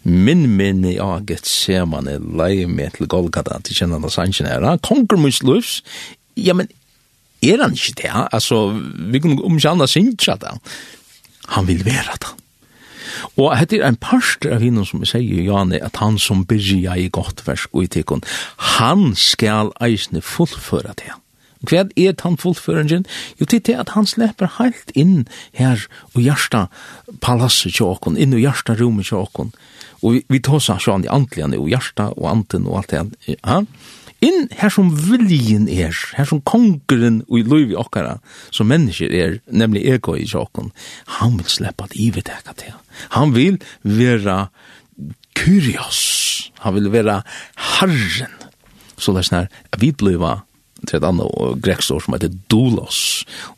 Min 0.03 0.45
minne 0.56 0.93
i 0.93 1.01
aget 1.01 1.47
ser 1.49 1.86
man 1.89 2.08
er 2.08 2.24
lei 2.24 2.66
med 2.70 2.95
til 2.95 3.10
Golgata, 3.12 3.60
til 3.64 3.76
kjenner 3.82 3.99
han 3.99 4.14
sannsjen 4.14 4.49
er, 4.49 4.66
Konger 4.86 5.20
munns 5.20 5.43
lufs, 5.43 5.82
ja, 6.36 6.56
men 6.56 6.72
er 7.45 7.62
han 7.62 7.76
ikke 7.76 7.99
det? 8.01 8.14
Altså, 8.34 8.70
vi 9.12 9.22
kunne 9.22 9.43
omkjanna 9.45 9.88
sinnsja 9.89 10.38
det. 10.41 10.56
Han 11.53 11.68
vil 11.68 11.84
være 11.86 12.18
det. 12.22 12.34
Og 13.36 13.53
hette 13.58 13.80
er 13.80 13.88
en 13.89 13.99
parster 13.99 14.56
av 14.56 14.64
hinnom 14.66 14.88
som 14.88 15.03
vi 15.03 15.10
sier, 15.10 15.43
Jane, 15.45 15.82
at 15.84 15.99
han 16.01 16.20
som 16.22 16.45
byrja 16.47 16.97
i 16.99 17.10
godt 17.14 17.45
versk 17.47 17.74
og 17.74 17.86
i 17.86 17.91
tikkun, 17.97 18.26
han 18.78 19.14
skal 19.20 19.74
eisne 19.84 20.24
fullføra 20.26 20.95
det. 21.01 21.14
Hva 21.66 21.86
er 21.97 22.14
han 22.22 22.38
fullføringen? 22.38 23.06
Jo, 23.39 23.47
til 23.49 23.64
det 23.66 23.78
at 23.80 23.93
han 23.95 24.06
slipper 24.06 24.58
helt 24.60 24.91
inn 24.93 25.26
her 25.58 25.82
og 26.14 26.22
hjersta 26.22 26.68
palasset 27.24 27.78
tjåkon, 27.80 28.20
inn 28.22 28.36
og 28.36 28.43
hjersta 28.43 28.76
rommet 28.78 29.10
tjåkon. 29.10 29.53
Og 30.03 30.18
vi, 30.18 30.24
vi 30.30 30.41
tar 30.43 30.62
seg 30.62 30.84
sånn 30.84 31.08
i 31.08 31.12
antlian, 31.12 31.56
og 31.58 31.70
hjersta 31.72 32.12
og 32.14 32.28
anten 32.30 32.68
og 32.70 32.84
alt 32.84 32.93
det. 32.93 33.38
Ja, 33.39 33.64
inn 34.26 34.47
her 34.59 34.71
som 34.73 34.91
viljen 34.95 35.67
er, 35.71 35.95
her 36.17 36.28
som 36.30 36.41
kongeren 36.47 37.21
og 37.28 37.39
i 37.39 37.45
løyvi 37.45 37.78
okkara, 37.80 38.17
som 38.53 38.69
mennesker 38.71 39.13
er, 39.13 39.38
nemlig 39.47 39.86
ego 39.91 40.15
i 40.17 40.26
sjåkon, 40.30 40.71
han 41.19 41.38
vil 41.39 41.51
slippe 41.51 41.88
at 41.88 41.95
iveteka 41.99 42.55
til. 42.59 42.73
Han 43.17 43.36
vil 43.36 43.59
vera 43.84 44.47
kyrios, 45.38 46.01
han 46.63 46.78
vil 46.78 46.91
vera 46.93 47.21
harren, 47.78 48.36
så 48.95 49.13
det 49.13 49.26
er 49.26 49.30
sånn 49.30 49.39
her, 49.43 49.63
vi 49.82 49.91
bløyva 49.91 50.39
til 50.86 50.99
et 50.99 51.07
annet 51.07 51.61
greksår 51.65 52.03
som 52.03 52.15
heter 52.15 52.34
doulos, 52.51 52.99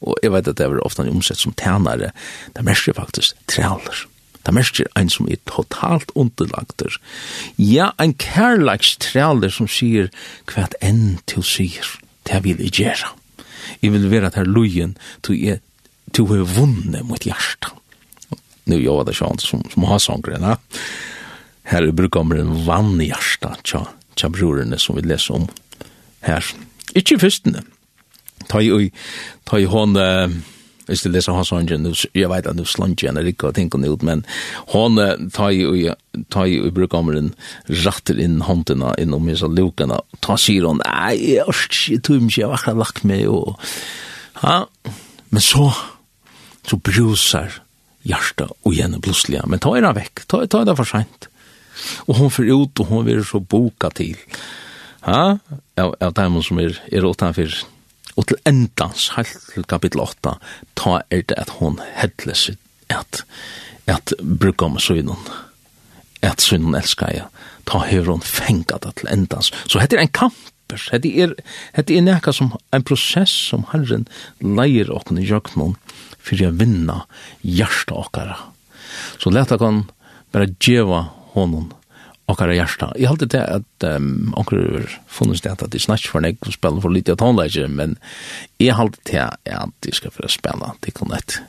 og 0.02 0.20
jeg 0.24 0.34
vet 0.34 0.52
at 0.52 0.60
det 0.60 0.68
er 0.68 0.86
ofte 0.86 1.06
omsett 1.08 1.42
som 1.42 1.56
tænare, 1.58 2.14
det 2.54 2.62
er 2.62 2.68
mest 2.68 2.90
faktisk 2.98 3.38
træler. 3.50 4.06
Det 4.48 4.54
merker 4.56 4.88
en 4.96 5.10
som 5.12 5.28
er 5.28 5.42
totalt 5.50 6.14
underlagter. 6.16 6.96
Ja, 7.60 7.92
en 8.00 8.14
kærleiks 8.16 8.96
kærlagstræler 8.96 9.52
som 9.52 9.68
sier 9.68 10.08
hva 10.48 10.64
et 10.64 10.78
enn 10.80 11.18
til 11.28 11.44
sier, 11.44 11.90
det 12.30 12.40
vil 12.46 12.64
jeg 12.64 12.78
gjøre. 12.80 13.12
Jeg 13.84 13.92
vil 13.92 14.08
være 14.08 14.32
til 14.32 14.48
lojen 14.56 14.96
til 15.28 15.42
jeg 15.44 15.60
til 16.16 16.32
å 16.32 16.48
vunne 16.48 17.04
mot 17.04 17.28
hjertet. 17.28 17.74
Nå 18.72 18.80
gjør 18.80 19.04
det 19.08 19.18
sånn 19.20 19.40
som, 19.44 19.68
som 19.68 19.86
har 19.88 20.00
sångren, 20.00 20.48
ja. 20.48 20.56
Her 21.68 21.84
er 21.84 21.96
brukkommeren 21.96 22.64
vann 22.64 22.96
i 23.04 23.10
hjertet, 23.10 23.60
tja, 23.68 23.84
tja 24.16 24.32
brorene 24.32 24.80
som 24.80 24.96
vi 24.96 25.04
leser 25.04 25.42
om 25.42 25.50
her. 26.24 26.48
Ikke 26.96 27.20
fyrstene. 27.20 27.66
Ta 28.48 28.62
i, 28.64 28.88
ta 29.44 29.60
i 29.60 29.68
hånd, 29.68 30.00
uh, 30.00 30.32
hvis 30.88 31.04
du 31.04 31.10
leser 31.12 31.36
hans 31.36 31.52
hånden, 31.52 31.90
jeg 32.16 32.30
vet 32.32 32.48
at 32.48 32.58
du 32.58 32.64
slant 32.68 33.04
igjen, 33.04 33.20
jeg 33.20 33.34
ikke 33.34 33.50
har 33.50 33.58
tenkt 33.58 33.76
ut, 33.76 34.06
men 34.08 34.24
hon 34.74 35.00
tar 35.36 35.52
jo 35.56 35.76
i 35.76 35.90
i 36.48 36.72
brukammeren 36.74 37.34
ratter 37.86 38.18
inn 38.20 38.40
håndene, 38.48 38.94
innom 38.98 39.28
hans 39.30 39.44
lukene, 39.44 40.00
ta 40.24 40.38
sier 40.40 40.66
hon, 40.66 40.82
nei, 40.82 41.36
jeg 41.36 41.46
har 41.46 41.64
ikke 41.68 42.02
tøm, 42.08 42.32
jeg 42.34 42.48
har 42.48 42.58
akkurat 42.58 42.82
lagt 42.82 43.04
meg, 43.06 43.28
og 43.30 43.60
ja, 44.42 44.66
men 45.30 45.44
så, 45.44 45.70
så 46.68 46.80
bruser 46.80 47.62
hjertet 48.08 48.54
og 48.64 48.76
gjerne 48.76 49.02
plutselig, 49.04 49.44
men 49.46 49.62
ta 49.62 49.74
er 49.76 49.86
det 49.86 49.96
vekk, 50.00 50.26
ta, 50.26 50.44
ta 50.48 50.64
er 50.64 50.70
det 50.70 50.78
for 50.80 50.90
sent. 50.90 51.30
Og 52.08 52.18
hon 52.18 52.32
får 52.34 52.50
ut, 52.50 52.82
og 52.82 52.90
hon 52.90 53.06
vil 53.06 53.24
så 53.28 53.42
boka 53.44 53.92
til, 53.94 54.16
ja, 55.06 55.38
av, 55.78 55.92
av 56.02 56.14
dem 56.18 56.40
som 56.46 56.62
er, 56.64 56.80
er 56.90 57.06
åttan 57.06 57.36
fyrir, 57.38 57.60
og 58.18 58.28
til 58.30 58.40
endans, 58.50 59.12
helt 59.16 59.36
til 59.54 59.66
kapitel 59.70 60.02
8, 60.02 60.36
ta 60.80 61.02
er 61.14 61.24
det 61.30 61.38
at 61.38 61.58
hon 61.60 61.78
hedles 62.00 62.50
at, 62.90 63.24
at 63.86 64.14
brukka 64.18 64.66
om 64.66 64.80
synen, 64.82 65.30
at 66.26 66.42
synen 66.42 66.76
elskar 66.76 67.14
jeg, 67.14 67.28
ta 67.70 67.84
hever 67.86 68.16
hon 68.16 68.26
fengat 68.26 68.88
det 68.88 68.96
til 69.02 69.12
endans. 69.14 69.52
Så 69.70 69.82
hette 69.84 70.00
er 70.00 70.08
en 70.08 70.14
kamp, 70.14 70.38
hette 70.68 71.12
er, 71.14 71.36
hette 71.78 71.96
er 71.96 72.06
nekka 72.06 72.34
som 72.36 72.56
en 72.74 72.86
prosess 72.88 73.32
som 73.52 73.68
Herren 73.72 74.08
leier 74.42 74.90
okken 74.94 75.22
i 75.22 75.28
jøknon, 75.28 75.78
fyrir 76.18 76.50
jeg 76.50 76.60
vinna 76.60 77.04
hjarta 77.46 78.02
okkara. 78.02 78.40
Så 79.22 79.32
leta 79.32 79.60
kan 79.62 79.86
bare 80.34 80.50
djeva 80.58 81.06
honom 81.36 81.70
okkara 82.28 82.56
hjärsta. 82.56 82.94
Jag 82.96 83.10
hade 83.10 83.26
det 83.26 83.48
att 83.48 83.84
um, 83.84 84.34
onkrar 84.38 85.00
funnits 85.08 85.42
det 85.42 85.52
att 85.52 85.72
det 85.72 85.80
snatch 85.80 86.10
för 86.10 86.20
nek 86.20 86.38
spela 86.54 86.82
för 86.82 86.90
lite 86.90 87.16
tonläge, 87.16 87.68
men 87.68 87.96
jag 88.58 88.76
hade 88.76 88.98
det 89.04 89.38
att 89.46 89.70
det 89.80 89.96
ska 89.96 90.12
för 90.12 90.28
spela 90.28 90.74
till 90.80 90.94
konnet. 90.94 91.42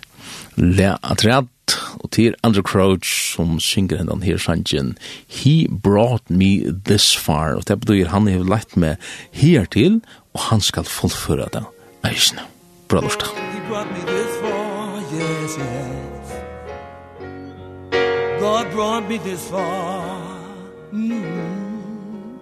Le 0.54 0.96
atrat 1.02 1.46
og 2.02 2.10
til 2.10 2.34
Andrew 2.42 2.62
Crouch 2.62 3.06
som 3.34 3.60
synger 3.60 4.00
hendan 4.00 4.22
her 4.22 4.38
sangen 4.38 4.96
He 5.28 5.68
brought 5.68 6.30
me 6.30 6.72
this 6.84 7.16
far 7.16 7.54
og 7.54 7.68
det 7.68 7.80
betyr 7.80 8.08
han 8.08 8.26
har 8.26 8.44
lett 8.44 8.76
med 8.76 8.96
her 9.32 9.64
til 9.64 10.00
og 10.34 10.40
han 10.50 10.60
skal 10.60 10.84
fullføre 10.84 11.48
det 11.54 11.64
eisne, 12.08 12.42
bra 12.88 13.00
lorsta 13.04 13.26
He 13.52 13.60
brought 13.68 13.90
me 13.92 14.00
this 14.06 14.32
far, 14.42 14.98
yes, 15.14 15.58
yes 15.58 16.28
God 18.40 18.72
brought 18.72 19.08
me 19.08 19.18
this 19.18 19.48
far 19.50 20.27
mm. 20.93 22.39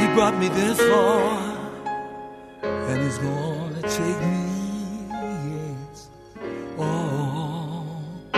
He 0.00 0.06
brought 0.14 0.36
me 0.38 0.48
this 0.48 0.78
far 0.78 1.78
And 2.62 3.02
he's 3.02 3.18
gonna 3.18 3.82
take 3.82 4.20
me 4.32 4.44
yes, 5.50 6.08
All 6.78 7.86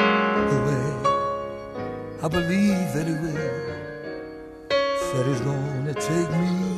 the 0.05 0.59
way 0.67 0.89
I 2.23 2.29
believe 2.29 2.93
that 2.95 3.07
he 3.07 3.15
will 3.15 3.69
said 4.99 5.27
he's 5.27 5.41
gonna 5.41 5.95
take 5.95 6.31
me 6.31 6.78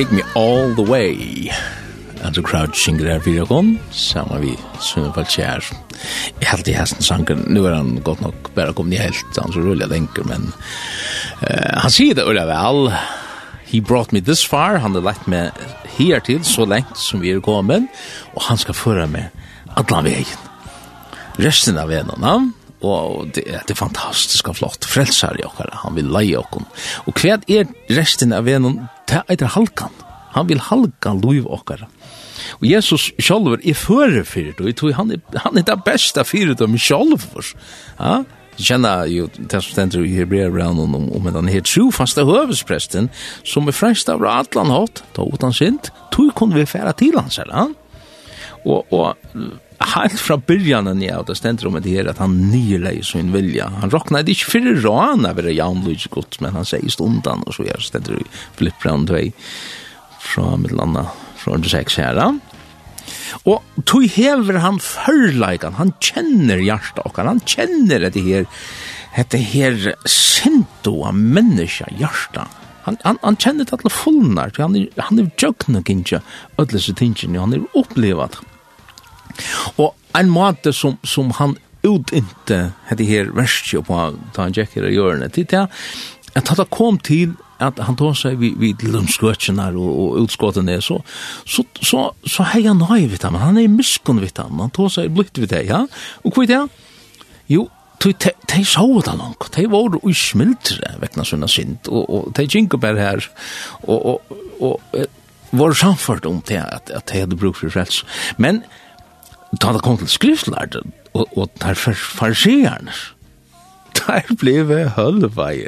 Take 0.00 0.16
Me 0.16 0.22
All 0.34 0.72
The 0.72 0.82
Way. 0.82 1.50
And 2.24 2.34
the 2.34 2.40
crowd 2.40 2.72
synger 2.74 3.10
her 3.10 3.20
fyrir 3.20 3.42
okon 3.44 3.74
saman 3.92 4.40
vi 4.40 4.54
Svunne 4.80 5.10
Falkjær. 5.12 5.66
Jeg 6.40 6.48
held 6.48 6.70
i 6.72 6.76
hesten 6.78 7.04
sangen, 7.04 7.42
nu 7.52 7.66
er 7.68 7.74
han 7.76 7.98
godt 8.06 8.22
nok 8.24 8.48
bare 8.56 8.72
kommet 8.72 8.96
i 8.96 9.02
helt, 9.02 9.36
han 9.36 9.52
så 9.52 9.60
rullet 9.60 9.92
lenker, 9.92 10.24
men 10.24 10.46
uh, 11.44 11.82
han 11.82 11.92
sier 11.92 12.16
det 12.16 12.24
ulla 12.24 12.46
vel. 12.48 12.88
He 13.68 13.82
brought 13.84 14.16
me 14.16 14.24
this 14.24 14.40
far, 14.40 14.78
han 14.80 14.96
har 14.96 15.04
lagt 15.04 15.28
meg 15.28 15.52
her 15.98 16.24
til, 16.24 16.40
så 16.48 16.64
lengt 16.64 16.96
som 16.96 17.20
vi 17.20 17.34
er 17.34 17.44
kommet, 17.44 17.92
og 18.32 18.46
han 18.48 18.62
skal 18.62 18.78
føre 18.80 19.04
meg 19.04 19.28
allan 19.76 20.08
vegin. 20.08 20.48
Resten 21.44 21.76
av 21.76 21.92
vegin, 21.92 22.24
han, 22.24 22.54
og 22.80 23.32
det, 23.36 23.44
det 23.44 23.74
er 23.74 23.78
fantastisk 23.78 24.48
og 24.48 24.56
flott 24.60 24.86
frelsar 24.88 25.36
i 25.40 25.44
okkara, 25.44 25.82
han 25.84 25.96
vil 25.98 26.08
leie 26.12 26.38
okkon. 26.40 26.66
Og 27.06 27.20
hva 27.20 27.36
er 27.50 27.68
resten 27.92 28.32
av 28.36 28.46
vennen? 28.48 28.86
Det 29.10 29.22
er 29.36 29.54
halkan. 29.56 29.92
Han 30.36 30.48
vil 30.48 30.62
halka 30.62 31.12
loiv 31.18 31.48
okkara. 31.50 31.90
Og 32.60 32.66
Jesus 32.66 33.10
sjálfur 33.20 33.60
er 33.60 33.76
fyrir 33.76 34.24
fyrir 34.24 34.56
du, 34.58 34.66
tror 34.72 34.96
han 34.96 35.12
er, 35.14 35.22
han 35.44 35.58
er 35.58 35.66
det 35.66 35.80
beste 35.84 36.24
fyrir 36.24 36.56
med 36.66 36.80
sjálfur. 36.80 37.52
Ja? 37.98 38.20
Kjenna 38.60 39.06
jo, 39.08 39.28
det 39.38 39.62
som 39.62 39.72
stender 39.72 40.04
i 40.04 40.12
Hebreabrannan 40.18 40.94
om, 40.96 41.06
om 41.16 41.28
den 41.32 41.48
her 41.48 41.62
trofaste 41.64 42.26
høvespresten, 42.28 43.08
som 43.46 43.68
er 43.70 43.76
fremst 43.76 44.10
av 44.12 44.24
Atlan 44.28 44.72
hatt, 44.72 45.00
ta 45.16 45.24
utan 45.24 45.54
sint, 45.56 45.88
tog 46.12 46.34
kunne 46.36 46.58
vi 46.58 46.68
færa 46.68 46.92
til 46.92 47.16
hans, 47.16 47.38
eller 47.40 47.56
han? 47.56 47.74
Og, 48.68 48.84
og 48.92 49.16
helt 49.80 50.20
fra 50.20 50.36
byrjanen 50.36 51.00
ja, 51.02 51.22
det 51.26 51.36
stender 51.38 51.68
om 51.70 51.78
det 51.80 51.94
her 51.94 52.10
at 52.10 52.20
han 52.20 52.36
nyleg 52.50 53.00
sin 53.06 53.32
vilja. 53.32 53.70
Han 53.80 53.92
råkna 53.92 54.22
det 54.22 54.36
ikke 54.36 54.52
fyrir 54.54 54.82
råan 54.84 55.26
av 55.28 55.40
det 55.40 55.56
jaunløyge 55.56 56.12
godt, 56.12 56.40
men 56.44 56.54
han 56.56 56.68
sier 56.68 56.92
stundan, 56.92 57.44
og 57.46 57.56
så 57.56 57.66
er 57.66 57.80
stender 57.84 58.20
i 58.20 58.28
Philip 58.58 58.76
Brown 58.82 59.08
2 59.08 59.24
fra 60.20 60.54
Midlanda, 60.60 61.08
fra 61.40 61.56
6 61.56 61.98
her. 62.00 62.20
Og 63.48 63.84
tog 63.88 64.06
hever 64.12 64.60
han 64.60 64.80
førleikan, 64.84 65.78
han 65.80 65.94
kjenner 66.02 66.60
hjarta 66.60 67.06
okkar, 67.08 67.30
han 67.30 67.42
kjenner 67.48 68.04
det 68.10 68.24
her, 68.26 68.48
dette 69.16 69.40
her 69.52 69.94
sinto 70.04 71.00
av 71.08 71.16
menneska 71.16 71.88
hjarta. 71.98 72.46
Han, 72.84 72.96
han, 73.04 73.18
han 73.24 73.36
kjenner 73.40 73.66
det 73.68 73.76
alle 73.76 73.92
fullnar, 73.92 74.52
han 74.60 74.76
er, 74.76 74.92
han 75.08 75.20
er 75.20 75.32
jøkna 75.40 75.82
kinja, 75.84 76.22
ödlese 76.60 76.94
tingene, 76.96 77.40
han 77.40 77.56
er 77.56 77.66
opplevat 77.76 78.40
Og 79.78 79.94
en 80.18 80.32
måte 80.32 80.72
som, 80.76 80.98
som 81.06 81.30
han 81.38 81.56
utinte 81.86 82.58
hette 82.90 83.06
her 83.08 83.30
verskje 83.36 83.80
på 83.86 84.00
da 84.34 84.42
han 84.44 84.56
gikk 84.56 84.76
her 84.76 84.88
i 84.90 84.96
hjørnet, 84.96 85.36
det, 85.38 85.48
det 85.52 85.66
at 86.36 86.50
han 86.52 86.68
kom 86.70 86.98
til 87.02 87.34
at 87.60 87.80
han 87.84 87.96
tog 87.98 88.14
seg 88.16 88.38
vid, 88.40 88.56
vid 88.60 88.84
lønnskvøtjene 88.86 89.66
og, 89.74 89.88
og 89.88 90.22
utskåtene 90.22 90.78
så, 90.84 91.00
så, 91.44 91.64
så, 91.84 92.06
så 92.24 92.46
hei 92.54 92.62
han 92.64 92.80
nøy 92.80 93.10
vidt 93.10 93.26
ham, 93.26 93.36
han 93.40 93.58
er 93.60 93.68
miskunn 93.72 94.22
vidt 94.22 94.40
ham, 94.40 94.62
han 94.62 94.72
tog 94.76 94.92
seg 94.94 95.12
blitt 95.12 95.36
vidt 95.40 95.52
det, 95.52 95.66
ja. 95.68 95.84
Og 96.24 96.36
hva 96.36 96.46
er 96.46 96.52
det? 96.54 96.62
Jo, 97.52 97.66
tog 98.00 98.16
te, 98.22 98.32
te 98.48 98.64
så 98.64 98.86
det 99.04 99.16
langt, 99.18 99.50
te 99.52 99.66
var 99.68 99.98
jo 99.98 100.14
smiltre 100.16 100.94
vekkna 101.02 101.26
sånne 101.28 101.50
sint, 101.52 101.90
og, 101.92 102.04
og 102.08 102.30
te 102.36 102.46
gikk 102.48 102.78
bare 102.80 103.10
her, 103.10 103.30
og, 103.82 103.98
og, 103.98 104.36
og, 104.60 104.78
og 104.96 105.60
var 105.60 105.74
samført 105.74 106.28
om 106.30 106.40
det 106.46 106.62
at, 106.62 106.92
at 106.94 107.08
te 107.10 107.24
hadde 107.24 107.38
bruk 107.38 107.58
for 107.58 107.72
frels. 107.74 108.04
Men 108.38 108.62
da 109.58 109.72
det 109.74 109.82
kom 109.82 109.98
til 109.98 110.10
skriftlærte, 110.10 110.84
og, 111.14 111.26
og 111.36 111.50
der 111.62 111.74
farsierne, 111.74 112.94
der 114.00 114.34
ble 114.38 114.60
vi 114.68 114.84
hølva 114.96 115.50
i. 115.54 115.64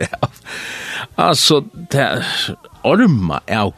altså, 1.16 1.62
det 1.92 2.00
er 2.00 2.22
orma 2.84 3.40
og 3.58 3.74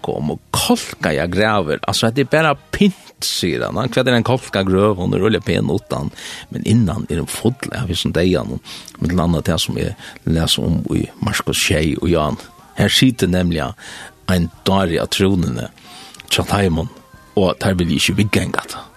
kolka 0.52 1.12
jeg 1.12 1.32
graver, 1.32 1.80
altså 1.88 2.10
det 2.10 2.26
er 2.26 2.30
bare 2.32 2.54
pint, 2.72 3.00
sier 3.24 3.62
han, 3.64 3.78
han 3.78 4.08
er 4.08 4.18
en 4.18 4.26
kolka 4.26 4.62
grøv, 4.66 5.00
og 5.00 5.14
ruller 5.16 5.40
pen 5.40 5.70
utan, 5.72 6.10
men 6.50 6.66
innan 6.68 7.06
er 7.08 7.22
en 7.22 7.30
fodle 7.30 7.72
av 7.80 7.88
deg 7.88 8.36
han, 8.36 8.58
med 8.98 9.10
den 9.10 9.20
andre 9.20 9.42
til 9.42 9.58
som 9.58 9.78
jeg 9.80 9.94
leser 10.24 10.64
om 10.64 10.82
i 10.92 11.06
Marskos 11.24 11.60
Kjei 11.60 11.96
og 12.00 12.10
Jan. 12.10 12.36
Her 12.76 12.88
sitter 12.88 13.30
nemlig 13.30 13.62
en 14.28 14.50
dag 14.66 14.96
av 14.98 15.08
tronene, 15.08 15.70
Tjataimon, 16.28 16.90
og 17.36 17.54
der 17.62 17.74
vil 17.78 17.92
jeg 17.92 18.02
ikke 18.02 18.20
vigge 18.22 18.42
en 18.42 18.52
gata. 18.52 18.93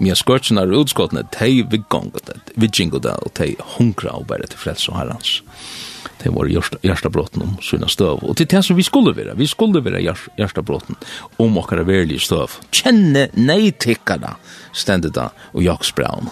Men 0.00 0.16
skørtsen 0.16 0.56
er 0.56 0.72
utskottene, 0.72 1.26
de 1.36 1.60
vil 1.68 1.84
gange 1.92 2.22
det, 2.24 2.38
vi 2.56 2.70
gingo 2.72 2.98
det, 3.04 3.12
og 3.20 3.34
de 3.36 3.52
hunkra 3.76 4.16
og 4.16 4.26
bare 4.30 4.48
til 4.48 4.60
frelse 4.62 4.88
og 4.92 4.96
herrens. 4.96 5.40
Det 6.20 6.32
var 6.32 6.48
hjertabråten 6.48 7.42
om 7.44 7.52
sina 7.64 7.88
støv. 7.88 8.24
Og 8.24 8.36
til 8.36 8.48
det 8.48 8.62
som 8.64 8.76
vi 8.76 8.84
skulle 8.84 9.12
være, 9.16 9.36
vi 9.36 9.46
skulle 9.48 9.80
være 9.84 10.00
hjertabråten 10.00 10.96
om 11.40 11.58
okkara 11.60 11.84
verlige 11.88 12.20
støv. 12.24 12.58
Kjenne 12.72 13.28
nei 13.36 13.72
tikkara, 13.72 14.34
stendet 14.72 15.16
da, 15.16 15.30
og 15.52 15.64
jaks 15.64 15.92
braun. 15.96 16.28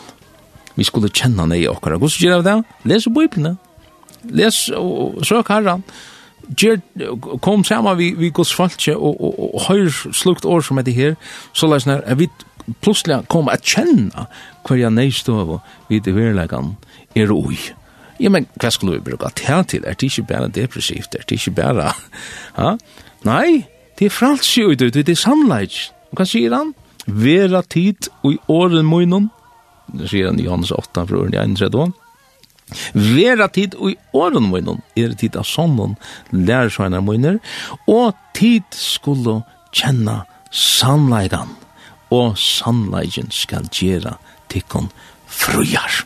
Vi 0.77 0.85
skulle 0.89 1.13
kjenne 1.13 1.49
nei 1.49 1.65
okkara. 1.69 2.01
Hva 2.01 2.11
skal 2.13 2.39
vi 2.39 2.49
det? 2.49 2.59
Les 2.89 3.09
Bibelene. 3.09 3.57
Les 4.29 4.69
og 4.77 5.25
søk 5.29 5.53
herran. 5.53 5.85
Gjør, 6.49 6.79
kom 7.45 7.65
sammen 7.65 7.97
vi, 7.99 8.13
vi 8.17 8.31
gos 8.33 8.55
falskje 8.57 8.95
og, 8.97 9.19
og, 9.21 9.33
og, 9.35 9.49
og 9.59 9.65
høyr 9.69 9.91
slukt 10.17 10.47
år 10.49 10.63
som 10.65 10.81
er 10.81 10.87
det 10.87 10.95
her, 10.97 11.17
så 11.53 11.69
la 11.69 11.77
oss 11.77 11.85
nær, 11.85 12.01
vi 12.17 12.31
plutselig 12.85 13.23
kom 13.33 13.51
at 13.53 13.65
kjenne 13.67 14.27
hver 14.67 14.81
jeg 14.81 14.95
nøyst 14.95 15.29
over 15.33 15.63
vidt 15.89 16.09
i 16.09 16.15
verleggen 16.15 16.77
er 17.17 17.33
ui. 17.33 17.59
Ja, 18.19 18.33
men 18.35 18.49
hva 18.59 18.71
skulle 18.75 18.99
vi 18.99 19.11
bruke 19.11 19.31
til 19.39 19.65
til? 19.71 19.85
Er 19.87 19.95
det 19.95 20.11
ikke 20.11 20.27
bare 20.27 20.49
depressivt? 20.49 21.15
Er 21.15 21.25
det 21.29 21.39
ikke 21.39 21.55
bare... 21.61 21.93
Ha? 22.59 22.75
Nei, 23.25 23.65
det 23.99 24.09
er 24.09 24.15
fralsi 24.15 24.65
ut, 24.67 24.83
ut, 24.83 24.95
det 24.95 25.09
er 25.09 25.19
sannleik. 25.19 25.79
Hva 26.17 26.27
sier 26.27 26.55
han? 26.55 26.75
Vera 27.07 27.63
tid 27.63 28.11
og 28.23 28.35
i 28.35 28.39
åren 28.53 28.87
munnen. 28.87 29.31
Det 29.89 30.11
sier 30.11 30.29
han 30.29 30.41
i 30.41 30.45
Johannes 30.45 30.75
8, 30.75 31.07
fra 31.09 31.23
åren 31.23 31.35
i 31.35 31.41
31. 31.41 31.95
Vera 32.93 33.49
tid 33.49 33.77
og 33.79 33.95
i 33.95 33.97
åren 34.17 34.51
munnen 34.51 34.83
er 34.99 35.15
tid 35.17 35.39
av 35.41 35.47
sonnen, 35.49 35.97
lærer 36.33 37.01
munner. 37.01 37.39
og 37.87 38.15
tid 38.35 38.65
skulle 38.71 39.43
kjenne 39.73 40.25
sannleikan 40.51 41.55
og 42.15 42.39
sannleikken 42.41 43.33
skal 43.35 43.69
gjera 43.75 44.17
tikkun 44.53 44.89
frujar. 45.29 46.05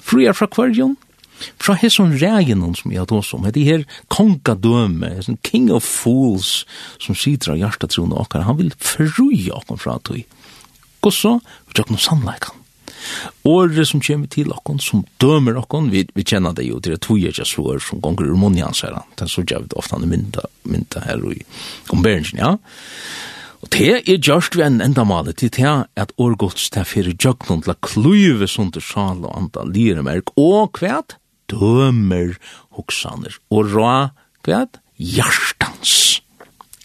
Frujar 0.00 0.34
fra 0.34 0.48
kvarjon, 0.50 0.96
fra 1.60 1.76
hesson 1.80 2.16
reginon 2.20 2.74
som 2.76 2.92
jeg 2.92 3.08
tås 3.08 3.32
om, 3.36 3.46
hette 3.46 3.64
her 3.64 3.86
kongadøme, 4.12 5.12
hesson 5.16 5.38
king 5.46 5.70
of 5.72 5.86
fools 5.86 6.64
som 7.00 7.16
sidra 7.16 7.56
hjertatrona 7.58 8.18
okkar, 8.24 8.46
han 8.48 8.58
vil 8.60 8.72
fruja 8.76 9.60
okkar 9.60 9.80
fra 9.80 9.98
tog. 10.04 10.24
Gosso, 11.00 11.38
vi 11.68 11.78
tjokk 11.78 11.94
noen 11.94 12.04
sannleikan. 12.04 12.56
Året 13.48 13.88
som 13.88 14.02
kommer 14.04 14.28
til 14.28 14.50
okkon, 14.52 14.80
som 14.82 15.06
dømer 15.22 15.56
okkon, 15.62 15.88
vi, 15.92 16.04
vi 16.12 16.24
kjenner 16.26 16.52
det 16.56 16.66
jo 16.66 16.80
til 16.84 16.98
at 16.98 17.04
tog 17.06 17.22
ikke 17.22 17.46
så 17.48 17.64
som 17.80 18.02
gonger 18.04 18.28
ur 18.28 18.36
munnen 18.36 18.66
hans 18.66 18.82
her, 18.84 18.98
den 19.16 19.30
så 19.30 19.44
gjør 19.46 19.64
vi 19.64 19.78
ofta 19.80 19.96
han 19.96 20.08
mynda, 20.10 20.44
mynda 20.68 21.04
her 21.06 21.24
i 21.32 21.40
gomberingen, 21.88 22.42
ja 22.42 22.56
det 23.70 24.02
er 24.08 24.18
gjørst 24.18 24.56
vi 24.58 24.64
en 24.66 24.80
endamale 24.82 25.32
til 25.36 25.52
det 25.54 25.72
at 26.00 26.12
årgods 26.18 26.70
til 26.74 26.86
fyrir 26.88 27.14
jøgnund 27.14 27.68
la 27.68 27.76
kluive 27.86 28.48
sunder 28.50 28.82
sjal 28.82 29.22
og 29.22 29.34
anda 29.36 29.64
lyremerk 29.68 30.32
og 30.40 30.72
kvæt 30.78 31.16
dømer 31.52 32.34
hoksaner 32.76 33.36
og 33.50 33.70
rå 33.74 33.94
kvæt 34.46 34.80
hjartans 34.98 36.20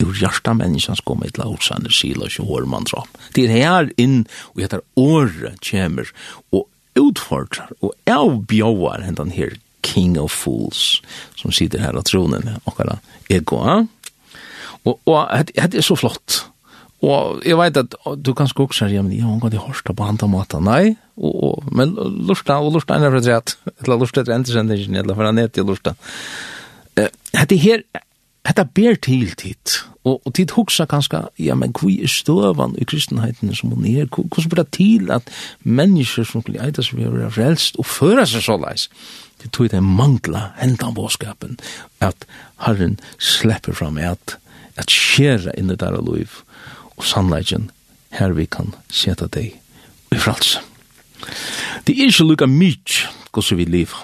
ur 0.03 0.13
hjarta 0.19 0.53
menneskans 0.53 1.01
kom 1.07 1.25
et 1.25 1.39
la 1.39 1.49
hoksaner 1.49 1.93
sil 1.93 2.21
og 2.21 2.33
sjåhår 2.35 2.69
man 2.69 2.87
dra 2.89 3.03
det 3.35 3.47
er 3.47 3.57
her 3.57 3.91
inn 4.01 4.23
og 4.53 4.65
etter 4.67 4.85
året 4.99 5.61
kjemer 5.65 6.11
og 6.53 6.67
utfordrar 6.99 7.73
og 7.81 7.95
avbjåar 8.05 9.07
hendan 9.07 9.33
her 9.35 9.57
King 9.85 10.19
of 10.21 10.33
Fools 10.33 11.01
som 11.37 11.53
sitter 11.53 11.81
her 11.81 11.97
av 11.97 12.05
tronen 12.07 12.57
okkara 12.65 12.99
ego 13.29 13.61
og, 14.85 14.99
og 15.09 15.49
det 15.49 15.81
er 15.81 15.85
så 15.85 15.97
flott 15.97 16.44
Og 17.05 17.43
jeg 17.45 17.57
vet 17.59 17.77
at 17.81 17.95
du 18.17 18.31
kan 18.37 18.49
skoksa, 18.49 18.87
ja, 18.89 19.03
men 19.05 19.13
jeg 19.13 19.25
har 19.25 19.41
gått 19.43 19.57
i 19.57 19.93
på 19.93 20.07
andre 20.07 20.29
måter, 20.31 20.63
nei, 20.63 20.95
og, 21.15 21.35
og, 21.47 21.69
men 21.75 21.93
lursta, 21.95 22.57
og 22.57 22.73
lursta 22.75 22.97
enn 22.97 23.05
er 23.07 23.13
fra 23.13 23.23
trett, 23.23 23.55
eller 23.83 24.01
lursta 24.01 24.23
etter 24.23 24.35
entersendingen, 24.35 24.97
eller 25.03 25.17
fra 25.17 25.33
nett 25.35 25.53
til 25.55 25.67
lursta. 25.67 25.93
Hette 26.95 27.59
her, 27.59 27.83
hette 28.47 28.65
ber 28.77 28.97
til 29.03 29.35
tid, 29.37 29.75
og, 30.05 30.19
og 30.21 30.33
tid 30.37 30.53
hoksa 30.55 30.87
kanskje, 30.89 31.23
ja, 31.41 31.57
men 31.57 31.73
hvor 31.75 31.91
er 31.91 32.11
støvan 32.11 32.75
i 32.81 32.87
kristenheten 32.87 33.53
som 33.57 33.73
hun 33.75 33.85
er, 33.89 34.09
hvordan 34.09 34.49
blir 34.51 34.63
det 34.63 34.71
til 34.77 35.13
at 35.13 35.29
mennesker 35.63 36.27
som 36.29 36.45
blir 36.45 36.61
eitas 36.63 36.93
vi 36.93 37.07
er 37.07 37.33
frelst 37.33 37.79
og 37.81 37.89
føra 37.89 38.25
seg 38.29 38.45
så 38.45 38.57
leis, 38.61 38.87
det 39.43 39.51
tog 39.53 39.69
det 39.73 39.83
mangla 39.83 40.51
hentan 40.61 40.95
båskapen, 40.95 41.57
at 41.99 42.27
Herren 42.65 42.99
slipper 43.19 43.75
fram 43.75 43.97
at, 44.01 44.37
at 44.79 44.93
skjera 44.93 45.53
inn 45.59 45.73
i 45.73 45.79
der 45.79 45.97
liv, 46.01 46.41
og 46.97 47.05
sannleggen 47.05 47.69
her 48.15 48.35
vi 48.35 48.47
kan 48.47 48.73
seta 48.89 49.27
deg 49.31 49.55
i 50.11 50.19
frals. 50.19 50.57
Det 51.85 51.95
er 51.95 52.09
ikke 52.09 52.27
lukka 52.29 52.47
myk 52.49 52.99
hvordan 53.35 53.59
vi 53.59 53.65
liv. 53.65 53.95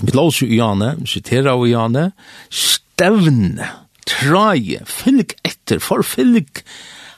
Vi 0.00 0.12
låser 0.16 0.48
i 0.48 0.56
Jane, 0.56 0.94
vi 1.00 1.06
siterer 1.06 1.66
i 1.66 1.72
Jane, 1.74 2.10
stevne, 2.48 3.68
traje, 4.08 4.80
fylg 4.88 5.34
etter, 5.44 5.80
forfylg 5.82 6.62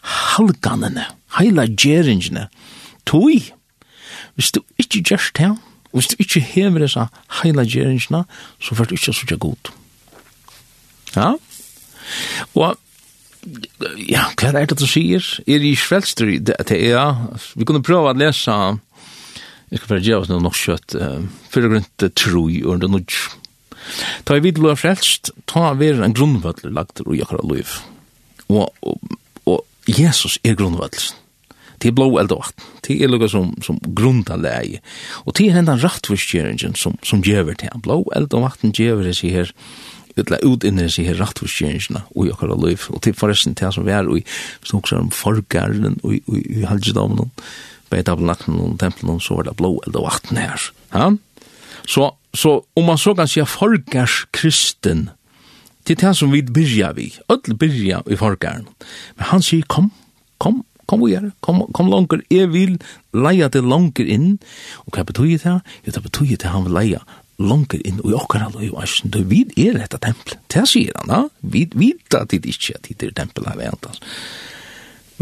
halganene, 0.02 1.06
heila 1.38 1.68
gjeringene, 1.70 2.48
tog. 3.06 3.52
Hvis 4.34 4.50
du 4.50 4.62
ikke 4.80 5.04
gjørst 5.12 5.38
det, 5.38 5.52
og 5.92 6.00
hvis 6.00 6.10
du 6.10 6.16
ikke 6.18 6.40
hever 6.40 6.82
disse 6.82 7.06
heila 7.42 7.62
gjeringene, 7.68 8.24
så 8.58 8.74
får 8.74 8.90
du 8.90 8.96
ikke 8.96 9.12
så 9.14 9.36
god. 9.36 9.72
Ja? 11.14 11.34
Og 12.54 12.78
ja, 13.98 14.28
hva 14.38 14.52
er 14.54 14.68
det 14.70 14.78
du 14.78 14.86
sier? 14.86 15.24
Er 15.50 15.64
i 15.66 15.74
svelster 15.78 16.30
i 16.30 16.38
det, 16.38 16.58
ja. 16.78 17.06
Vi 17.58 17.66
kunne 17.68 17.82
prøve 17.84 18.12
å 18.12 18.16
lese, 18.16 18.56
jeg 19.72 19.80
skal 19.80 19.94
bare 19.94 20.04
gjøre 20.06 20.24
oss 20.24 20.30
noe 20.30 20.44
nok 20.44 20.58
kjøtt, 20.58 20.98
fyrir 21.52 21.80
til 21.98 22.12
tro 22.18 22.44
i 22.52 22.60
det 22.62 22.90
noe. 22.92 23.22
Ta 24.28 24.36
i 24.38 24.44
vid 24.44 24.60
blod 24.60 24.78
frelst, 24.78 25.32
ta 25.50 25.72
vera 25.78 26.06
en 26.06 26.14
grunnvall 26.14 26.70
lagt 26.70 27.02
og 27.02 27.16
jakkar 27.18 27.42
av 27.42 27.50
liv. 27.50 27.74
Og, 28.52 28.68
og, 28.86 29.18
og 29.48 29.90
Jesus 29.90 30.38
er 30.46 30.54
grunnvallen. 30.58 31.18
Det 31.82 31.90
er 31.90 31.96
blå 31.98 32.12
eld 32.20 32.30
og 32.30 32.44
vatten. 32.44 32.66
Det 32.86 32.94
er 33.02 33.10
lukka 33.10 33.26
som, 33.32 33.48
som 33.64 33.80
grunda 33.82 34.36
leie. 34.38 34.78
Og 35.26 35.34
det 35.34 35.48
er 35.48 35.56
hendan 35.56 35.80
rattforskjeringen 35.82 36.76
som, 36.78 36.94
som 37.02 37.24
gjør 37.26 37.56
det. 37.58 37.72
Blå 37.82 38.04
eld 38.14 38.30
og 38.38 38.44
vatten 38.44 38.70
gjør 38.76 39.02
det 39.02 39.16
seg 39.18 39.34
her 39.34 39.50
utla 40.16 40.38
ut 40.42 40.64
inne 40.64 40.88
sig 40.90 41.06
her 41.08 41.18
rett 41.20 41.40
for 41.40 41.50
kjensna 41.50 42.04
og 42.14 42.28
jeg 42.28 42.38
kallar 42.40 42.60
liv 42.60 42.86
og 42.92 43.02
til 43.04 43.16
forresten 43.16 43.56
til 43.58 43.72
som 43.72 43.86
vi 43.86 43.94
er 43.94 44.08
og 44.08 44.20
som 44.62 44.80
også 44.80 45.00
om 45.00 45.10
forgæren 45.14 46.00
og 46.02 46.16
i 46.16 46.64
halvdamen 46.68 47.30
på 47.90 47.98
et 47.98 48.08
av 48.08 48.20
nakken 48.20 48.60
og 48.60 48.78
tempelen 48.80 49.20
så 49.20 49.38
var 49.38 49.48
det 49.48 49.56
blå 49.60 49.74
eller 49.86 50.06
vatten 50.06 50.40
her 50.40 50.68
ja? 50.92 51.10
så, 51.86 52.10
så 52.34 52.60
om 52.76 52.88
man 52.88 53.00
så 53.00 53.14
kan 53.14 53.30
si 53.30 53.44
forgærs 53.44 54.26
kristen 54.32 55.08
til 55.84 55.98
det 55.98 56.16
som 56.16 56.32
vi 56.32 56.42
byrja 56.42 56.92
vi 56.98 57.12
öll 57.32 57.56
byrja 57.56 58.02
i 58.06 58.20
forgæren 58.20 58.68
men 59.16 59.32
han 59.32 59.42
sier 59.42 59.66
kom, 59.68 59.92
kom 60.38 60.62
kom 60.92 61.02
vi 61.06 61.14
gjør, 61.14 61.30
kom, 61.40 61.62
kom 61.72 61.88
langer, 61.88 62.20
jeg 62.28 62.50
vil 62.52 62.76
leie 63.16 63.48
det 63.52 63.62
langer 63.64 64.08
inn, 64.12 64.38
og 64.84 64.96
hva 64.96 65.06
betyr 65.08 65.30
det 65.30 65.46
her? 65.46 65.60
Jo, 65.86 65.94
det 65.94 66.02
betyr 66.04 66.36
det 66.36 66.50
han 66.52 66.66
vil 66.66 66.76
leie 66.76 67.00
langer 67.40 67.80
inn 67.86 68.00
i 68.04 68.14
okkara 68.14 68.50
løy, 68.52 68.70
og 68.70 69.18
vi 69.30 69.44
er 69.56 69.78
dette 69.80 69.98
tempel. 70.02 70.38
Det 70.52 70.66
sier 70.68 70.96
han, 71.00 71.12
ja. 71.12 71.22
Vi 71.40 71.66
vet 71.72 72.18
at 72.18 72.30
det 72.32 72.44
ikke 72.46 72.76
at 72.78 72.90
det 72.90 73.08
er 73.08 73.16
tempel 73.22 73.48
her, 73.48 73.58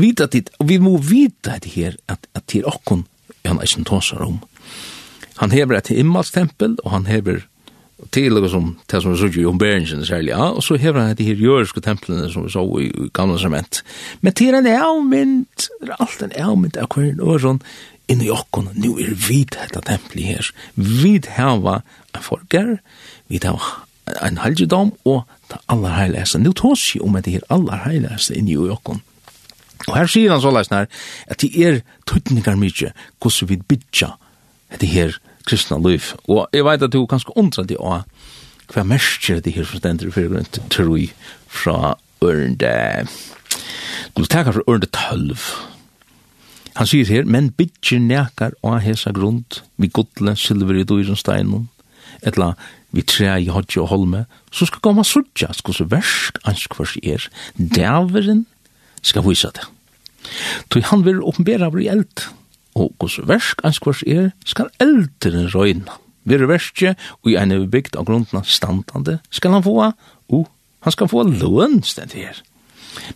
vi 0.00 0.14
at 0.16 0.32
det, 0.32 0.48
og 0.58 0.68
vi 0.68 0.78
må 0.80 0.96
vita 0.98 1.58
at 1.58 1.64
det 1.66 1.74
her, 1.74 1.96
at, 2.08 2.26
at 2.34 2.46
det 2.52 2.62
er 2.62 2.70
okkon, 2.70 3.04
han 3.44 3.61
ikke 3.62 3.84
tåsar 3.88 4.22
om. 4.24 4.40
Han 5.40 5.52
hever 5.52 5.76
et 5.76 5.88
himmelstempel, 5.88 6.76
og 6.84 6.90
han 6.90 7.06
hever 7.06 7.44
til 8.12 8.38
og 8.38 8.48
som 8.48 8.68
det 8.88 9.02
som 9.02 9.12
vi 9.12 9.18
sier 9.20 9.48
om 9.48 9.58
Bergensen 9.61 10.04
særlig, 10.08 10.32
ja, 10.32 10.50
og 10.56 10.64
så 10.64 10.78
hever 10.80 11.00
han 11.00 11.16
de 11.16 11.26
her 11.28 11.40
jøriske 11.40 11.82
templene 11.84 12.30
som 12.32 12.46
vi 12.46 12.52
så 12.52 12.64
i, 12.80 12.88
i 12.88 13.08
gamle 13.12 13.38
sement. 13.38 13.82
Men 14.20 14.36
til 14.36 14.56
en 14.56 14.66
avmynd, 14.66 15.68
alt 15.98 16.22
en 16.24 16.36
avmynd 16.36 16.80
av 16.80 16.88
hver 16.94 17.20
år 17.20 17.42
sånn, 17.44 17.61
i 18.11 18.30
okkon, 18.32 18.72
nu 18.74 18.96
er 18.98 19.12
vid 19.28 19.52
dette 19.54 19.84
tempelet 19.86 20.32
her, 20.32 20.48
vid 20.74 21.28
hava 21.36 21.80
forger, 22.18 22.78
vi 23.28 23.38
tar 23.38 23.61
en 24.22 24.38
halvdom, 24.42 24.92
og 25.04 25.22
det 25.50 25.61
aller 25.70 25.94
heiligste. 25.94 26.40
Nå 26.42 26.52
tås 26.58 26.96
jo 26.96 27.04
om 27.06 27.16
at 27.16 27.24
det 27.28 27.38
er 27.38 27.46
aller 27.54 27.84
heiligste 27.86 28.34
inni 28.34 28.56
i 28.56 28.72
åkken. 28.74 29.02
Og 29.88 29.96
her 29.96 30.11
sier 30.11 30.34
han 30.34 30.42
så 30.42 30.52
leisen 30.52 30.76
her, 30.76 30.90
at 31.30 31.40
det 31.40 31.50
er 31.56 31.80
tøtningar 32.11 32.58
mykje, 32.61 32.92
hvordan 33.22 33.48
vi 33.48 33.61
bytja 33.70 34.12
det 34.80 34.88
her 34.88 35.16
kristna 35.48 35.78
liv. 35.78 36.12
Og 36.28 36.48
jeg 36.52 36.66
vet 36.66 36.82
at 36.82 36.92
du 36.92 37.06
kanskje 37.06 37.36
undra 37.36 37.64
det 37.64 37.78
også, 37.78 38.04
hva 38.70 38.84
mersker 38.86 39.40
det 39.42 39.56
her 39.56 39.66
forstender 39.66 40.06
i 40.06 40.14
fyrirgrunn, 40.14 40.46
tror 40.70 40.92
jeg, 40.94 41.11
fra 41.50 41.96
ørende, 42.22 43.08
du 44.14 44.22
takkar 44.26 44.54
fra 44.54 44.66
ørende 44.68 44.90
tølv, 44.94 45.38
Han 46.78 46.86
sier 46.86 47.08
her, 47.11 47.26
men 47.26 47.50
bytjer 47.58 47.98
nekar 47.98 48.54
og 48.62 48.78
hesa 48.84 49.11
grunn, 49.12 49.42
vi 49.76 49.90
godle, 49.90 50.36
silver 50.38 50.78
i 50.78 50.84
dyrensteinen, 50.86 51.66
etla 52.26 52.54
vi 52.90 53.04
tre 53.06 53.36
i 53.38 53.50
hodje 53.52 53.82
og 53.82 53.90
holme, 53.92 54.24
så 54.50 54.66
skal 54.66 54.82
koma 54.84 55.04
sutja, 55.06 55.52
sko 55.54 55.74
så 55.74 55.86
versk 55.90 56.40
anskvars 56.48 56.96
er, 57.02 57.28
dæveren 57.54 58.44
skal 59.02 59.24
vise 59.26 59.50
det. 59.54 59.66
Toi 60.70 60.82
han 60.84 61.04
vil 61.06 61.22
åpenbæra 61.22 61.70
vår 61.70 61.86
eld, 61.94 62.26
og 62.74 62.92
hos 63.00 63.18
versk 63.26 63.62
anskvars 63.64 64.02
er, 64.06 64.30
skal 64.44 64.72
eldren 64.82 65.50
røyna. 65.54 65.98
Vire 66.28 66.48
verskje, 66.50 66.94
og 67.22 67.32
i 67.32 67.38
ene 67.40 67.62
bygd 67.70 67.96
av 67.96 68.06
grunden 68.10 68.44
standande, 68.44 69.18
skal 69.32 69.56
han 69.56 69.64
få, 69.64 69.92
og 70.30 70.46
han 70.84 70.94
skal 70.94 71.10
få 71.10 71.24
løn 71.28 71.80
stendt 71.86 72.18
her. 72.18 72.42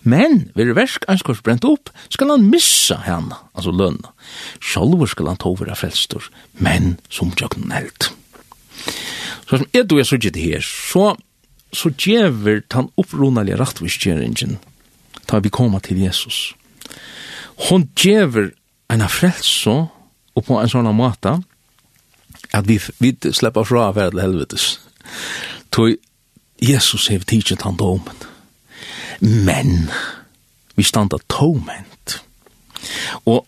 Men 0.06 0.48
vire 0.56 0.74
versk 0.76 1.04
anskvars 1.10 1.42
brent 1.44 1.66
opp, 1.68 1.90
skal 2.14 2.30
han 2.30 2.48
missa 2.50 3.00
henne, 3.04 3.36
altså 3.52 3.74
lønna. 3.74 4.14
Sjolver 4.62 5.10
skal 5.10 5.32
han 5.32 5.40
tovera 5.42 5.76
frelstor, 5.78 6.30
men 6.62 6.96
som 7.10 7.34
tjøkken 7.34 7.74
held. 7.74 8.13
Så 9.48 9.60
som 9.60 9.66
er 9.74 9.86
du 9.88 9.98
er 9.98 10.08
suttet 10.08 10.36
her, 10.40 10.64
så, 10.64 11.14
så 11.72 11.90
djever 11.98 12.62
den 12.72 12.90
opprunalige 13.00 13.58
rattviskjeringen, 13.60 14.58
da 15.30 15.40
vi 15.40 15.52
kommer 15.52 15.84
til 15.84 16.00
Jesus. 16.02 16.54
Hon 17.68 17.88
djever 17.96 18.52
en 18.90 19.08
frelse, 19.08 19.76
og 20.34 20.46
på 20.46 20.58
en 20.58 20.70
sånn 20.70 20.90
måte, 20.96 21.36
at 22.54 22.68
vi, 22.68 22.78
vi 22.98 23.14
slipper 23.32 23.66
fra 23.66 23.88
å 23.88 23.94
være 23.96 24.14
til 24.14 24.24
helvetes. 24.24 24.66
Toi, 25.74 25.94
Jesus 26.62 27.08
hev 27.10 27.24
tidsit 27.28 27.64
han 27.66 27.78
domen. 27.78 28.26
Men, 29.20 29.90
vi 30.74 30.86
standa 30.86 31.18
tomment. 31.30 32.18
Og 33.24 33.44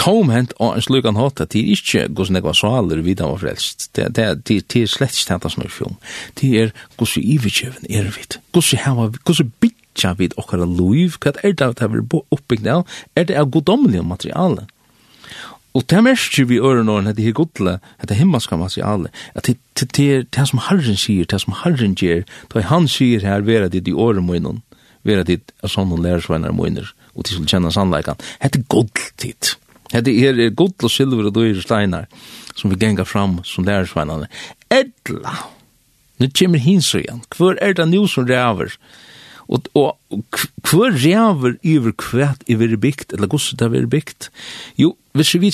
tomhent 0.00 0.54
og 0.58 0.76
en 0.76 0.84
slukan 0.84 1.18
hatt 1.18 1.40
at 1.40 1.52
det 1.54 1.62
er 1.62 1.74
ikke 1.74 2.06
gos 2.18 2.32
nekva 2.34 2.54
svaler 2.56 3.02
vid 3.06 3.22
han 3.22 3.34
var 3.34 3.42
frelst. 3.42 3.90
Det 3.94 4.18
er 4.18 4.38
slett 4.90 5.16
ikke 5.16 5.28
tenta 5.30 5.52
som 5.52 5.64
er 5.64 5.72
fjom. 5.72 5.98
Det 6.38 6.50
er 6.62 6.72
gos 7.00 7.16
i 7.18 7.24
ivikjøven 7.34 7.88
er 7.90 8.10
vid. 8.14 8.38
Gos 8.52 8.72
i 8.74 8.80
hava, 8.82 9.10
gos 9.24 9.42
i 9.44 9.46
bytja 9.48 10.14
vid 10.18 10.36
okkara 10.40 10.66
luiv, 10.66 11.18
hva 11.22 11.34
er 11.42 11.54
det 11.54 11.70
at 11.70 11.80
det 11.80 11.88
er 11.88 12.26
oppbygd 12.34 12.68
av, 12.72 12.98
er 13.14 13.28
det 13.28 13.38
av 13.38 13.52
godomlige 13.54 14.06
materiale. 14.06 14.66
Og 15.76 15.84
det 15.86 16.00
merker 16.02 16.46
vi 16.48 16.58
øren 16.58 16.88
åren, 16.88 17.10
det 17.14 17.26
er 17.28 17.36
godle, 17.36 17.76
det 18.02 18.10
er 18.10 18.22
himmelska 18.22 18.56
materiale, 18.56 19.12
at 19.34 19.46
det 19.46 19.98
er 20.04 20.24
det 20.24 20.46
som 20.48 20.62
Herren 20.64 20.96
sier, 20.96 21.28
det 21.28 21.40
som 21.44 21.54
Herren 21.62 21.94
gjør, 21.94 22.24
det 22.54 22.64
han 22.70 22.88
sier 22.88 23.22
her, 23.22 23.44
vera 23.46 23.68
dit 23.68 23.86
i 23.86 23.94
åren 23.94 24.26
munnen, 24.26 24.62
vera 25.06 25.22
dit 25.22 25.52
av 25.62 25.70
sånne 25.70 26.00
lærersvenner 26.02 26.56
munner, 26.56 26.88
og 27.14 27.28
til 27.28 27.42
å 27.42 27.46
kjenne 27.46 27.72
sannleikan. 27.74 28.18
Det 28.42 28.58
er 28.58 28.66
godle 28.72 29.12
tid. 29.20 29.54
Det 29.92 30.08
er 30.08 30.38
er 30.46 30.50
gott 30.50 30.84
og 30.84 30.90
silver 30.90 31.26
og 31.26 31.34
dyr 31.34 31.60
steinar 31.60 32.06
som 32.58 32.72
vi 32.72 32.78
ganga 32.80 33.06
fram 33.06 33.38
som 33.46 33.66
lærersveinane. 33.66 34.28
Edla! 34.70 35.36
Nu 36.18 36.26
kommer 36.34 36.58
hins 36.58 36.90
igjen. 36.98 37.22
Hvor 37.36 37.58
er 37.62 37.76
det 37.78 37.88
nu 37.88 38.06
som 38.10 38.26
ræver? 38.26 38.74
Og, 39.48 39.62
og, 39.78 39.96
kvør 40.66 40.90
hvor 40.90 40.90
ræver 40.92 41.54
iver 41.62 41.94
kvæt 41.96 42.42
bikt 42.46 42.58
veri 42.58 42.76
bygd, 42.76 43.14
eller 43.14 43.28
yvir 43.62 43.86
bikt. 43.86 44.30
Jo, 44.76 44.90
bygd? 44.90 44.90
Jo, 44.90 44.96
hvis 45.12 45.34
vi 45.34 45.50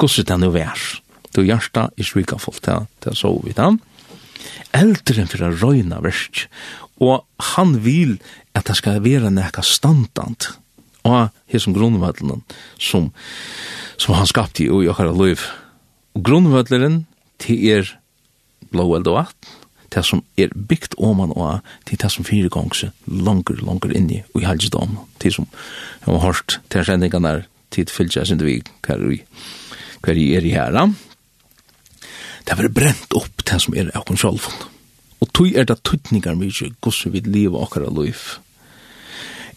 Gosset 0.01 0.33
han 0.33 0.45
jo 0.45 0.51
værs, 0.53 1.01
Du 1.31 1.45
hjärsta 1.47 1.89
er 1.95 2.03
svika 2.03 2.35
fullt, 2.35 2.65
til 2.67 3.11
er 3.11 3.15
så 3.15 3.31
vidt 3.43 3.59
han. 3.61 3.79
Eldren 4.75 5.29
for 5.31 5.45
å 5.47 5.51
røyna 5.53 6.01
versk, 6.03 6.47
og 6.99 7.23
han 7.55 7.77
vil 7.85 8.17
at 8.57 8.67
det 8.67 8.75
skal 8.75 8.99
være 9.03 9.31
nekka 9.31 9.63
standant, 9.63 10.51
og 11.07 11.31
her 11.47 11.63
som 11.63 11.73
grunnvallenen, 11.73 12.43
som, 12.77 13.09
som 13.97 14.17
han 14.17 14.27
skapte 14.27 14.65
i 14.65 14.69
og 14.69 14.83
i 14.83 14.91
okkara 14.91 15.15
liv. 15.15 15.41
Og 16.17 16.25
grunnvalleren, 16.27 17.05
er 17.41 17.87
blå 18.69 18.83
eld 18.99 19.07
og 19.09 19.15
vatten, 19.17 19.60
det 19.91 20.03
som 20.07 20.23
er 20.37 20.53
bygd 20.55 20.95
man 21.17 21.33
og 21.35 21.61
til 21.85 21.99
det 21.99 22.11
som 22.11 22.25
fire 22.25 22.49
gongse 22.49 22.91
langer, 23.07 23.59
langer 23.61 23.95
inni 23.95 24.23
og 24.33 24.41
i 24.41 24.47
halvdom 24.47 24.97
til 25.19 25.33
som 25.33 25.47
jeg 26.05 26.13
har 26.13 26.25
hørt 26.25 26.59
til 26.69 26.85
sendingene 26.85 27.27
der 27.27 27.47
tid 27.71 27.89
fylgja 27.89 28.25
sin 28.25 28.43
vi 28.43 28.61
hver 28.85 29.03
vi 29.07 29.21
hver 30.01 30.15
vi 30.15 30.33
er 30.35 30.45
i 30.45 30.55
herra 30.55 30.87
det 32.47 32.57
var 32.57 32.71
brent 32.75 33.15
opp 33.15 33.43
det 33.45 33.61
som 33.61 33.75
er 33.75 33.91
akkur 33.91 34.13
kontrollfond 34.13 34.67
og 35.21 35.33
tog 35.33 35.53
er 35.53 35.67
det 35.69 35.81
tøytningar 35.83 36.35
mykje 36.39 36.73
gos 36.81 37.05
vi 37.05 37.21
liv 37.27 37.55
akkara 37.55 37.91
liv 37.93 38.17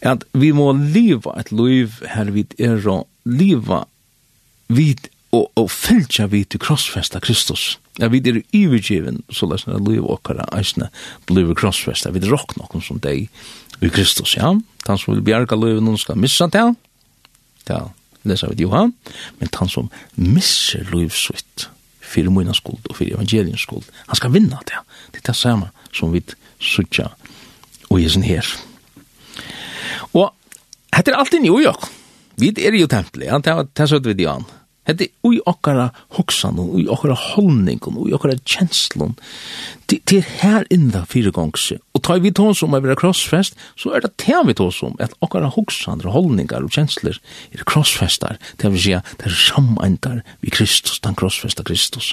at 0.04 0.24
vi 0.34 0.52
må 0.52 0.72
liva 0.76 1.38
et 1.40 1.52
liv 1.52 2.00
her 2.14 2.30
vi 2.34 2.46
er 2.58 2.82
liva 3.24 3.84
vid 4.68 5.08
og, 5.34 5.50
og 5.58 5.70
fylgja 5.72 6.28
vi 6.30 6.44
til 6.46 6.62
krossfesta 6.62 7.20
Kristus. 7.22 7.78
Ja, 7.98 8.08
vi 8.10 8.20
er 8.22 8.40
ivergiven, 8.54 9.22
så 9.30 9.48
lesna 9.50 9.76
at 9.78 9.86
liv 9.86 10.06
okkara 10.10 10.46
eisne 10.56 10.90
blir 11.28 11.52
krossfesta, 11.58 12.12
vi 12.14 12.22
er 12.22 12.32
rokk 12.32 12.56
nokkon 12.58 12.82
som 12.84 13.00
deg 13.02 13.28
i 13.82 13.90
Kristus, 13.90 14.36
ja. 14.38 14.54
Han 14.86 15.00
som 15.00 15.14
vil 15.14 15.24
bjerga 15.24 15.58
liv, 15.58 15.80
noen 15.82 15.98
skal 16.00 16.18
missa 16.20 16.48
det, 16.50 16.64
ja, 17.70 17.80
lesa 18.28 18.50
vi 18.50 18.64
Johan, 18.64 18.92
men 19.40 19.52
han 19.58 19.70
som 19.70 19.90
misser 20.14 20.86
livsvitt 20.92 21.68
fyrir 22.04 22.30
moina 22.30 22.54
skuld 22.54 22.84
og 22.90 22.98
fyrir 22.98 23.16
evangeliens 23.16 23.64
skuld, 23.64 23.86
han 24.06 24.18
skal 24.18 24.34
vinna 24.34 24.60
det. 24.68 24.82
Det 25.12 25.22
er 25.22 25.30
det 25.30 25.38
samme 25.38 25.70
som 25.94 26.12
vi 26.14 26.22
sutja 26.62 27.10
og 27.90 28.00
jesen 28.02 28.26
her. 28.26 28.46
Og 30.14 30.30
hette 30.94 31.10
er 31.10 31.18
alltid 31.18 31.46
jo 31.46 31.58
jo. 31.62 31.72
Vi 32.38 32.50
er 32.58 32.74
jo 32.74 32.90
tempelet, 32.90 33.30
han 33.30 33.42
tar 33.42 33.90
søtt 33.90 34.06
vid 34.06 34.22
Johan. 34.22 34.46
Hette 34.84 35.08
ui 35.24 35.38
okkara 35.48 35.88
hoksan, 36.16 36.58
ui 36.60 36.84
okkara 36.92 37.16
holning, 37.16 37.80
ui 37.88 38.12
okkara 38.16 38.36
kjenslun. 38.44 39.14
Det 39.88 40.02
de 40.10 40.20
er 40.20 40.30
her 40.42 40.66
inda 40.74 41.04
fyregongse. 41.08 41.78
Og 41.94 42.02
tar 42.04 42.20
vi 42.24 42.32
tås 42.34 42.62
om 42.64 42.76
å 42.76 42.80
være 42.84 42.98
krossfest, 43.00 43.56
så 43.80 43.94
er 43.96 44.04
det 44.04 44.12
det 44.24 44.42
vi 44.48 44.56
tås 44.58 44.82
om 44.84 44.96
at 45.00 45.16
okkara 45.24 45.50
hoksan, 45.54 46.04
holdningar 46.04 46.66
og 46.66 46.76
kjensler 46.76 47.20
er 47.54 47.64
krossfestar. 47.68 48.40
Det 48.60 48.72
vil 48.74 48.84
si 48.86 48.96
at 48.96 49.08
det 49.20 49.30
er 49.30 49.38
samandar 49.38 50.22
vi 50.44 50.52
Kristus, 50.52 51.00
den 51.04 51.16
krossfesta 51.16 51.64
Kristus. 51.64 52.12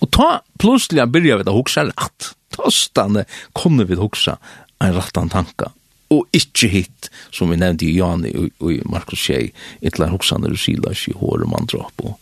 Og 0.00 0.12
ta 0.12 0.42
plutselig 0.60 1.08
byrja 1.12 1.40
vi 1.40 1.48
da 1.48 1.56
hoksa 1.56 1.88
rett. 1.88 2.32
Ta 2.52 2.68
stande 2.68 3.24
kunne 3.56 3.88
vi 3.88 3.96
hoksa 3.96 4.36
en 4.82 4.92
rattan 4.92 5.32
tanka 5.32 5.72
og 6.12 6.26
ikkje 6.36 6.68
hitt, 6.72 7.10
som 7.32 7.52
vi 7.52 7.58
nevnte 7.60 7.88
i 7.88 7.94
Jani 7.96 8.32
og 8.36 8.68
i 8.72 8.80
Markus 8.88 9.24
Kjei, 9.24 9.50
ytlar 9.84 10.12
hoksaner 10.12 10.52
og 10.52 10.60
silas 10.60 11.06
i 11.08 11.16
hår 11.16 11.46
og 11.46 11.52
mandrap 11.54 12.04
og, 12.04 12.18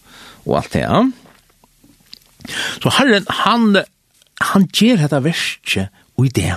og 0.46 0.60
alt 0.60 0.76
det. 0.76 0.84
ja. 0.86 1.04
Så 2.80 2.92
Herren, 2.96 3.26
han, 3.44 3.82
han 4.52 4.68
gjer 4.72 5.00
dette 5.02 5.24
verset 5.24 5.90
og 6.16 6.28
i 6.28 6.34
det. 6.40 6.54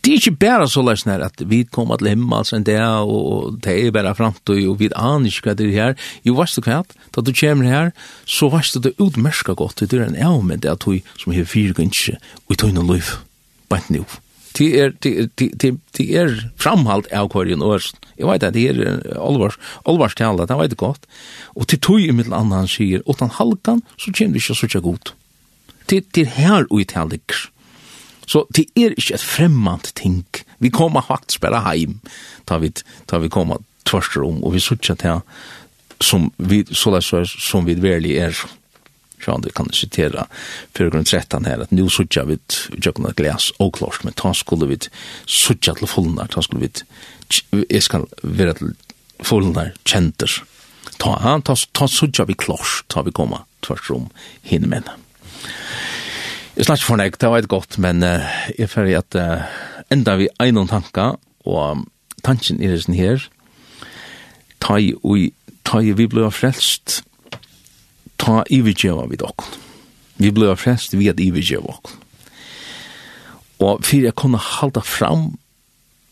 Det 0.00 0.14
er 0.14 0.20
ikke 0.20 0.38
bare 0.40 0.68
så 0.70 0.80
løs 0.84 1.02
nær 1.04 1.20
at 1.26 1.42
vi 1.50 1.58
kommer 1.68 2.00
til 2.00 2.14
himmels 2.14 2.54
en 2.56 2.64
dag, 2.64 3.04
og 3.04 3.58
det 3.64 3.74
er 3.76 3.92
bare 3.92 4.14
fremtøy, 4.16 4.62
og 4.70 4.78
vi 4.80 4.88
aner 4.96 5.28
ikke 5.28 5.50
hva 5.50 5.54
det 5.58 5.66
er 5.66 5.74
her. 5.74 5.98
Jo, 6.24 6.38
vet 6.38 6.56
du 6.56 6.64
hva? 6.64 6.78
Da 7.12 7.20
du 7.20 7.34
kommer 7.36 7.68
her, 7.68 7.92
så 8.24 8.48
vet 8.48 8.72
du 8.72 8.80
det 8.86 8.94
utmerket 8.96 9.58
godt. 9.60 9.84
Det 9.84 9.98
er 9.98 10.08
en 10.08 10.16
avmenn 10.16 10.62
det 10.64 10.72
at 10.72 10.86
du 10.86 11.04
som 11.20 11.36
har 11.36 11.44
fire 11.44 11.76
gønnsje, 11.76 12.16
og 12.48 12.56
tog 12.56 12.72
noe 12.72 12.88
løyf, 12.94 13.18
bare 13.68 13.92
noe. 13.92 14.22
Det 14.56 14.68
er, 14.80 14.94
det 14.98 16.06
er 16.18 16.32
framhalt 16.58 17.06
av 17.14 17.28
kvarjen 17.30 17.62
og 17.62 17.78
jeg 18.18 18.28
vet 18.28 18.44
at 18.44 18.56
det 18.56 18.66
er 18.68 18.80
alvars, 19.16 19.56
alvars 19.88 20.16
tala, 20.18 20.44
det 20.46 20.58
vet 20.58 20.74
jeg 20.74 20.80
godt. 20.82 21.06
Og 21.56 21.68
til 21.70 21.80
tog 21.80 22.02
i 22.02 22.10
mittel 22.12 22.34
annan 22.36 22.64
han 22.64 22.68
sier, 22.70 23.04
utan 23.06 23.32
halkan, 23.38 23.80
så 23.96 24.12
kommer 24.12 24.36
det 24.36 24.42
ikke 24.42 24.58
så 24.58 24.68
ikke 24.68 24.84
godt. 24.84 25.14
Det, 25.88 26.02
det 26.14 26.26
er 26.26 26.34
her 26.36 26.66
og 26.68 26.82
i. 26.82 26.86
Så 28.30 28.44
det 28.54 28.68
er 28.76 28.92
ikke 28.94 29.16
et 29.16 29.24
fremmant 29.24 29.92
ting. 29.96 30.24
Vi 30.58 30.70
kommer 30.70 31.02
faktisk 31.02 31.40
bare 31.40 31.64
heim, 31.64 32.00
da 32.48 32.60
vi, 32.62 32.70
da 33.10 33.18
vi 33.18 33.32
kommer 33.32 33.64
tvørst 33.88 34.20
om, 34.20 34.44
og 34.44 34.54
vi 34.54 34.60
sier 34.60 34.78
ikke 34.78 34.98
til 35.00 35.22
som 36.00 36.30
vi, 36.38 36.64
så 36.70 37.24
som 37.24 37.66
vi 37.66 37.74
verlig 37.76 38.16
er. 38.18 38.32
Så 38.32 38.48
Sjön, 39.20 39.40
det 39.40 39.54
kan 39.54 39.68
citera 39.72 40.26
413 40.74 41.44
här, 41.44 41.58
att 41.58 41.70
nu 41.70 41.88
suttjar 41.88 42.24
vi 42.24 42.38
utjökna 42.72 43.10
glas 43.16 43.52
och 43.56 43.74
klart, 43.74 44.04
men 44.04 44.12
ta 44.12 44.34
skulle 44.34 44.66
vi 44.66 44.78
suttja 45.26 45.74
till 45.74 45.86
fullnar, 45.86 46.26
ta 46.26 46.42
skulle 46.42 46.60
vi 46.60 46.70
jag 47.68 47.82
ska 47.82 48.06
vara 48.22 48.54
till 48.54 48.74
fullnar 49.18 49.72
känter. 49.84 50.30
Ta, 50.96 51.18
han 51.18 51.42
ta, 51.42 51.56
ta 51.72 51.88
suttja 51.88 52.24
vi 52.24 52.34
klart, 52.34 52.84
ta 52.86 53.02
vi 53.02 53.12
komma 53.12 53.44
tvärtom 53.60 54.08
hinna 54.42 54.66
med. 54.66 54.88
Jeg 56.56 56.66
snakker 56.66 56.84
for 56.84 57.00
deg, 57.00 57.16
det 57.16 57.28
var 57.30 57.40
et 57.40 57.48
godt, 57.48 57.78
men 57.80 58.02
uh, 58.04 58.26
jeg 58.58 58.68
føler 58.68 58.98
at 58.98 59.16
uh, 59.16 59.44
enda 59.92 60.16
vi 60.20 60.28
er 60.40 60.50
noen 60.52 60.68
tanker, 60.68 61.14
og 61.48 61.84
tanken 62.26 62.60
er 62.60 62.74
sånn 62.82 62.98
her, 62.98 63.22
ta 64.60 64.76
i, 64.82 64.92
ta 65.64 65.80
i 65.80 65.94
vi 65.96 66.08
ble 66.10 66.26
frelst, 66.34 67.00
ta 68.20 68.42
ivergjeva 68.52 69.06
vid 69.10 69.24
okken. 69.24 69.58
Vi 70.20 70.30
ble 70.36 70.52
frest 70.60 70.94
vid 70.94 71.16
djeva 71.16 71.72
okken. 71.72 71.96
Og 73.60 73.84
fyrir 73.84 74.10
jeg 74.10 74.16
kunne 74.20 74.40
halda 74.40 74.82
fram 74.84 75.38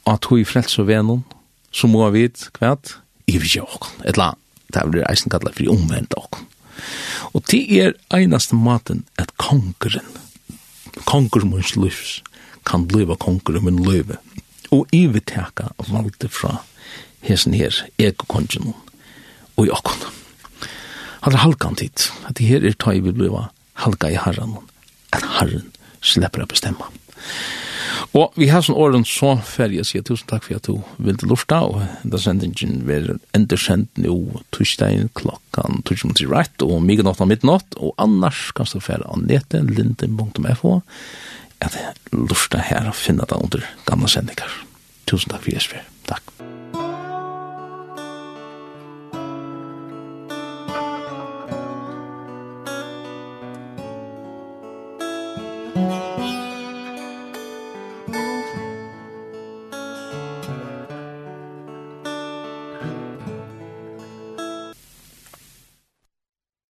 at 0.09 0.29
hui 0.29 0.45
frelst 0.49 0.81
og 0.81 0.89
vennen, 0.89 1.25
så 1.73 1.89
må 1.89 2.07
jeg 2.07 2.15
vite 2.17 2.73
i 3.29 3.37
vi 3.37 3.49
djeva 3.49 3.69
okken. 3.77 4.07
Et 4.09 4.17
la, 4.17 4.33
det 4.73 4.85
er 4.85 5.11
eisen 5.11 5.33
kallet 5.33 5.57
for 5.57 5.75
omvendt 5.75 6.17
okken. 6.17 6.47
Og 7.37 7.45
det 7.51 7.65
er 7.77 7.97
einaste 8.15 8.57
maten 8.57 9.05
at 9.19 9.35
kongeren, 9.37 10.07
kongermunns 11.05 11.75
livs, 11.77 12.23
kan 12.65 12.87
bliva 12.89 13.17
kongeren 13.17 13.65
min 13.65 13.83
løyve, 13.85 14.17
og 14.73 14.89
iverteka 14.93 15.73
valde 15.89 16.29
fra 16.29 16.63
hesen 17.25 17.57
her, 17.57 17.75
ekokongenon, 17.99 18.77
og 19.57 19.67
i 19.67 19.73
okken 19.73 20.09
han 21.25 21.35
er 21.35 21.43
halkan 21.45 21.79
tid. 21.79 22.09
At 22.29 22.39
det 22.39 22.49
her 22.49 22.67
er 22.67 22.77
tøy 22.79 23.01
vi 23.05 23.15
bliva 23.15 23.49
halka 23.85 24.11
i 24.13 24.19
herren. 24.19 24.59
At 25.15 25.25
herren 25.39 25.71
slipper 26.05 26.45
å 26.45 26.51
bestemma. 26.51 26.91
Og 28.17 28.33
vi 28.41 28.49
har 28.49 28.63
sånn 28.65 28.79
åren 28.79 29.05
så 29.07 29.35
ferdig 29.45 29.83
å 29.83 29.87
si 29.87 30.01
tusen 30.05 30.29
takk 30.31 30.47
for 30.47 30.59
at 30.59 30.69
du 30.69 30.81
ville 31.03 31.29
lufta, 31.29 31.61
og 31.67 31.83
da 32.09 32.21
sendingen 32.21 32.83
vil 32.89 33.11
endersendt 33.37 34.01
nå 34.01 34.15
torsdagen 34.55 35.11
klokkan 35.19 35.83
torsdagen 35.89 36.17
til 36.19 36.33
rett, 36.33 36.65
og 36.65 36.81
mye 36.87 37.05
natt 37.05 37.23
og 37.25 37.31
midnatt, 37.31 37.79
og 37.79 37.95
annars 38.01 38.49
kan 38.57 38.71
du 38.71 38.81
fære 38.85 39.09
an 39.13 39.27
netet, 39.29 39.69
linden.fo, 39.75 40.79
at 41.65 41.79
lufta 42.15 42.63
her 42.63 42.89
og 42.89 42.97
finne 42.97 43.29
det 43.29 43.41
under 43.43 43.67
gamle 43.89 44.11
sendinger. 44.11 44.61
Tusen 45.11 45.35
takk 45.35 45.45
for 45.45 45.59
Jesper. 45.59 45.85
Takk. 46.09 46.48